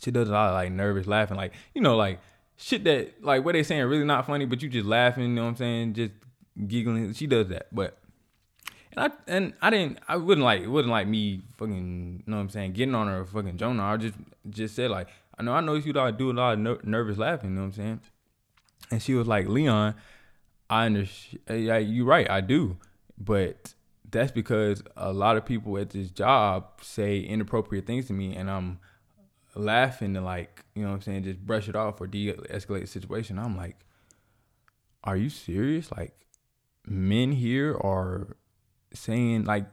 she 0.00 0.10
does 0.10 0.28
a 0.28 0.32
lot 0.32 0.48
of 0.48 0.54
like 0.54 0.72
nervous 0.72 1.06
laughing, 1.06 1.36
like, 1.36 1.52
you 1.74 1.80
know, 1.80 1.96
like 1.96 2.20
shit 2.56 2.84
that 2.84 3.24
like 3.24 3.44
what 3.44 3.52
they 3.52 3.62
saying 3.62 3.84
really 3.84 4.04
not 4.04 4.26
funny, 4.26 4.44
but 4.44 4.62
you 4.62 4.68
just 4.68 4.86
laughing, 4.86 5.24
you 5.24 5.30
know 5.30 5.44
what 5.44 5.50
I'm 5.50 5.56
saying? 5.56 5.94
Just 5.94 6.12
giggling. 6.66 7.12
She 7.12 7.26
does 7.26 7.48
that. 7.48 7.74
But 7.74 7.98
and 8.98 9.12
I 9.12 9.32
and 9.32 9.52
I 9.62 9.70
didn't 9.70 9.98
I 10.08 10.16
wouldn't 10.16 10.44
like 10.44 10.62
it 10.62 10.68
wasn't 10.68 10.90
like 10.90 11.06
me 11.06 11.42
fucking 11.56 12.22
you 12.26 12.30
know 12.30 12.36
what 12.36 12.42
I'm 12.42 12.50
saying, 12.50 12.72
getting 12.72 12.94
on 12.94 13.06
her 13.06 13.24
fucking 13.24 13.56
Jonah. 13.56 13.84
I 13.84 13.96
just 13.96 14.14
just 14.50 14.74
said 14.74 14.90
like 14.90 15.08
I 15.38 15.42
know 15.42 15.52
I 15.52 15.60
know 15.60 15.74
you 15.74 15.92
like 15.92 16.18
do 16.18 16.30
a 16.30 16.32
lot 16.32 16.54
of 16.54 16.58
ner- 16.58 16.80
nervous 16.82 17.18
laughing. 17.18 17.50
You 17.50 17.56
know 17.56 17.62
what 17.62 17.66
I'm 17.68 17.72
saying? 17.72 18.00
And 18.90 19.02
she 19.02 19.14
was 19.14 19.26
like, 19.26 19.48
Leon, 19.48 19.94
I 20.70 20.86
understand. 20.86 21.42
Eh, 21.48 21.54
yeah, 21.54 21.78
you're 21.78 22.06
right. 22.06 22.28
I 22.28 22.40
do, 22.40 22.76
but 23.18 23.74
that's 24.10 24.32
because 24.32 24.82
a 24.96 25.12
lot 25.12 25.36
of 25.36 25.44
people 25.44 25.76
at 25.78 25.90
this 25.90 26.10
job 26.10 26.80
say 26.82 27.20
inappropriate 27.20 27.86
things 27.86 28.06
to 28.06 28.12
me, 28.12 28.34
and 28.34 28.50
I'm 28.50 28.78
laughing 29.54 30.14
to 30.14 30.20
like, 30.20 30.64
you 30.74 30.82
know 30.82 30.88
what 30.88 30.96
I'm 30.96 31.02
saying, 31.02 31.24
just 31.24 31.44
brush 31.44 31.68
it 31.68 31.76
off 31.76 32.00
or 32.00 32.06
de-escalate 32.06 32.80
the 32.80 32.86
situation. 32.86 33.38
I'm 33.38 33.56
like, 33.56 33.76
are 35.04 35.16
you 35.16 35.28
serious? 35.28 35.92
Like, 35.92 36.14
men 36.86 37.32
here 37.32 37.76
are 37.76 38.36
saying 38.92 39.44
like 39.44 39.66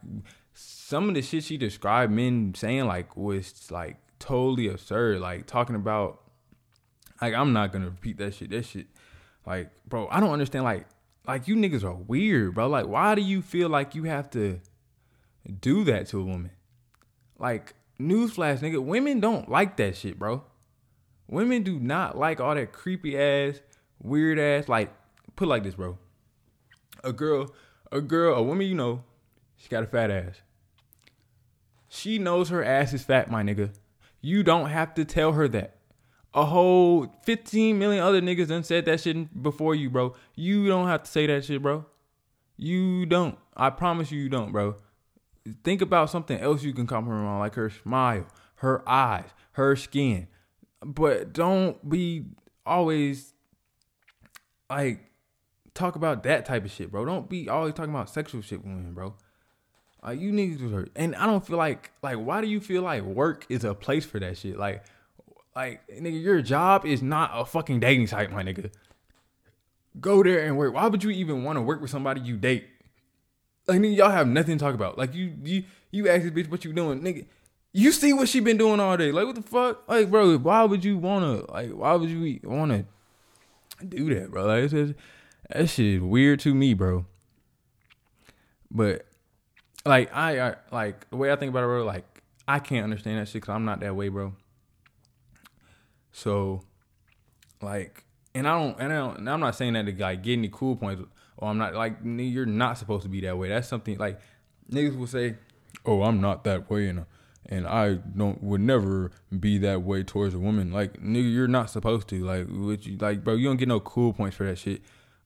some 0.54 1.10
of 1.10 1.16
the 1.16 1.22
shit 1.22 1.44
she 1.44 1.58
described 1.58 2.12
men 2.12 2.54
saying 2.56 2.86
like 2.86 3.18
was 3.18 3.70
like 3.72 3.98
totally 4.20 4.68
absurd. 4.68 5.20
Like 5.20 5.46
talking 5.46 5.76
about 5.76 6.22
like 7.22 7.34
I'm 7.34 7.54
not 7.54 7.72
gonna 7.72 7.90
repeat 7.90 8.18
that 8.18 8.34
shit. 8.34 8.50
That 8.52 8.66
shit 8.66 8.88
like 9.46 9.72
bro, 9.88 10.08
I 10.10 10.20
don't 10.20 10.32
understand 10.32 10.64
like 10.64 10.88
like 11.28 11.48
you 11.48 11.56
niggas 11.56 11.84
are 11.84 11.96
weird, 11.96 12.56
bro. 12.56 12.68
Like 12.68 12.88
why 12.88 13.16
do 13.16 13.22
you 13.22 13.42
feel 13.42 13.70
like 13.70 13.96
you 13.96 14.04
have 14.04 14.30
to 14.32 14.60
do 15.60 15.84
that 15.86 16.08
to 16.08 16.20
a 16.20 16.24
woman? 16.24 16.52
Like 17.38 17.74
newsflash, 18.00 18.60
nigga, 18.60 18.84
women 18.84 19.20
don't 19.20 19.50
like 19.50 19.78
that 19.78 19.98
shit, 19.98 20.18
bro. 20.18 20.44
Women 21.28 21.64
do 21.64 21.80
not 21.80 22.18
like 22.18 22.40
all 22.40 22.56
that 22.56 22.72
creepy 22.72 23.18
ass, 23.18 23.60
weird 24.02 24.40
ass 24.40 24.70
like 24.70 24.94
put 25.36 25.48
like 25.48 25.64
this, 25.64 25.76
bro. 25.76 25.98
A 27.04 27.12
girl, 27.12 27.54
a 27.92 28.02
girl, 28.02 28.36
a 28.36 28.44
woman 28.44 28.68
you 28.68 28.76
know, 28.76 29.04
she 29.56 29.70
got 29.70 29.84
a 29.84 29.88
fat 29.88 30.12
ass. 30.12 30.42
She 31.88 32.20
knows 32.20 32.50
her 32.50 32.64
ass 32.64 32.94
is 32.94 33.04
fat, 33.04 33.32
my 33.32 33.44
nigga. 33.44 33.72
You 34.22 34.44
don't 34.44 34.70
have 34.70 34.94
to 34.96 35.06
tell 35.06 35.34
her 35.34 35.48
that. 35.50 35.78
A 36.34 36.46
whole 36.46 37.16
15 37.24 37.80
million 37.80 38.04
other 38.04 38.22
niggas 38.22 38.50
done 38.50 38.64
said 38.64 38.86
that 38.86 39.00
shit 39.00 39.42
before 39.42 39.74
you, 39.74 39.90
bro. 39.90 40.16
You 40.36 40.68
don't 40.68 40.88
have 40.88 41.04
to 41.04 41.12
say 41.12 41.26
that 41.28 41.46
shit, 41.46 41.62
bro. 41.62 41.86
You 42.58 43.06
don't. 43.06 43.38
I 43.56 43.70
promise 43.70 44.12
you, 44.12 44.20
you 44.20 44.30
don't, 44.30 44.52
bro. 44.52 44.76
Think 45.64 45.82
about 45.82 46.10
something 46.10 46.38
else 46.40 46.64
you 46.64 46.74
can 46.74 46.88
compliment 46.88 47.26
on, 47.26 47.40
like 47.40 47.56
her 47.56 47.70
smile, 47.70 48.26
her 48.56 48.88
eyes, 48.90 49.30
her 49.54 49.76
skin. 49.76 50.28
But 50.84 51.32
don't 51.32 51.88
be 51.88 52.26
always 52.66 53.34
like 54.70 55.12
talk 55.76 55.96
about 55.96 56.24
that 56.24 56.46
type 56.46 56.66
of 56.66 56.72
shit, 56.72 56.92
bro. 56.92 57.06
Don't 57.06 57.30
be 57.30 57.48
always 57.48 57.74
talking 57.74 57.94
about 57.94 58.10
sexual 58.10 58.42
shit 58.42 58.60
with 58.60 58.68
women, 58.68 58.94
bro. 58.94 59.14
Like 60.02 60.20
you 60.20 60.32
niggas 60.32 60.62
was 60.62 60.72
hurt. 60.72 60.92
And 60.96 61.16
I 61.16 61.26
don't 61.26 61.46
feel 61.46 61.58
like 61.58 61.92
like 62.02 62.18
why 62.18 62.42
do 62.42 62.48
you 62.48 62.60
feel 62.60 62.82
like 62.82 63.04
work 63.04 63.46
is 63.50 63.64
a 63.64 63.74
place 63.74 64.06
for 64.06 64.20
that 64.20 64.38
shit? 64.38 64.58
Like 64.58 64.84
like 65.56 65.88
nigga, 65.90 66.22
your 66.22 66.42
job 66.42 66.86
is 66.86 67.02
not 67.02 67.32
a 67.34 67.46
fucking 67.46 67.80
dating 67.80 68.08
site, 68.08 68.32
my 68.32 68.44
nigga. 68.44 68.72
Go 70.00 70.24
there 70.24 70.46
and 70.46 70.58
work. 70.58 70.74
Why 70.74 70.88
would 70.88 71.04
you 71.04 71.10
even 71.12 71.44
want 71.44 71.58
to 71.58 71.62
work 71.62 71.82
with 71.82 71.92
somebody 71.92 72.22
you 72.22 72.38
date? 72.38 72.68
Like 73.68 73.80
nigga, 73.80 73.96
y'all 73.98 74.12
have 74.12 74.28
nothing 74.28 74.58
to 74.58 74.64
talk 74.64 74.76
about. 74.76 74.98
Like 74.98 75.14
you 75.14 75.34
you 75.44 75.64
you 75.92 76.08
ask 76.10 76.24
this 76.24 76.32
bitch 76.32 76.50
what 76.50 76.64
you 76.66 76.74
doing, 76.74 77.02
nigga. 77.02 77.26
You 77.74 77.92
see 77.92 78.14
what 78.14 78.30
she 78.30 78.40
been 78.40 78.58
doing 78.58 78.80
all 78.80 78.96
day. 78.96 79.12
Like 79.12 79.26
what 79.26 79.36
the 79.36 79.42
fuck? 79.42 79.88
Like 79.90 80.10
bro, 80.12 80.38
why 80.38 80.64
would 80.64 80.86
you 80.86 80.98
wanna 80.98 81.52
like 81.52 81.72
why 81.72 81.94
would 81.94 82.10
you 82.10 82.40
wanna 82.44 82.86
do 83.90 84.14
that, 84.14 84.30
bro? 84.30 84.46
Like 84.46 84.64
it's 84.66 84.74
just, 84.74 84.94
that 85.50 85.70
shit 85.70 85.86
is 85.86 86.02
weird 86.02 86.40
to 86.42 86.54
me, 86.54 86.74
bro. 86.74 87.06
But 88.72 89.06
like 89.86 90.14
I, 90.14 90.50
I 90.50 90.56
like 90.72 91.10
the 91.10 91.18
way 91.18 91.32
I 91.32 91.36
think 91.36 91.50
about 91.50 91.64
it, 91.64 91.68
bro. 91.68 91.84
Like 91.84 92.06
I 92.48 92.60
can't 92.60 92.84
understand 92.84 93.20
that 93.20 93.28
shit 93.28 93.42
because 93.42 93.54
I'm 93.54 93.66
not 93.66 93.80
that 93.82 93.96
way, 93.96 94.10
bro. 94.10 94.34
So, 96.12 96.62
like 97.62 98.06
and 98.36 98.48
I 98.48 98.60
don't, 98.60 98.80
and 98.80 98.92
I 98.92 98.98
don't, 98.98 99.18
and 99.20 99.30
I'm 99.30 99.40
not 99.40 99.56
saying 99.56 99.74
that 99.74 99.86
to 99.86 99.96
like 99.96 100.22
get 100.22 100.34
any 100.34 100.50
cool 100.52 100.76
points, 100.76 101.02
or 101.38 101.50
I'm 101.50 101.58
not 101.58 101.74
like 101.74 101.98
you're 102.04 102.46
not 102.46 102.78
supposed 102.78 103.04
to 103.04 103.10
be 103.10 103.22
that 103.22 103.38
way. 103.38 103.48
That's 103.50 103.68
something 103.68 103.98
like 103.98 104.20
niggas 104.70 104.98
will 104.98 105.08
say, 105.08 105.36
"Oh, 105.86 106.04
I'm 106.04 106.20
not 106.20 106.44
that 106.44 106.70
way," 106.70 106.90
and 106.90 107.06
and 107.48 107.66
I 107.66 107.94
don't 107.94 108.44
would 108.44 108.60
never 108.60 109.12
be 109.40 109.58
that 109.60 109.84
way 109.84 110.04
towards 110.04 110.36
a 110.36 110.40
woman. 110.40 110.74
Like 110.74 111.02
nigga, 111.02 111.34
you're 111.34 111.48
not 111.48 111.70
supposed 111.70 112.10
to. 112.10 112.24
Like, 112.26 112.48
like, 113.00 113.24
bro? 113.24 113.36
You 113.36 113.48
don't 113.48 113.58
get 113.58 113.70
no 113.70 113.80
cool 113.80 114.12
points 114.12 114.36
for 114.36 114.46
that 114.46 114.58
shit. 114.58 114.82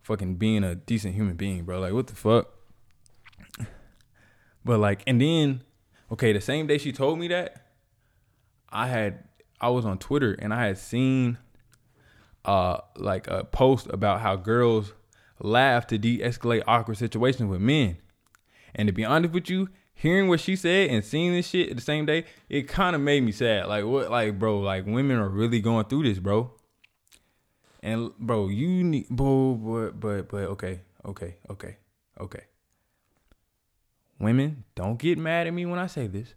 Fucking 0.09 0.37
being 0.37 0.63
a 0.63 0.73
decent 0.73 1.13
human 1.13 1.35
being, 1.35 1.65
bro. 1.65 1.79
Like, 1.79 1.93
what 1.93 2.07
the 2.07 2.15
fuck? 2.15 2.49
But 4.65 4.79
like, 4.79 5.03
and 5.05 5.21
then, 5.21 5.61
okay, 6.11 6.33
the 6.33 6.41
same 6.41 6.65
day 6.65 6.79
she 6.79 6.91
told 6.91 7.19
me 7.19 7.27
that, 7.27 7.67
I 8.71 8.87
had 8.87 9.23
I 9.61 9.69
was 9.69 9.85
on 9.85 9.99
Twitter 9.99 10.33
and 10.33 10.51
I 10.51 10.65
had 10.65 10.79
seen 10.79 11.37
uh 12.43 12.79
like 12.95 13.27
a 13.27 13.43
post 13.43 13.85
about 13.91 14.21
how 14.21 14.35
girls 14.35 14.93
laugh 15.41 15.85
to 15.87 15.99
de-escalate 15.99 16.63
awkward 16.65 16.97
situations 16.97 17.47
with 17.47 17.61
men. 17.61 17.97
And 18.73 18.87
to 18.87 18.91
be 18.91 19.05
honest 19.05 19.31
with 19.31 19.47
you, 19.47 19.69
hearing 19.93 20.27
what 20.27 20.39
she 20.39 20.55
said 20.55 20.89
and 20.89 21.05
seeing 21.05 21.33
this 21.33 21.49
shit 21.49 21.75
the 21.75 21.83
same 21.83 22.07
day, 22.07 22.25
it 22.49 22.67
kind 22.67 22.95
of 22.95 23.01
made 23.03 23.21
me 23.21 23.31
sad. 23.31 23.67
Like 23.67 23.85
what 23.85 24.09
like 24.09 24.39
bro, 24.39 24.59
like 24.59 24.87
women 24.87 25.19
are 25.19 25.29
really 25.29 25.61
going 25.61 25.85
through 25.85 26.03
this, 26.03 26.17
bro. 26.17 26.51
And 27.81 28.11
bro, 28.17 28.47
you 28.49 28.83
need 28.83 29.09
bro, 29.09 29.53
but 29.55 29.99
but 29.99 30.29
but 30.29 30.43
okay, 30.43 30.81
okay, 31.05 31.35
okay, 31.49 31.77
okay. 32.19 32.43
Women, 34.19 34.65
don't 34.75 34.99
get 34.99 35.17
mad 35.17 35.47
at 35.47 35.53
me 35.53 35.65
when 35.65 35.79
I 35.79 35.87
say 35.87 36.07
this. 36.07 36.33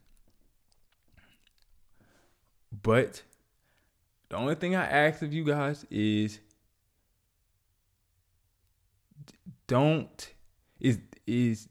But 2.82 3.22
the 4.28 4.36
only 4.36 4.54
thing 4.54 4.76
I 4.76 4.86
ask 4.86 5.20
of 5.22 5.32
you 5.32 5.44
guys 5.44 5.84
is 5.90 6.38
don't 9.66 10.32
is 10.80 11.00
is 11.26 11.68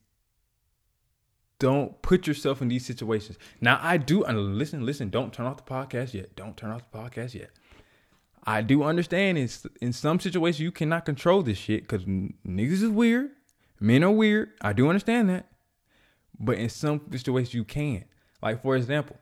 don't 1.59 2.01
put 2.01 2.27
yourself 2.27 2.61
in 2.61 2.67
these 2.67 2.85
situations. 2.85 3.37
Now 3.61 3.79
I 3.81 3.97
do 3.97 4.23
and 4.23 4.57
listen, 4.57 4.85
listen, 4.85 5.09
don't 5.09 5.31
turn 5.31 5.45
off 5.45 5.57
the 5.57 5.71
podcast 5.71 6.13
yet. 6.13 6.35
Don't 6.35 6.57
turn 6.57 6.71
off 6.71 6.91
the 6.91 6.97
podcast 6.97 7.35
yet. 7.35 7.51
I 8.43 8.61
do 8.61 8.83
understand 8.83 9.37
in 9.37 9.49
in 9.81 9.93
some 9.93 10.19
situations 10.19 10.59
you 10.59 10.71
cannot 10.71 11.05
control 11.05 11.43
this 11.43 11.57
shit 11.57 11.81
because 11.81 12.05
niggas 12.05 12.83
is 12.83 12.89
weird. 12.89 13.31
Men 13.79 14.03
are 14.03 14.11
weird. 14.11 14.51
I 14.61 14.73
do 14.73 14.87
understand 14.87 15.29
that. 15.29 15.47
But 16.39 16.57
in 16.57 16.69
some 16.69 17.01
situations 17.11 17.53
you 17.53 17.63
can. 17.63 18.05
Like 18.41 18.61
for 18.61 18.75
example, 18.75 19.17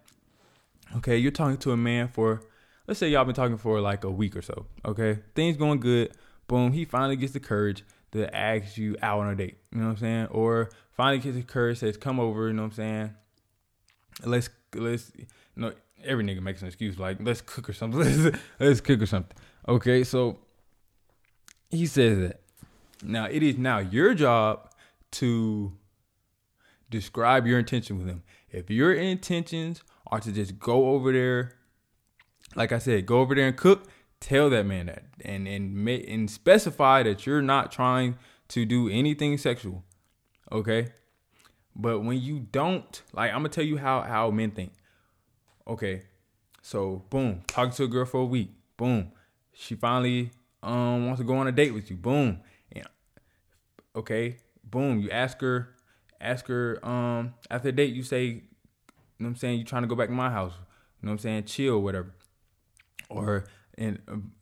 okay, 0.98 1.18
you're 1.18 1.32
talking 1.32 1.58
to 1.58 1.72
a 1.72 1.78
man 1.78 2.08
for 2.08 2.42
let's 2.88 3.00
say 3.00 3.10
y'all 3.10 3.26
been 3.26 3.36
talking 3.36 3.58
for 3.58 3.80
like 3.80 4.04
a 4.04 4.10
week 4.10 4.36
or 4.36 4.42
so, 4.42 4.66
okay? 4.84 5.20
Things 5.36 5.58
going 5.58 5.80
good. 5.80 6.12
Boom, 6.48 6.72
he 6.72 6.86
finally 6.86 7.16
gets 7.16 7.34
the 7.34 7.40
courage 7.40 7.84
to 8.12 8.36
ask 8.36 8.78
you 8.78 8.96
out 9.02 9.20
on 9.20 9.30
a 9.30 9.36
date. 9.36 9.58
You 9.72 9.80
know 9.80 9.86
what 9.86 9.92
I'm 9.92 9.98
saying? 9.98 10.28
Or 10.28 10.72
finally 10.92 11.20
gets 11.20 11.36
the 11.36 11.44
courage, 11.44 11.78
says, 11.78 11.98
come 11.98 12.20
over, 12.20 12.48
you 12.48 12.54
know 12.54 12.64
what 12.64 12.70
I'm 12.70 12.76
saying? 12.76 13.14
Let's 14.26 14.50
let's 14.74 15.12
you 15.16 15.26
know, 15.56 15.74
every 16.04 16.24
nigga 16.24 16.42
makes 16.42 16.62
an 16.62 16.68
excuse, 16.68 16.98
like, 16.98 17.18
let's 17.20 17.42
cook 17.42 17.70
or 17.70 17.74
something. 17.74 18.00
let's, 18.24 18.38
let's 18.60 18.82
cook 18.82 19.02
or 19.02 19.06
something. 19.06 19.36
Okay, 19.68 20.04
so 20.04 20.40
he 21.70 21.86
says 21.86 22.20
that. 22.20 22.42
Now 23.02 23.26
it 23.26 23.44
is 23.44 23.58
now 23.58 23.80
your 23.80 24.14
job 24.14 24.70
to 25.12 25.74
describe 26.90 27.48
your 27.48 27.60
intention 27.60 27.98
with 27.98 28.08
him. 28.08 28.24
If 28.52 28.70
your 28.70 28.94
intentions 28.94 29.84
are 30.08 30.20
to 30.20 30.32
just 30.32 30.60
go 30.60 30.90
over 30.90 31.14
there 31.14 31.54
like 32.56 32.72
I 32.72 32.80
said, 32.80 33.06
go 33.06 33.20
over 33.20 33.36
there 33.36 33.48
and 33.48 33.58
cook. 33.58 33.88
Tell 34.20 34.50
that 34.50 34.66
man 34.66 34.88
that, 34.88 35.04
and 35.24 35.48
and 35.48 35.88
and 35.88 36.30
specify 36.30 37.04
that 37.04 37.26
you're 37.26 37.42
not 37.42 37.72
trying 37.72 38.18
to 38.50 38.66
do 38.66 38.90
anything 38.90 39.38
sexual. 39.38 39.86
Okay, 40.52 40.90
but 41.74 42.02
when 42.02 42.20
you 42.20 42.40
don't, 42.40 43.02
like, 43.14 43.32
I'm 43.32 43.38
gonna 43.38 43.50
tell 43.50 43.64
you 43.64 43.78
how 43.78 44.02
how 44.02 44.30
men 44.30 44.52
think. 44.52 44.74
Okay, 45.70 46.02
so 46.62 47.04
boom, 47.10 47.44
talking 47.48 47.72
to 47.74 47.84
a 47.84 47.88
girl 47.88 48.06
for 48.06 48.22
a 48.22 48.26
week. 48.26 48.50
Boom, 48.76 49.12
she 49.54 49.76
finally 49.76 50.32
um 50.62 51.06
wants 51.06 51.22
to 51.22 51.26
go 51.26 51.38
on 51.38 51.48
a 51.48 51.52
date 51.52 51.74
with 51.74 51.90
you. 51.90 51.96
Boom, 51.96 52.40
and 52.72 52.88
okay, 53.96 54.38
boom, 54.64 55.00
you 55.00 55.10
ask 55.12 55.40
her, 55.42 55.70
ask 56.20 56.48
her 56.48 56.86
um 56.86 57.34
after 57.50 57.70
the 57.70 57.72
date, 57.72 57.94
you 57.94 58.04
say, 58.04 58.26
you 58.26 58.34
know 58.34 58.42
what 59.20 59.28
I'm 59.30 59.36
saying, 59.36 59.60
you 59.60 59.64
trying 59.64 59.84
to 59.84 59.88
go 59.88 59.96
back 59.96 60.10
to 60.10 60.14
my 60.14 60.30
house. 60.30 60.54
You 60.58 61.06
know 61.06 61.12
what 61.12 61.14
I'm 61.14 61.20
saying, 61.20 61.44
chill, 61.46 61.82
whatever 61.82 62.14
or 63.10 63.46
in 63.78 64.00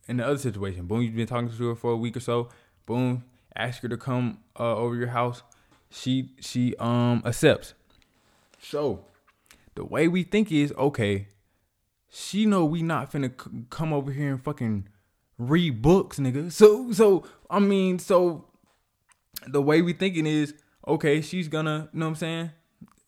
in 0.07 0.17
the 0.17 0.25
other 0.25 0.38
situation, 0.38 0.86
boom, 0.86 1.01
you've 1.01 1.15
been 1.15 1.28
talking 1.28 1.49
to 1.49 1.67
her 1.69 1.75
for 1.75 1.91
a 1.91 1.97
week 1.97 2.15
or 2.15 2.19
so, 2.19 2.49
boom, 2.86 3.23
ask 3.55 3.82
her 3.82 3.89
to 3.89 3.97
come 3.97 4.39
uh, 4.59 4.75
over 4.75 4.95
your 4.95 5.07
house, 5.07 5.43
she 5.89 6.32
she 6.39 6.75
um 6.78 7.21
accepts. 7.25 7.73
So 8.59 9.05
the 9.78 9.86
way 9.86 10.07
we 10.07 10.23
think 10.23 10.51
is 10.51 10.73
okay. 10.78 11.30
She 12.09 12.45
know 12.45 12.65
we 12.65 12.82
not 12.82 13.11
finna 13.11 13.30
c- 13.30 13.65
come 13.69 13.93
over 13.93 14.11
here 14.11 14.32
and 14.32 14.43
fucking 14.43 14.89
read 15.38 15.82
books, 15.82 16.19
nigga. 16.19 16.51
So 16.51 16.91
so 16.91 17.23
I 17.49 17.59
mean 17.59 17.99
so 17.99 18.45
the 19.47 19.61
way 19.61 19.82
we 19.82 19.93
thinking 19.93 20.25
is 20.25 20.53
okay. 20.88 21.21
She's 21.21 21.47
gonna, 21.47 21.89
you 21.93 21.99
know 21.99 22.07
what 22.07 22.09
I'm 22.09 22.15
saying? 22.15 22.51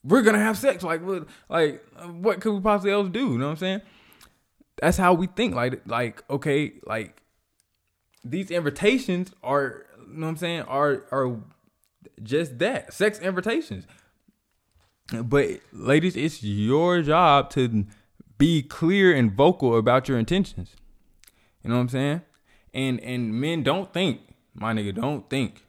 We're 0.04 0.22
gonna 0.22 0.40
have 0.40 0.58
sex. 0.58 0.84
Like 0.84 1.06
what? 1.06 1.28
Like 1.50 1.84
what 2.06 2.40
could 2.40 2.54
we 2.54 2.62
possibly 2.62 2.92
else 2.92 3.10
do? 3.10 3.32
You 3.32 3.38
know 3.38 3.46
what 3.46 3.52
I'm 3.52 3.58
saying? 3.58 3.82
that's 4.82 4.98
how 4.98 5.14
we 5.14 5.28
think. 5.28 5.56
Like 5.56 5.82
like 5.86 6.24
okay, 6.30 6.74
like 6.86 7.22
these 8.24 8.52
invitations 8.52 9.32
are 9.44 9.86
you 10.08 10.20
know 10.20 10.26
what 10.26 10.32
I'm 10.32 10.38
saying 10.38 10.62
are 10.64 11.04
are 11.12 11.38
just 12.24 12.60
that 12.60 12.94
sex 12.94 13.20
invitations. 13.20 13.86
But 15.12 15.60
ladies, 15.74 16.16
it's 16.16 16.44
your 16.44 17.02
job 17.02 17.50
to 17.52 17.86
be 18.38 18.62
clear 18.62 19.16
and 19.16 19.32
vocal 19.32 19.78
about 19.78 20.08
your 20.08 20.20
intentions. 20.20 20.76
You 21.64 21.70
know 21.70 21.76
what 21.76 21.82
I'm 21.82 21.90
saying? 21.90 22.22
And 22.74 23.00
and 23.02 23.34
men 23.34 23.64
don't 23.64 23.92
think, 23.94 24.22
my 24.54 24.74
nigga, 24.74 24.94
don't 24.94 25.30
think 25.30 25.66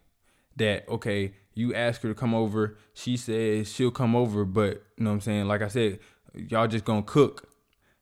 that 0.57 0.89
okay, 0.89 1.33
you 1.55 1.75
ask 1.75 2.03
her 2.03 2.09
to 2.09 2.15
come 2.15 2.35
over, 2.35 2.77
she 2.93 3.17
says 3.17 3.73
she'll 3.73 3.91
come 3.91 4.15
over, 4.15 4.45
but 4.45 4.85
you 4.97 5.05
know 5.05 5.11
what 5.11 5.15
I'm 5.15 5.21
saying? 5.21 5.47
Like 5.47 5.63
I 5.63 5.69
said, 5.69 5.99
y'all 6.35 6.67
just 6.67 6.85
gonna 6.85 7.03
cook 7.03 7.51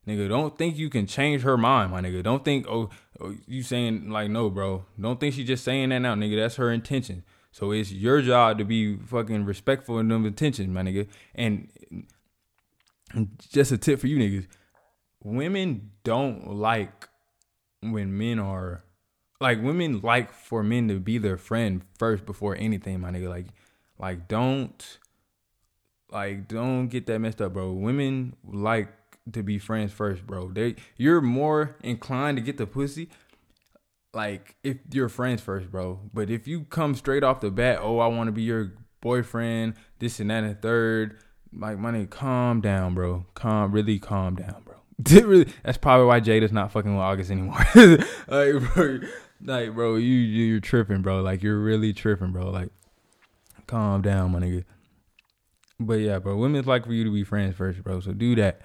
Nigga, 0.09 0.26
don't 0.26 0.57
think 0.57 0.78
you 0.78 0.89
can 0.89 1.07
change 1.07 1.43
her 1.43 1.59
mind, 1.59 1.91
my 1.91 2.01
nigga. 2.01 2.22
Don't 2.22 2.43
think, 2.43 2.66
oh, 2.66 2.89
oh, 3.20 3.34
you 3.47 3.62
saying 3.62 4.09
like 4.09 4.30
no, 4.30 4.49
bro. 4.49 4.86
Don't 4.99 5.20
think 5.20 5.34
she 5.34 5.45
just 5.45 5.62
saying 5.62 5.91
that 5.91 5.99
now, 5.99 6.14
nigga. 6.14 6.41
That's 6.41 6.57
her 6.57 6.72
intention. 6.72 7.24
So 7.51 7.72
it's 7.72 7.90
your 7.90 8.22
job 8.22 8.59
to 8.59 8.64
be 8.64 8.96
fucking 8.96 9.44
respectful 9.44 9.99
in 9.99 10.09
them 10.09 10.26
intentions, 10.26 10.68
my 10.68 10.82
nigga. 10.82 11.09
And 11.34 11.68
just 13.51 13.72
a 13.72 13.78
tip 13.78 14.01
for 14.01 14.07
you 14.07 14.18
niggas. 14.18 14.46
Women 15.22 15.90
don't 16.05 16.55
like 16.55 17.09
when 17.80 18.16
men 18.16 18.38
are 18.38 18.84
like 19.40 19.62
women 19.62 20.01
like 20.03 20.32
for 20.32 20.62
men 20.62 20.88
to 20.88 20.99
be 20.99 21.18
their 21.18 21.36
friend 21.36 21.82
first 21.99 22.26
before 22.26 22.57
anything, 22.57 23.01
my 23.01 23.11
nigga. 23.11 23.28
Like 23.28 23.46
like 23.99 24.28
don't 24.28 24.99
like 26.11 26.49
don't 26.49 26.88
get 26.88 27.07
that 27.07 27.18
messed 27.18 27.40
up, 27.40 27.55
bro. 27.55 27.72
Women 27.72 28.36
like 28.44 28.88
to 29.32 29.42
be 29.42 29.59
friends 29.59 29.92
first, 29.92 30.26
bro. 30.26 30.49
They 30.49 30.76
you're 30.96 31.20
more 31.20 31.76
inclined 31.82 32.36
to 32.38 32.42
get 32.42 32.59
the 32.59 32.66
pussy 32.66 33.09
like 34.19 34.57
if 34.64 34.79
you're 34.91 35.09
friends 35.09 35.41
first, 35.41 35.71
bro. 35.71 36.01
But 36.12 36.29
if 36.29 36.49
you 36.49 36.64
come 36.64 36.97
straight 36.97 37.23
off 37.23 37.41
the 37.41 37.53
bat, 37.53 37.79
oh, 37.81 38.01
I 38.01 38.09
want 38.09 38.27
to 38.27 38.33
be 38.33 38.43
your 38.43 38.73
boyfriend, 39.01 39.75
this 40.01 40.19
and 40.19 40.29
that 40.31 40.43
and 40.43 40.61
third, 40.61 41.19
like 41.53 41.79
money, 41.79 42.05
calm 42.05 42.61
down, 42.61 42.95
bro. 42.95 43.27
Calm, 43.35 43.71
really 43.71 44.01
calm 44.01 44.35
down, 44.35 44.64
bro. 44.64 44.75
really, 45.25 45.47
that's 45.62 45.79
probably 45.79 46.07
why 46.07 46.19
Jada's 46.19 46.51
not 46.51 46.73
fucking 46.73 46.93
with 46.93 47.01
August 47.01 47.31
anymore. 47.31 47.64
like, 48.27 48.75
bro, 48.75 48.99
like, 49.41 49.73
bro, 49.73 49.95
you 49.95 50.14
you're 50.14 50.59
tripping, 50.59 51.01
bro. 51.01 51.23
Like, 51.23 51.45
you're 51.45 51.61
really 51.61 51.93
tripping, 51.93 52.33
bro. 52.33 52.51
Like, 52.51 52.71
calm 53.69 54.03
down, 54.03 54.33
my 54.33 54.41
nigga. 54.41 54.64
But 55.79 56.01
yeah, 56.01 56.19
bro, 56.19 56.37
women's 56.37 56.66
like 56.66 56.87
for 56.87 56.93
you 56.93 57.05
to 57.05 57.12
be 57.12 57.23
friends 57.23 57.55
first, 57.55 57.85
bro. 57.85 58.01
So 58.01 58.11
do 58.12 58.35
that. 58.35 58.62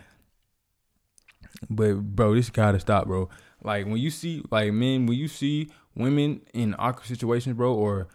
But 1.69 1.93
bro, 1.93 2.33
this 2.33 2.49
gotta 2.49 2.79
stop, 2.79 3.05
bro. 3.05 3.29
Like 3.63 3.85
when 3.85 3.97
you 3.97 4.09
see 4.09 4.43
like 4.51 4.73
men, 4.73 5.05
when 5.05 5.17
you 5.17 5.27
see 5.27 5.71
women 5.95 6.41
in 6.53 6.75
awkward 6.77 7.07
situations, 7.07 7.55
bro, 7.55 7.73
or 7.73 8.07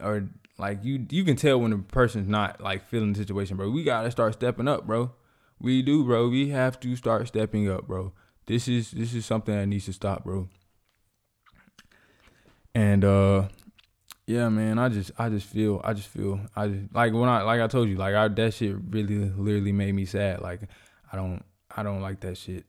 or 0.00 0.28
like 0.58 0.84
you 0.84 1.06
you 1.10 1.24
can 1.24 1.36
tell 1.36 1.60
when 1.60 1.72
a 1.72 1.78
person's 1.78 2.28
not 2.28 2.60
like 2.60 2.86
feeling 2.88 3.12
the 3.12 3.18
situation, 3.18 3.56
bro. 3.56 3.70
We 3.70 3.84
gotta 3.84 4.10
start 4.10 4.34
stepping 4.34 4.68
up, 4.68 4.86
bro. 4.86 5.12
We 5.60 5.82
do, 5.82 6.04
bro. 6.04 6.28
We 6.28 6.50
have 6.50 6.78
to 6.80 6.96
start 6.96 7.28
stepping 7.28 7.70
up, 7.70 7.86
bro. 7.86 8.12
This 8.46 8.68
is 8.68 8.90
this 8.90 9.14
is 9.14 9.24
something 9.24 9.54
that 9.54 9.66
needs 9.66 9.86
to 9.86 9.92
stop, 9.92 10.24
bro. 10.24 10.48
And 12.74 13.04
uh 13.04 13.48
yeah, 14.26 14.48
man, 14.48 14.78
I 14.78 14.88
just 14.88 15.10
I 15.18 15.28
just 15.28 15.46
feel 15.46 15.80
I 15.84 15.92
just 15.92 16.08
feel 16.08 16.40
I 16.56 16.68
just 16.68 16.94
like 16.94 17.12
when 17.12 17.28
I 17.28 17.42
like 17.42 17.60
I 17.60 17.66
told 17.66 17.88
you, 17.88 17.96
like 17.96 18.14
I 18.14 18.28
that 18.28 18.54
shit 18.54 18.76
really 18.90 19.30
literally 19.30 19.72
made 19.72 19.94
me 19.94 20.04
sad. 20.04 20.40
Like 20.40 20.60
I 21.12 21.16
don't 21.16 21.42
I 21.74 21.82
don't 21.82 22.00
like 22.00 22.20
that 22.20 22.36
shit. 22.38 22.64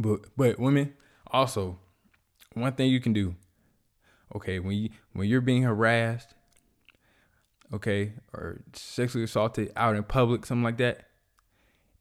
But 0.00 0.20
but 0.36 0.58
women 0.58 0.94
also 1.30 1.78
one 2.54 2.72
thing 2.72 2.90
you 2.90 3.00
can 3.00 3.12
do, 3.12 3.34
okay, 4.34 4.58
when 4.58 4.76
you 4.76 4.90
when 5.12 5.28
you're 5.28 5.40
being 5.40 5.62
harassed, 5.62 6.34
okay, 7.72 8.14
or 8.32 8.62
sexually 8.72 9.24
assaulted 9.24 9.72
out 9.76 9.96
in 9.96 10.02
public, 10.02 10.46
something 10.46 10.64
like 10.64 10.78
that, 10.78 11.08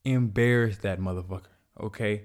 embarrass 0.03 0.77
that 0.79 0.99
motherfucker, 0.99 1.51
okay? 1.79 2.23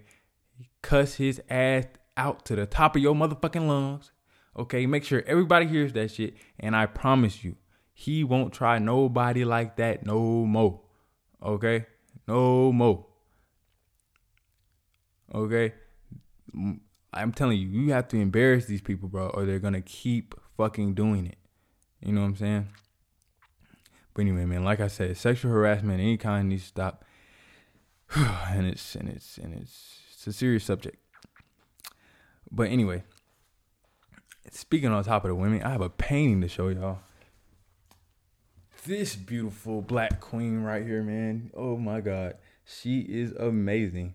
Cuss 0.83 1.15
his 1.15 1.43
ass 1.51 1.85
out 2.17 2.45
to 2.47 2.57
the 2.57 2.67
top 2.67 2.97
of 2.97 3.03
your 3.03 3.15
motherfucking 3.15 3.67
lungs, 3.67 4.13
okay? 4.57 4.87
Make 4.87 5.05
sure 5.05 5.23
everybody 5.27 5.67
hears 5.67 5.93
that 5.95 6.11
shit, 6.11 6.35
and 6.59 6.75
I 6.75 6.87
promise 6.87 7.45
you, 7.45 7.57
he 7.93 8.25
won't 8.25 8.53
try 8.53 8.79
nobody 8.79 9.45
like 9.45 9.77
that 9.77 10.07
no 10.07 10.21
more, 10.47 10.81
okay? 11.43 11.87
No 12.27 12.73
more. 12.73 13.07
Okay? 15.33 15.75
I'm 17.13 17.33
telling 17.33 17.59
you, 17.59 17.69
you 17.69 17.93
have 17.93 18.09
to 18.09 18.17
embarrass 18.17 18.67
these 18.67 18.81
people, 18.81 19.09
bro, 19.09 19.29
or 19.29 19.45
they're 19.45 19.59
gonna 19.59 19.81
keep 19.81 20.35
fucking 20.57 20.95
doing 20.95 21.27
it. 21.27 21.39
You 22.01 22.13
know 22.13 22.23
what 22.23 22.29
I'm 22.29 22.37
saying? 22.37 22.69
But 24.13 24.23
anyway, 24.23 24.45
man, 24.45 24.65
like 24.65 24.81
I 24.81 24.89
said, 24.89 25.17
sexual 25.17 25.51
harassment 25.53 26.01
any 26.01 26.17
kind 26.17 26.49
needs 26.49 26.63
to 26.63 26.69
stop. 26.69 27.05
and 28.17 28.67
it's 28.67 28.95
and 28.95 29.09
it's 29.09 29.39
and 29.39 29.55
it's 29.55 30.01
it's 30.13 30.27
a 30.27 30.33
serious 30.33 30.65
subject. 30.65 30.97
But 32.51 32.71
anyway, 32.71 33.03
speaking 34.51 34.91
on 34.91 35.03
top 35.05 35.25
of 35.25 35.29
the 35.29 35.35
women, 35.35 35.63
I 35.63 35.71
have 35.71 35.81
a 35.81 35.91
painting 35.91 36.41
to 36.43 36.49
show 36.49 36.69
y'all. 36.69 36.99
This 38.87 39.17
beautiful 39.17 39.81
black 39.81 40.21
queen 40.21 40.63
right 40.63 40.87
here, 40.87 41.03
man. 41.03 41.51
Oh 41.55 41.77
my 41.77 42.01
god. 42.01 42.37
She 42.67 43.01
is 43.01 43.33
amazing. 43.33 44.15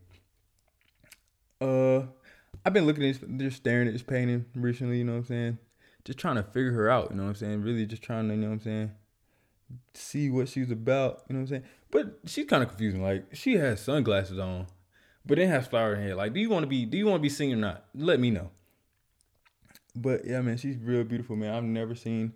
Uh 1.61 2.03
I've 2.65 2.73
been 2.73 2.85
looking 2.85 3.03
at 3.05 3.19
this, 3.19 3.29
just 3.37 3.57
staring 3.57 3.87
at 3.87 3.93
this 3.93 4.03
painting 4.03 4.45
recently, 4.53 4.97
you 4.97 5.03
know 5.03 5.13
what 5.13 5.19
I'm 5.19 5.25
saying? 5.25 5.57
Just 6.03 6.19
trying 6.19 6.35
to 6.35 6.43
figure 6.43 6.71
her 6.73 6.89
out, 6.89 7.11
you 7.11 7.17
know 7.17 7.23
what 7.23 7.29
I'm 7.29 7.35
saying? 7.35 7.61
Really 7.61 7.85
just 7.85 8.01
trying 8.01 8.27
to, 8.27 8.33
you 8.33 8.41
know 8.41 8.47
what 8.47 8.53
I'm 8.53 8.61
saying? 8.61 8.91
See 9.93 10.29
what 10.29 10.49
she's 10.49 10.71
about, 10.71 11.23
you 11.29 11.35
know 11.35 11.41
what 11.41 11.43
I'm 11.43 11.47
saying? 11.47 11.63
But 11.91 12.19
she's 12.25 12.45
kind 12.45 12.63
of 12.63 12.69
confusing. 12.69 13.01
Like 13.01 13.25
she 13.33 13.55
has 13.55 13.79
sunglasses 13.79 14.39
on, 14.39 14.67
but 15.25 15.37
then 15.37 15.49
has 15.49 15.67
flower 15.67 15.93
in 15.93 15.99
her 15.99 16.07
hair. 16.07 16.15
Like, 16.15 16.33
do 16.33 16.39
you 16.39 16.49
want 16.49 16.63
to 16.63 16.67
be? 16.67 16.85
Do 16.85 16.97
you 16.97 17.05
want 17.05 17.19
to 17.19 17.21
be 17.21 17.29
singing 17.29 17.55
or 17.55 17.57
not? 17.57 17.85
Let 17.93 18.19
me 18.19 18.31
know. 18.31 18.49
But 19.95 20.25
yeah, 20.25 20.41
man, 20.41 20.57
she's 20.57 20.77
real 20.77 21.03
beautiful, 21.03 21.35
man. 21.35 21.53
I've 21.53 21.63
never 21.63 21.95
seen 21.95 22.33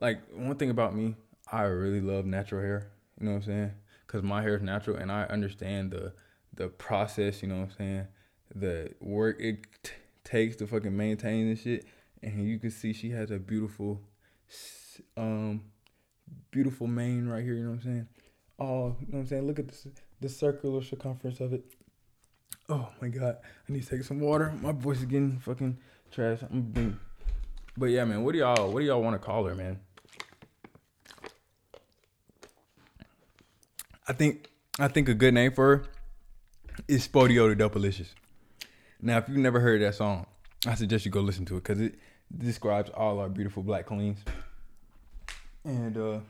like 0.00 0.20
one 0.34 0.56
thing 0.56 0.70
about 0.70 0.94
me. 0.94 1.16
I 1.50 1.62
really 1.62 2.00
love 2.00 2.24
natural 2.24 2.62
hair. 2.62 2.90
You 3.20 3.26
know 3.26 3.32
what 3.32 3.38
I'm 3.38 3.44
saying? 3.44 3.70
Cause 4.06 4.22
my 4.22 4.42
hair 4.42 4.56
is 4.56 4.62
natural, 4.62 4.96
and 4.96 5.10
I 5.10 5.24
understand 5.24 5.90
the 5.90 6.12
the 6.54 6.68
process. 6.68 7.42
You 7.42 7.48
know 7.48 7.56
what 7.56 7.70
I'm 7.70 7.76
saying? 7.76 8.06
The 8.54 8.94
work 9.00 9.40
it 9.40 9.66
t- 9.82 9.92
takes 10.24 10.56
to 10.56 10.66
fucking 10.66 10.96
maintain 10.96 11.48
this 11.48 11.62
shit. 11.62 11.86
And 12.22 12.46
you 12.46 12.58
can 12.58 12.70
see 12.70 12.92
she 12.92 13.10
has 13.10 13.30
a 13.30 13.38
beautiful, 13.38 14.00
um, 15.16 15.62
beautiful 16.50 16.86
mane 16.86 17.26
right 17.26 17.42
here. 17.42 17.54
You 17.54 17.64
know 17.64 17.70
what 17.70 17.76
I'm 17.76 17.82
saying? 17.82 18.08
Oh, 18.58 18.96
you 19.00 19.06
know 19.06 19.18
what 19.18 19.18
I'm 19.20 19.26
saying? 19.26 19.46
Look 19.46 19.58
at 19.58 19.68
this, 19.68 19.86
the 20.20 20.28
circular 20.28 20.82
circumference 20.82 21.40
of 21.40 21.52
it. 21.52 21.64
Oh 22.68 22.88
my 23.00 23.08
god, 23.08 23.38
I 23.68 23.72
need 23.72 23.82
to 23.82 23.88
take 23.88 24.04
some 24.04 24.20
water. 24.20 24.52
My 24.62 24.72
voice 24.72 24.98
is 24.98 25.06
getting 25.06 25.38
fucking 25.40 25.78
trash. 26.12 26.38
I'm 26.48 26.62
being, 26.62 27.00
but 27.76 27.86
yeah, 27.86 28.04
man. 28.04 28.22
What 28.22 28.32
do 28.32 28.38
y'all? 28.38 28.70
What 28.70 28.80
do 28.80 28.86
y'all 28.86 29.02
want 29.02 29.20
to 29.20 29.26
call 29.26 29.44
her, 29.44 29.54
man? 29.54 29.80
I 34.06 34.12
think 34.12 34.48
I 34.78 34.88
think 34.88 35.08
a 35.08 35.14
good 35.14 35.34
name 35.34 35.52
for 35.52 35.76
her 35.76 35.84
is 36.86 37.06
SpottieOttieDopaliscious. 37.08 38.14
Now, 39.02 39.18
if 39.18 39.28
you've 39.28 39.38
never 39.38 39.58
heard 39.58 39.82
that 39.82 39.96
song, 39.96 40.26
I 40.64 40.76
suggest 40.76 41.04
you 41.04 41.10
go 41.10 41.20
listen 41.20 41.44
to 41.46 41.56
it 41.56 41.64
because 41.64 41.80
it 41.80 41.96
describes 42.38 42.88
all 42.90 43.18
our 43.18 43.28
beautiful 43.28 43.64
black 43.64 43.86
queens. 43.86 44.20
And 45.64 45.96
uh, 45.98 46.20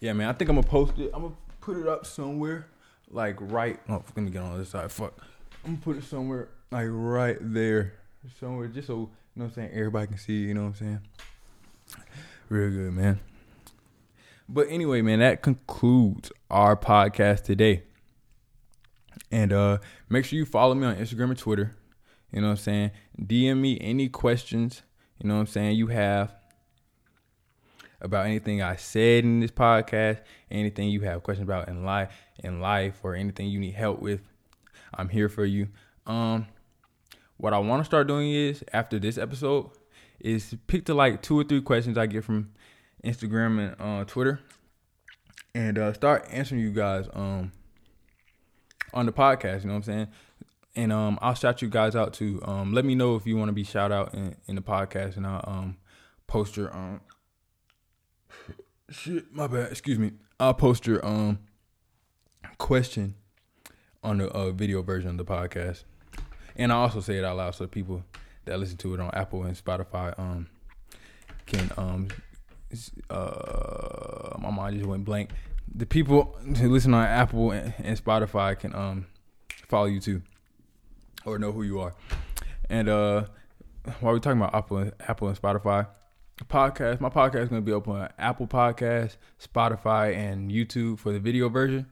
yeah, 0.00 0.12
man, 0.12 0.28
I 0.28 0.32
think 0.32 0.50
I'm 0.50 0.56
gonna 0.56 0.66
post 0.66 0.98
it. 0.98 1.10
I'm 1.14 1.22
gonna 1.22 1.34
put 1.60 1.76
it 1.76 1.86
up 1.86 2.04
somewhere, 2.04 2.66
like 3.10 3.36
right. 3.38 3.78
Oh, 3.88 4.02
let 4.14 4.16
me 4.16 4.30
get 4.30 4.42
on 4.42 4.52
other 4.52 4.64
side. 4.64 4.90
Fuck. 4.90 5.14
I'm 5.64 5.74
gonna 5.74 5.82
put 5.82 5.96
it 5.96 6.04
somewhere 6.04 6.48
like 6.72 6.88
right 6.90 7.38
there, 7.40 7.94
somewhere, 8.40 8.66
just 8.68 8.88
so 8.88 8.94
you 8.94 9.08
know 9.36 9.44
what 9.44 9.44
I'm 9.44 9.52
saying. 9.54 9.70
Everybody 9.72 10.06
can 10.08 10.18
see. 10.18 10.34
You 10.34 10.54
know 10.54 10.62
what 10.62 10.68
I'm 10.68 10.74
saying. 10.74 11.00
Real 12.48 12.70
good, 12.70 12.92
man. 12.92 13.20
But 14.48 14.66
anyway, 14.68 15.00
man, 15.02 15.20
that 15.20 15.42
concludes 15.42 16.32
our 16.50 16.76
podcast 16.76 17.44
today. 17.44 17.82
And 19.30 19.52
uh 19.52 19.78
make 20.08 20.24
sure 20.24 20.38
you 20.38 20.44
follow 20.44 20.74
me 20.74 20.86
on 20.86 20.96
Instagram 20.96 21.30
and 21.30 21.38
Twitter. 21.38 21.76
You 22.36 22.42
know 22.42 22.48
what 22.48 22.58
I'm 22.58 22.64
saying? 22.64 22.90
DM 23.18 23.60
me 23.62 23.78
any 23.80 24.10
questions, 24.10 24.82
you 25.18 25.26
know 25.26 25.36
what 25.36 25.40
I'm 25.40 25.46
saying, 25.46 25.76
you 25.76 25.86
have 25.86 26.34
about 27.98 28.26
anything 28.26 28.60
I 28.60 28.76
said 28.76 29.24
in 29.24 29.40
this 29.40 29.50
podcast, 29.50 30.20
anything 30.50 30.90
you 30.90 31.00
have 31.00 31.22
questions 31.22 31.48
about 31.48 31.68
in 31.68 31.86
life, 31.86 32.12
in 32.44 32.60
life 32.60 33.00
or 33.02 33.14
anything 33.14 33.48
you 33.48 33.58
need 33.58 33.72
help 33.72 34.00
with. 34.00 34.20
I'm 34.92 35.08
here 35.08 35.30
for 35.30 35.46
you. 35.46 35.68
Um 36.06 36.46
what 37.38 37.54
I 37.54 37.58
want 37.58 37.80
to 37.80 37.86
start 37.86 38.06
doing 38.06 38.30
is 38.30 38.62
after 38.70 38.98
this 38.98 39.16
episode 39.16 39.70
is 40.20 40.54
pick 40.66 40.84
the 40.84 40.92
like 40.92 41.22
two 41.22 41.40
or 41.40 41.44
three 41.44 41.62
questions 41.62 41.96
I 41.96 42.04
get 42.04 42.22
from 42.22 42.50
Instagram 43.02 43.58
and 43.66 43.76
uh, 43.80 44.04
Twitter 44.04 44.40
and 45.54 45.78
uh, 45.78 45.94
start 45.94 46.26
answering 46.30 46.60
you 46.60 46.72
guys 46.72 47.08
um 47.14 47.50
on 48.92 49.06
the 49.06 49.12
podcast, 49.12 49.62
you 49.62 49.68
know 49.68 49.72
what 49.72 49.76
I'm 49.76 49.82
saying? 49.84 50.08
And 50.76 50.92
um, 50.92 51.18
I'll 51.22 51.34
shout 51.34 51.62
you 51.62 51.68
guys 51.68 51.96
out 51.96 52.12
too. 52.12 52.40
Um, 52.44 52.72
let 52.72 52.84
me 52.84 52.94
know 52.94 53.16
if 53.16 53.26
you 53.26 53.36
want 53.36 53.48
to 53.48 53.54
be 53.54 53.64
shout 53.64 53.90
out 53.90 54.14
in, 54.14 54.36
in 54.46 54.54
the 54.54 54.62
podcast, 54.62 55.16
and 55.16 55.26
I'll 55.26 55.42
um, 55.46 55.76
post 56.26 56.56
your 56.56 56.74
um, 56.76 57.00
shit. 58.90 59.32
My 59.32 59.46
bad. 59.46 59.70
Excuse 59.70 59.98
me. 59.98 60.12
I'll 60.38 60.54
post 60.54 60.86
your 60.86 61.04
um 61.04 61.38
question 62.58 63.14
on 64.04 64.18
the 64.18 64.28
uh, 64.28 64.50
video 64.50 64.82
version 64.82 65.10
of 65.10 65.16
the 65.16 65.24
podcast, 65.24 65.84
and 66.54 66.70
I 66.70 66.76
also 66.76 67.00
say 67.00 67.16
it 67.16 67.24
out 67.24 67.38
loud 67.38 67.54
so 67.54 67.66
people 67.66 68.04
that 68.44 68.60
listen 68.60 68.76
to 68.76 68.94
it 68.94 69.00
on 69.00 69.10
Apple 69.14 69.44
and 69.44 69.56
Spotify 69.56 70.16
um 70.20 70.46
can 71.46 71.70
um 71.78 72.08
uh 73.08 74.36
my 74.38 74.50
mind 74.50 74.76
just 74.76 74.86
went 74.86 75.06
blank. 75.06 75.30
The 75.74 75.86
people 75.86 76.36
who 76.58 76.70
listen 76.70 76.92
on 76.92 77.06
Apple 77.06 77.52
and, 77.52 77.72
and 77.78 78.04
Spotify 78.04 78.58
can 78.58 78.74
um 78.74 79.06
follow 79.68 79.86
you 79.86 80.00
too 80.00 80.20
or 81.26 81.38
know 81.38 81.52
who 81.52 81.62
you 81.62 81.80
are. 81.80 81.94
And 82.70 82.88
uh, 82.88 83.26
while 84.00 84.14
we're 84.14 84.18
talking 84.20 84.40
about 84.40 84.54
Apple, 84.54 84.90
Apple 85.00 85.28
and 85.28 85.40
Spotify, 85.40 85.86
podcast, 86.44 87.00
my 87.00 87.08
podcast 87.08 87.42
is 87.42 87.48
gonna 87.48 87.62
be 87.62 87.72
open 87.72 87.94
on 87.96 88.08
Apple 88.18 88.46
Podcast, 88.46 89.16
Spotify, 89.42 90.14
and 90.14 90.50
YouTube 90.50 90.98
for 90.98 91.12
the 91.12 91.18
video 91.18 91.48
version. 91.48 91.86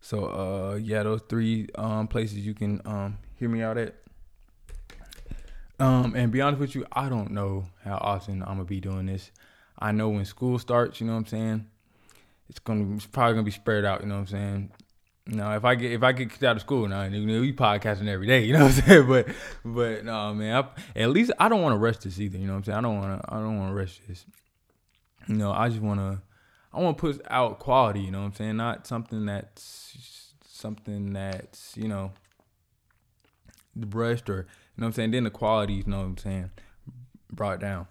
So 0.00 0.24
uh, 0.26 0.74
yeah, 0.76 1.02
those 1.02 1.22
three 1.28 1.68
um 1.76 2.08
places 2.08 2.38
you 2.38 2.54
can 2.54 2.80
um 2.84 3.18
hear 3.36 3.48
me 3.48 3.62
out 3.62 3.78
at. 3.78 3.94
Um, 5.78 6.14
and 6.14 6.30
be 6.30 6.42
honest 6.42 6.60
with 6.60 6.74
you, 6.74 6.84
I 6.92 7.08
don't 7.08 7.30
know 7.30 7.66
how 7.84 7.96
often 7.96 8.42
I'm 8.42 8.48
gonna 8.48 8.64
be 8.64 8.80
doing 8.80 9.06
this. 9.06 9.30
I 9.78 9.92
know 9.92 10.10
when 10.10 10.26
school 10.26 10.58
starts, 10.58 11.00
you 11.00 11.06
know 11.06 11.14
what 11.14 11.20
I'm 11.20 11.26
saying. 11.26 11.66
It's 12.50 12.58
gonna, 12.58 12.94
it's 12.96 13.06
probably 13.06 13.34
gonna 13.34 13.44
be 13.44 13.50
spread 13.50 13.84
out. 13.84 14.02
You 14.02 14.08
know 14.08 14.16
what 14.16 14.20
I'm 14.20 14.26
saying. 14.26 14.72
No, 15.26 15.54
if 15.54 15.64
I 15.64 15.74
get 15.74 15.92
if 15.92 16.02
I 16.02 16.12
get 16.12 16.30
kicked 16.30 16.42
out 16.42 16.56
of 16.56 16.62
school 16.62 16.88
now, 16.88 17.04
you 17.04 17.24
know, 17.24 17.40
we 17.40 17.52
podcasting 17.52 18.08
every 18.08 18.26
day, 18.26 18.44
you 18.44 18.52
know 18.52 18.64
what 18.64 18.76
I'm 18.76 18.82
saying? 18.82 19.08
But 19.08 19.28
but 19.64 20.04
no, 20.04 20.34
man, 20.34 20.64
I, 20.64 21.00
at 21.00 21.10
least 21.10 21.30
I 21.38 21.48
don't 21.48 21.62
want 21.62 21.74
to 21.74 21.78
rush 21.78 21.98
this 21.98 22.18
either. 22.18 22.38
You 22.38 22.46
know 22.46 22.54
what 22.54 22.58
I'm 22.58 22.64
saying? 22.64 22.78
I 22.78 22.80
don't 22.80 22.98
want 22.98 23.22
to 23.22 23.34
I 23.34 23.36
don't 23.38 23.58
want 23.58 23.70
to 23.70 23.74
rush 23.74 24.00
this. 24.08 24.24
You 25.28 25.36
know, 25.36 25.52
I 25.52 25.68
just 25.68 25.80
want 25.80 26.00
to 26.00 26.22
I 26.72 26.80
want 26.80 26.96
to 26.96 27.00
put 27.00 27.22
out 27.30 27.58
quality. 27.58 28.00
You 28.00 28.10
know 28.10 28.20
what 28.20 28.26
I'm 28.26 28.34
saying? 28.34 28.56
Not 28.56 28.86
something 28.86 29.26
that's 29.26 30.34
something 30.44 31.12
that's 31.12 31.76
you 31.76 31.88
know 31.88 32.12
brushed 33.76 34.28
or 34.28 34.46
you 34.76 34.80
know 34.80 34.86
what 34.86 34.86
I'm 34.86 34.92
saying. 34.94 35.10
Then 35.12 35.24
the 35.24 35.30
quality, 35.30 35.74
you 35.74 35.84
know 35.86 35.98
what 35.98 36.06
I'm 36.06 36.18
saying, 36.18 36.50
brought 37.30 37.60
down. 37.60 37.86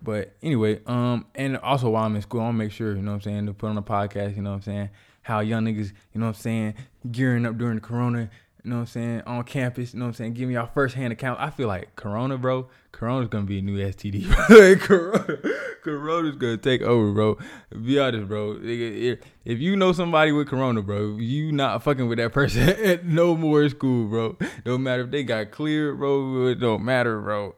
But 0.00 0.36
anyway, 0.42 0.80
um, 0.86 1.26
and 1.34 1.56
also 1.58 1.90
while 1.90 2.04
I'm 2.04 2.14
in 2.14 2.22
school, 2.22 2.40
I 2.40 2.44
want 2.44 2.54
to 2.54 2.58
make 2.58 2.72
sure, 2.72 2.94
you 2.94 3.02
know 3.02 3.12
what 3.12 3.16
I'm 3.16 3.22
saying, 3.22 3.46
to 3.46 3.54
put 3.54 3.68
on 3.68 3.78
a 3.78 3.82
podcast, 3.82 4.36
you 4.36 4.42
know 4.42 4.50
what 4.50 4.56
I'm 4.56 4.62
saying, 4.62 4.90
how 5.28 5.40
young 5.40 5.64
niggas, 5.64 5.92
you 6.12 6.20
know 6.20 6.26
what 6.26 6.36
I'm 6.36 6.40
saying, 6.40 6.74
gearing 7.12 7.44
up 7.44 7.58
during 7.58 7.74
the 7.74 7.80
corona, 7.82 8.30
you 8.64 8.70
know 8.70 8.76
what 8.76 8.80
I'm 8.80 8.86
saying, 8.86 9.22
on 9.26 9.44
campus, 9.44 9.92
you 9.92 10.00
know 10.00 10.06
what 10.06 10.10
I'm 10.10 10.14
saying, 10.14 10.32
giving 10.32 10.54
y'all 10.54 10.70
first 10.72 10.94
hand 10.94 11.12
account. 11.12 11.38
I 11.38 11.50
feel 11.50 11.68
like 11.68 11.94
Corona, 11.96 12.38
bro, 12.38 12.68
Corona's 12.92 13.28
gonna 13.28 13.44
be 13.44 13.58
a 13.58 13.62
new 13.62 13.76
STD. 13.76 14.80
Corona, 14.80 15.38
Corona's 15.84 16.36
gonna 16.36 16.56
take 16.56 16.80
over, 16.80 17.12
bro. 17.12 17.38
Be 17.84 17.98
honest, 17.98 18.26
bro. 18.26 18.58
If 18.62 19.20
you 19.60 19.76
know 19.76 19.92
somebody 19.92 20.32
with 20.32 20.48
Corona, 20.48 20.82
bro, 20.82 21.18
you 21.18 21.52
not 21.52 21.82
fucking 21.82 22.08
with 22.08 22.18
that 22.18 22.32
person 22.32 23.00
no 23.04 23.36
more 23.36 23.68
school, 23.68 24.08
bro. 24.08 24.36
Don't 24.64 24.82
matter 24.82 25.02
if 25.02 25.10
they 25.10 25.24
got 25.24 25.50
cleared, 25.50 25.98
bro. 25.98 26.46
It 26.46 26.56
don't 26.56 26.84
matter, 26.84 27.20
bro. 27.20 27.54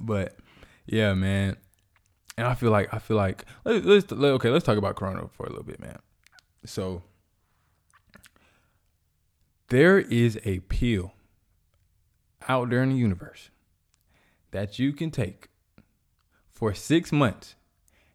But 0.00 0.36
yeah, 0.86 1.12
man. 1.12 1.58
And 2.38 2.46
I 2.46 2.54
feel 2.54 2.70
like 2.70 2.92
I 2.92 2.98
feel 2.98 3.16
like 3.16 3.44
let's, 3.64 3.86
let's 3.86 4.12
okay. 4.12 4.50
Let's 4.50 4.64
talk 4.64 4.78
about 4.78 4.96
Corona 4.96 5.28
for 5.32 5.46
a 5.46 5.50
little 5.50 5.64
bit, 5.64 5.80
man. 5.80 5.98
So 6.66 7.02
there 9.68 9.98
is 9.98 10.38
a 10.44 10.60
pill 10.60 11.12
out 12.48 12.70
there 12.70 12.82
in 12.82 12.90
the 12.90 12.96
universe 12.96 13.50
that 14.50 14.78
you 14.78 14.92
can 14.92 15.10
take 15.10 15.48
for 16.52 16.72
six 16.74 17.12
months 17.12 17.56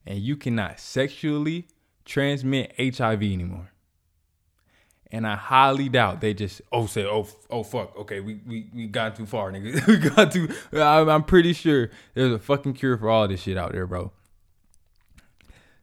and 0.06 0.20
you 0.20 0.36
cannot 0.36 0.80
sexually 0.80 1.68
transmit 2.06 2.74
HIV 2.78 3.22
anymore. 3.22 3.72
And 5.14 5.28
I 5.28 5.36
highly 5.36 5.90
doubt 5.90 6.22
they 6.22 6.34
just 6.34 6.62
oh 6.72 6.86
say 6.86 7.06
oh 7.06 7.28
oh 7.50 7.64
fuck 7.64 7.98
okay 7.98 8.22
we 8.22 8.40
we, 8.48 8.70
we 8.74 8.88
got 8.88 9.18
too 9.18 9.26
far 9.26 9.52
nigga 9.52 9.86
we 9.88 9.98
got 9.98 10.32
too 10.32 10.48
I'm, 10.72 11.10
I'm 11.10 11.24
pretty 11.24 11.52
sure 11.52 11.90
there's 12.14 12.32
a 12.32 12.40
fucking 12.40 12.74
cure 12.76 12.98
for 12.98 13.10
all 13.10 13.28
this 13.28 13.42
shit 13.42 13.58
out 13.58 13.74
there 13.74 13.86
bro. 13.86 14.14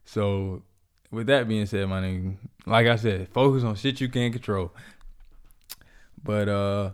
So 0.03 0.63
with 1.11 1.27
that 1.27 1.47
being 1.47 1.65
said 1.65 1.87
my 1.87 2.01
nigga 2.01 2.35
like 2.65 2.87
I 2.87 2.95
said 2.95 3.27
focus 3.29 3.63
on 3.63 3.75
shit 3.75 4.01
you 4.01 4.09
can't 4.09 4.33
control. 4.33 4.71
But 6.23 6.49
uh 6.49 6.91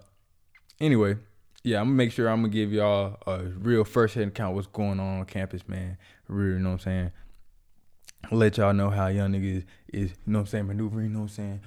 anyway 0.80 1.18
yeah 1.64 1.80
I'm 1.80 1.88
gonna 1.88 1.96
make 1.96 2.12
sure 2.12 2.30
I'm 2.30 2.42
gonna 2.42 2.54
give 2.54 2.72
y'all 2.72 3.18
a 3.26 3.44
real 3.44 3.84
first 3.84 4.16
hand 4.16 4.30
account 4.30 4.56
what's 4.56 4.68
going 4.68 5.00
on 5.00 5.20
on 5.20 5.26
campus 5.26 5.68
man 5.68 5.98
real 6.28 6.58
you 6.58 6.60
know 6.60 6.70
what 6.70 6.74
I'm 6.74 6.80
saying. 6.80 7.12
Let 8.32 8.58
y'all 8.58 8.74
know 8.74 8.90
how 8.90 9.08
young 9.08 9.34
niggas 9.34 9.66
is, 9.94 10.10
you 10.10 10.16
know 10.26 10.40
what 10.40 10.42
I'm 10.42 10.48
saying, 10.48 10.68
maneuvering, 10.68 11.08
you 11.08 11.14
know 11.14 11.20
what 11.20 11.26
I'm 11.26 11.30
saying, 11.30 11.62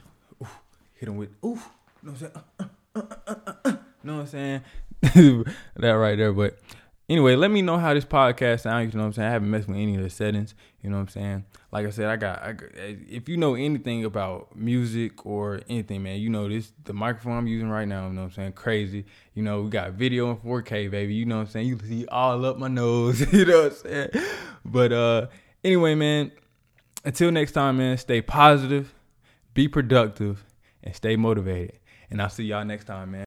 hit 0.94 1.08
him 1.08 1.16
with 1.16 1.30
oof. 1.44 1.68
You 2.02 2.08
know 2.08 2.12
what 2.12 2.12
I'm 2.12 2.16
saying? 2.16 2.32
Uh, 2.58 2.64
uh, 2.94 3.00
uh, 3.26 3.34
uh, 3.46 3.52
uh 3.64 3.76
you 4.02 4.10
know 4.10 4.16
what 4.16 4.20
I'm 4.20 4.26
saying? 4.26 4.62
that 5.76 5.92
right 5.92 6.16
there. 6.16 6.32
But 6.32 6.58
anyway, 7.08 7.36
let 7.36 7.50
me 7.50 7.62
know 7.62 7.78
how 7.78 7.94
this 7.94 8.04
podcast 8.04 8.60
sounds. 8.60 8.92
You 8.92 8.98
know 8.98 9.04
what 9.04 9.08
I'm 9.08 9.12
saying? 9.14 9.28
I 9.28 9.32
haven't 9.32 9.50
messed 9.50 9.68
with 9.68 9.76
any 9.76 9.96
of 9.96 10.02
the 10.02 10.10
settings. 10.10 10.54
You 10.82 10.90
know 10.90 10.96
what 10.96 11.02
I'm 11.02 11.08
saying? 11.08 11.44
Like 11.72 11.86
I 11.86 11.90
said, 11.90 12.06
I 12.06 12.16
got, 12.16 12.42
I. 12.42 12.54
If 12.76 13.28
you 13.28 13.36
know 13.36 13.54
anything 13.54 14.04
about 14.04 14.56
music 14.56 15.26
or 15.26 15.60
anything, 15.68 16.02
man, 16.02 16.20
you 16.20 16.30
know 16.30 16.48
this. 16.48 16.72
The 16.84 16.92
microphone 16.92 17.36
I'm 17.36 17.46
using 17.46 17.68
right 17.68 17.88
now. 17.88 18.06
You 18.06 18.12
know 18.12 18.22
what 18.22 18.28
I'm 18.28 18.32
saying? 18.34 18.52
Crazy. 18.52 19.04
You 19.34 19.42
know 19.42 19.62
we 19.62 19.70
got 19.70 19.92
video 19.92 20.30
in 20.30 20.36
4K, 20.36 20.90
baby. 20.90 21.14
You 21.14 21.26
know 21.26 21.36
what 21.36 21.42
I'm 21.42 21.48
saying? 21.48 21.66
You 21.66 21.78
see 21.78 22.06
all 22.06 22.44
up 22.44 22.58
my 22.58 22.68
nose. 22.68 23.20
you 23.32 23.44
know 23.44 23.64
what 23.64 23.72
I'm 23.72 23.78
saying? 23.78 24.10
But 24.64 24.92
uh, 24.92 25.26
anyway, 25.64 25.94
man. 25.94 26.32
Until 27.04 27.30
next 27.30 27.52
time, 27.52 27.78
man. 27.78 27.96
Stay 27.96 28.22
positive. 28.22 28.94
Be 29.54 29.68
productive 29.68 30.44
and 30.82 30.94
stay 30.94 31.16
motivated. 31.16 31.78
And 32.10 32.22
I'll 32.22 32.30
see 32.30 32.44
y'all 32.44 32.64
next 32.64 32.84
time, 32.84 33.10
man. 33.10 33.16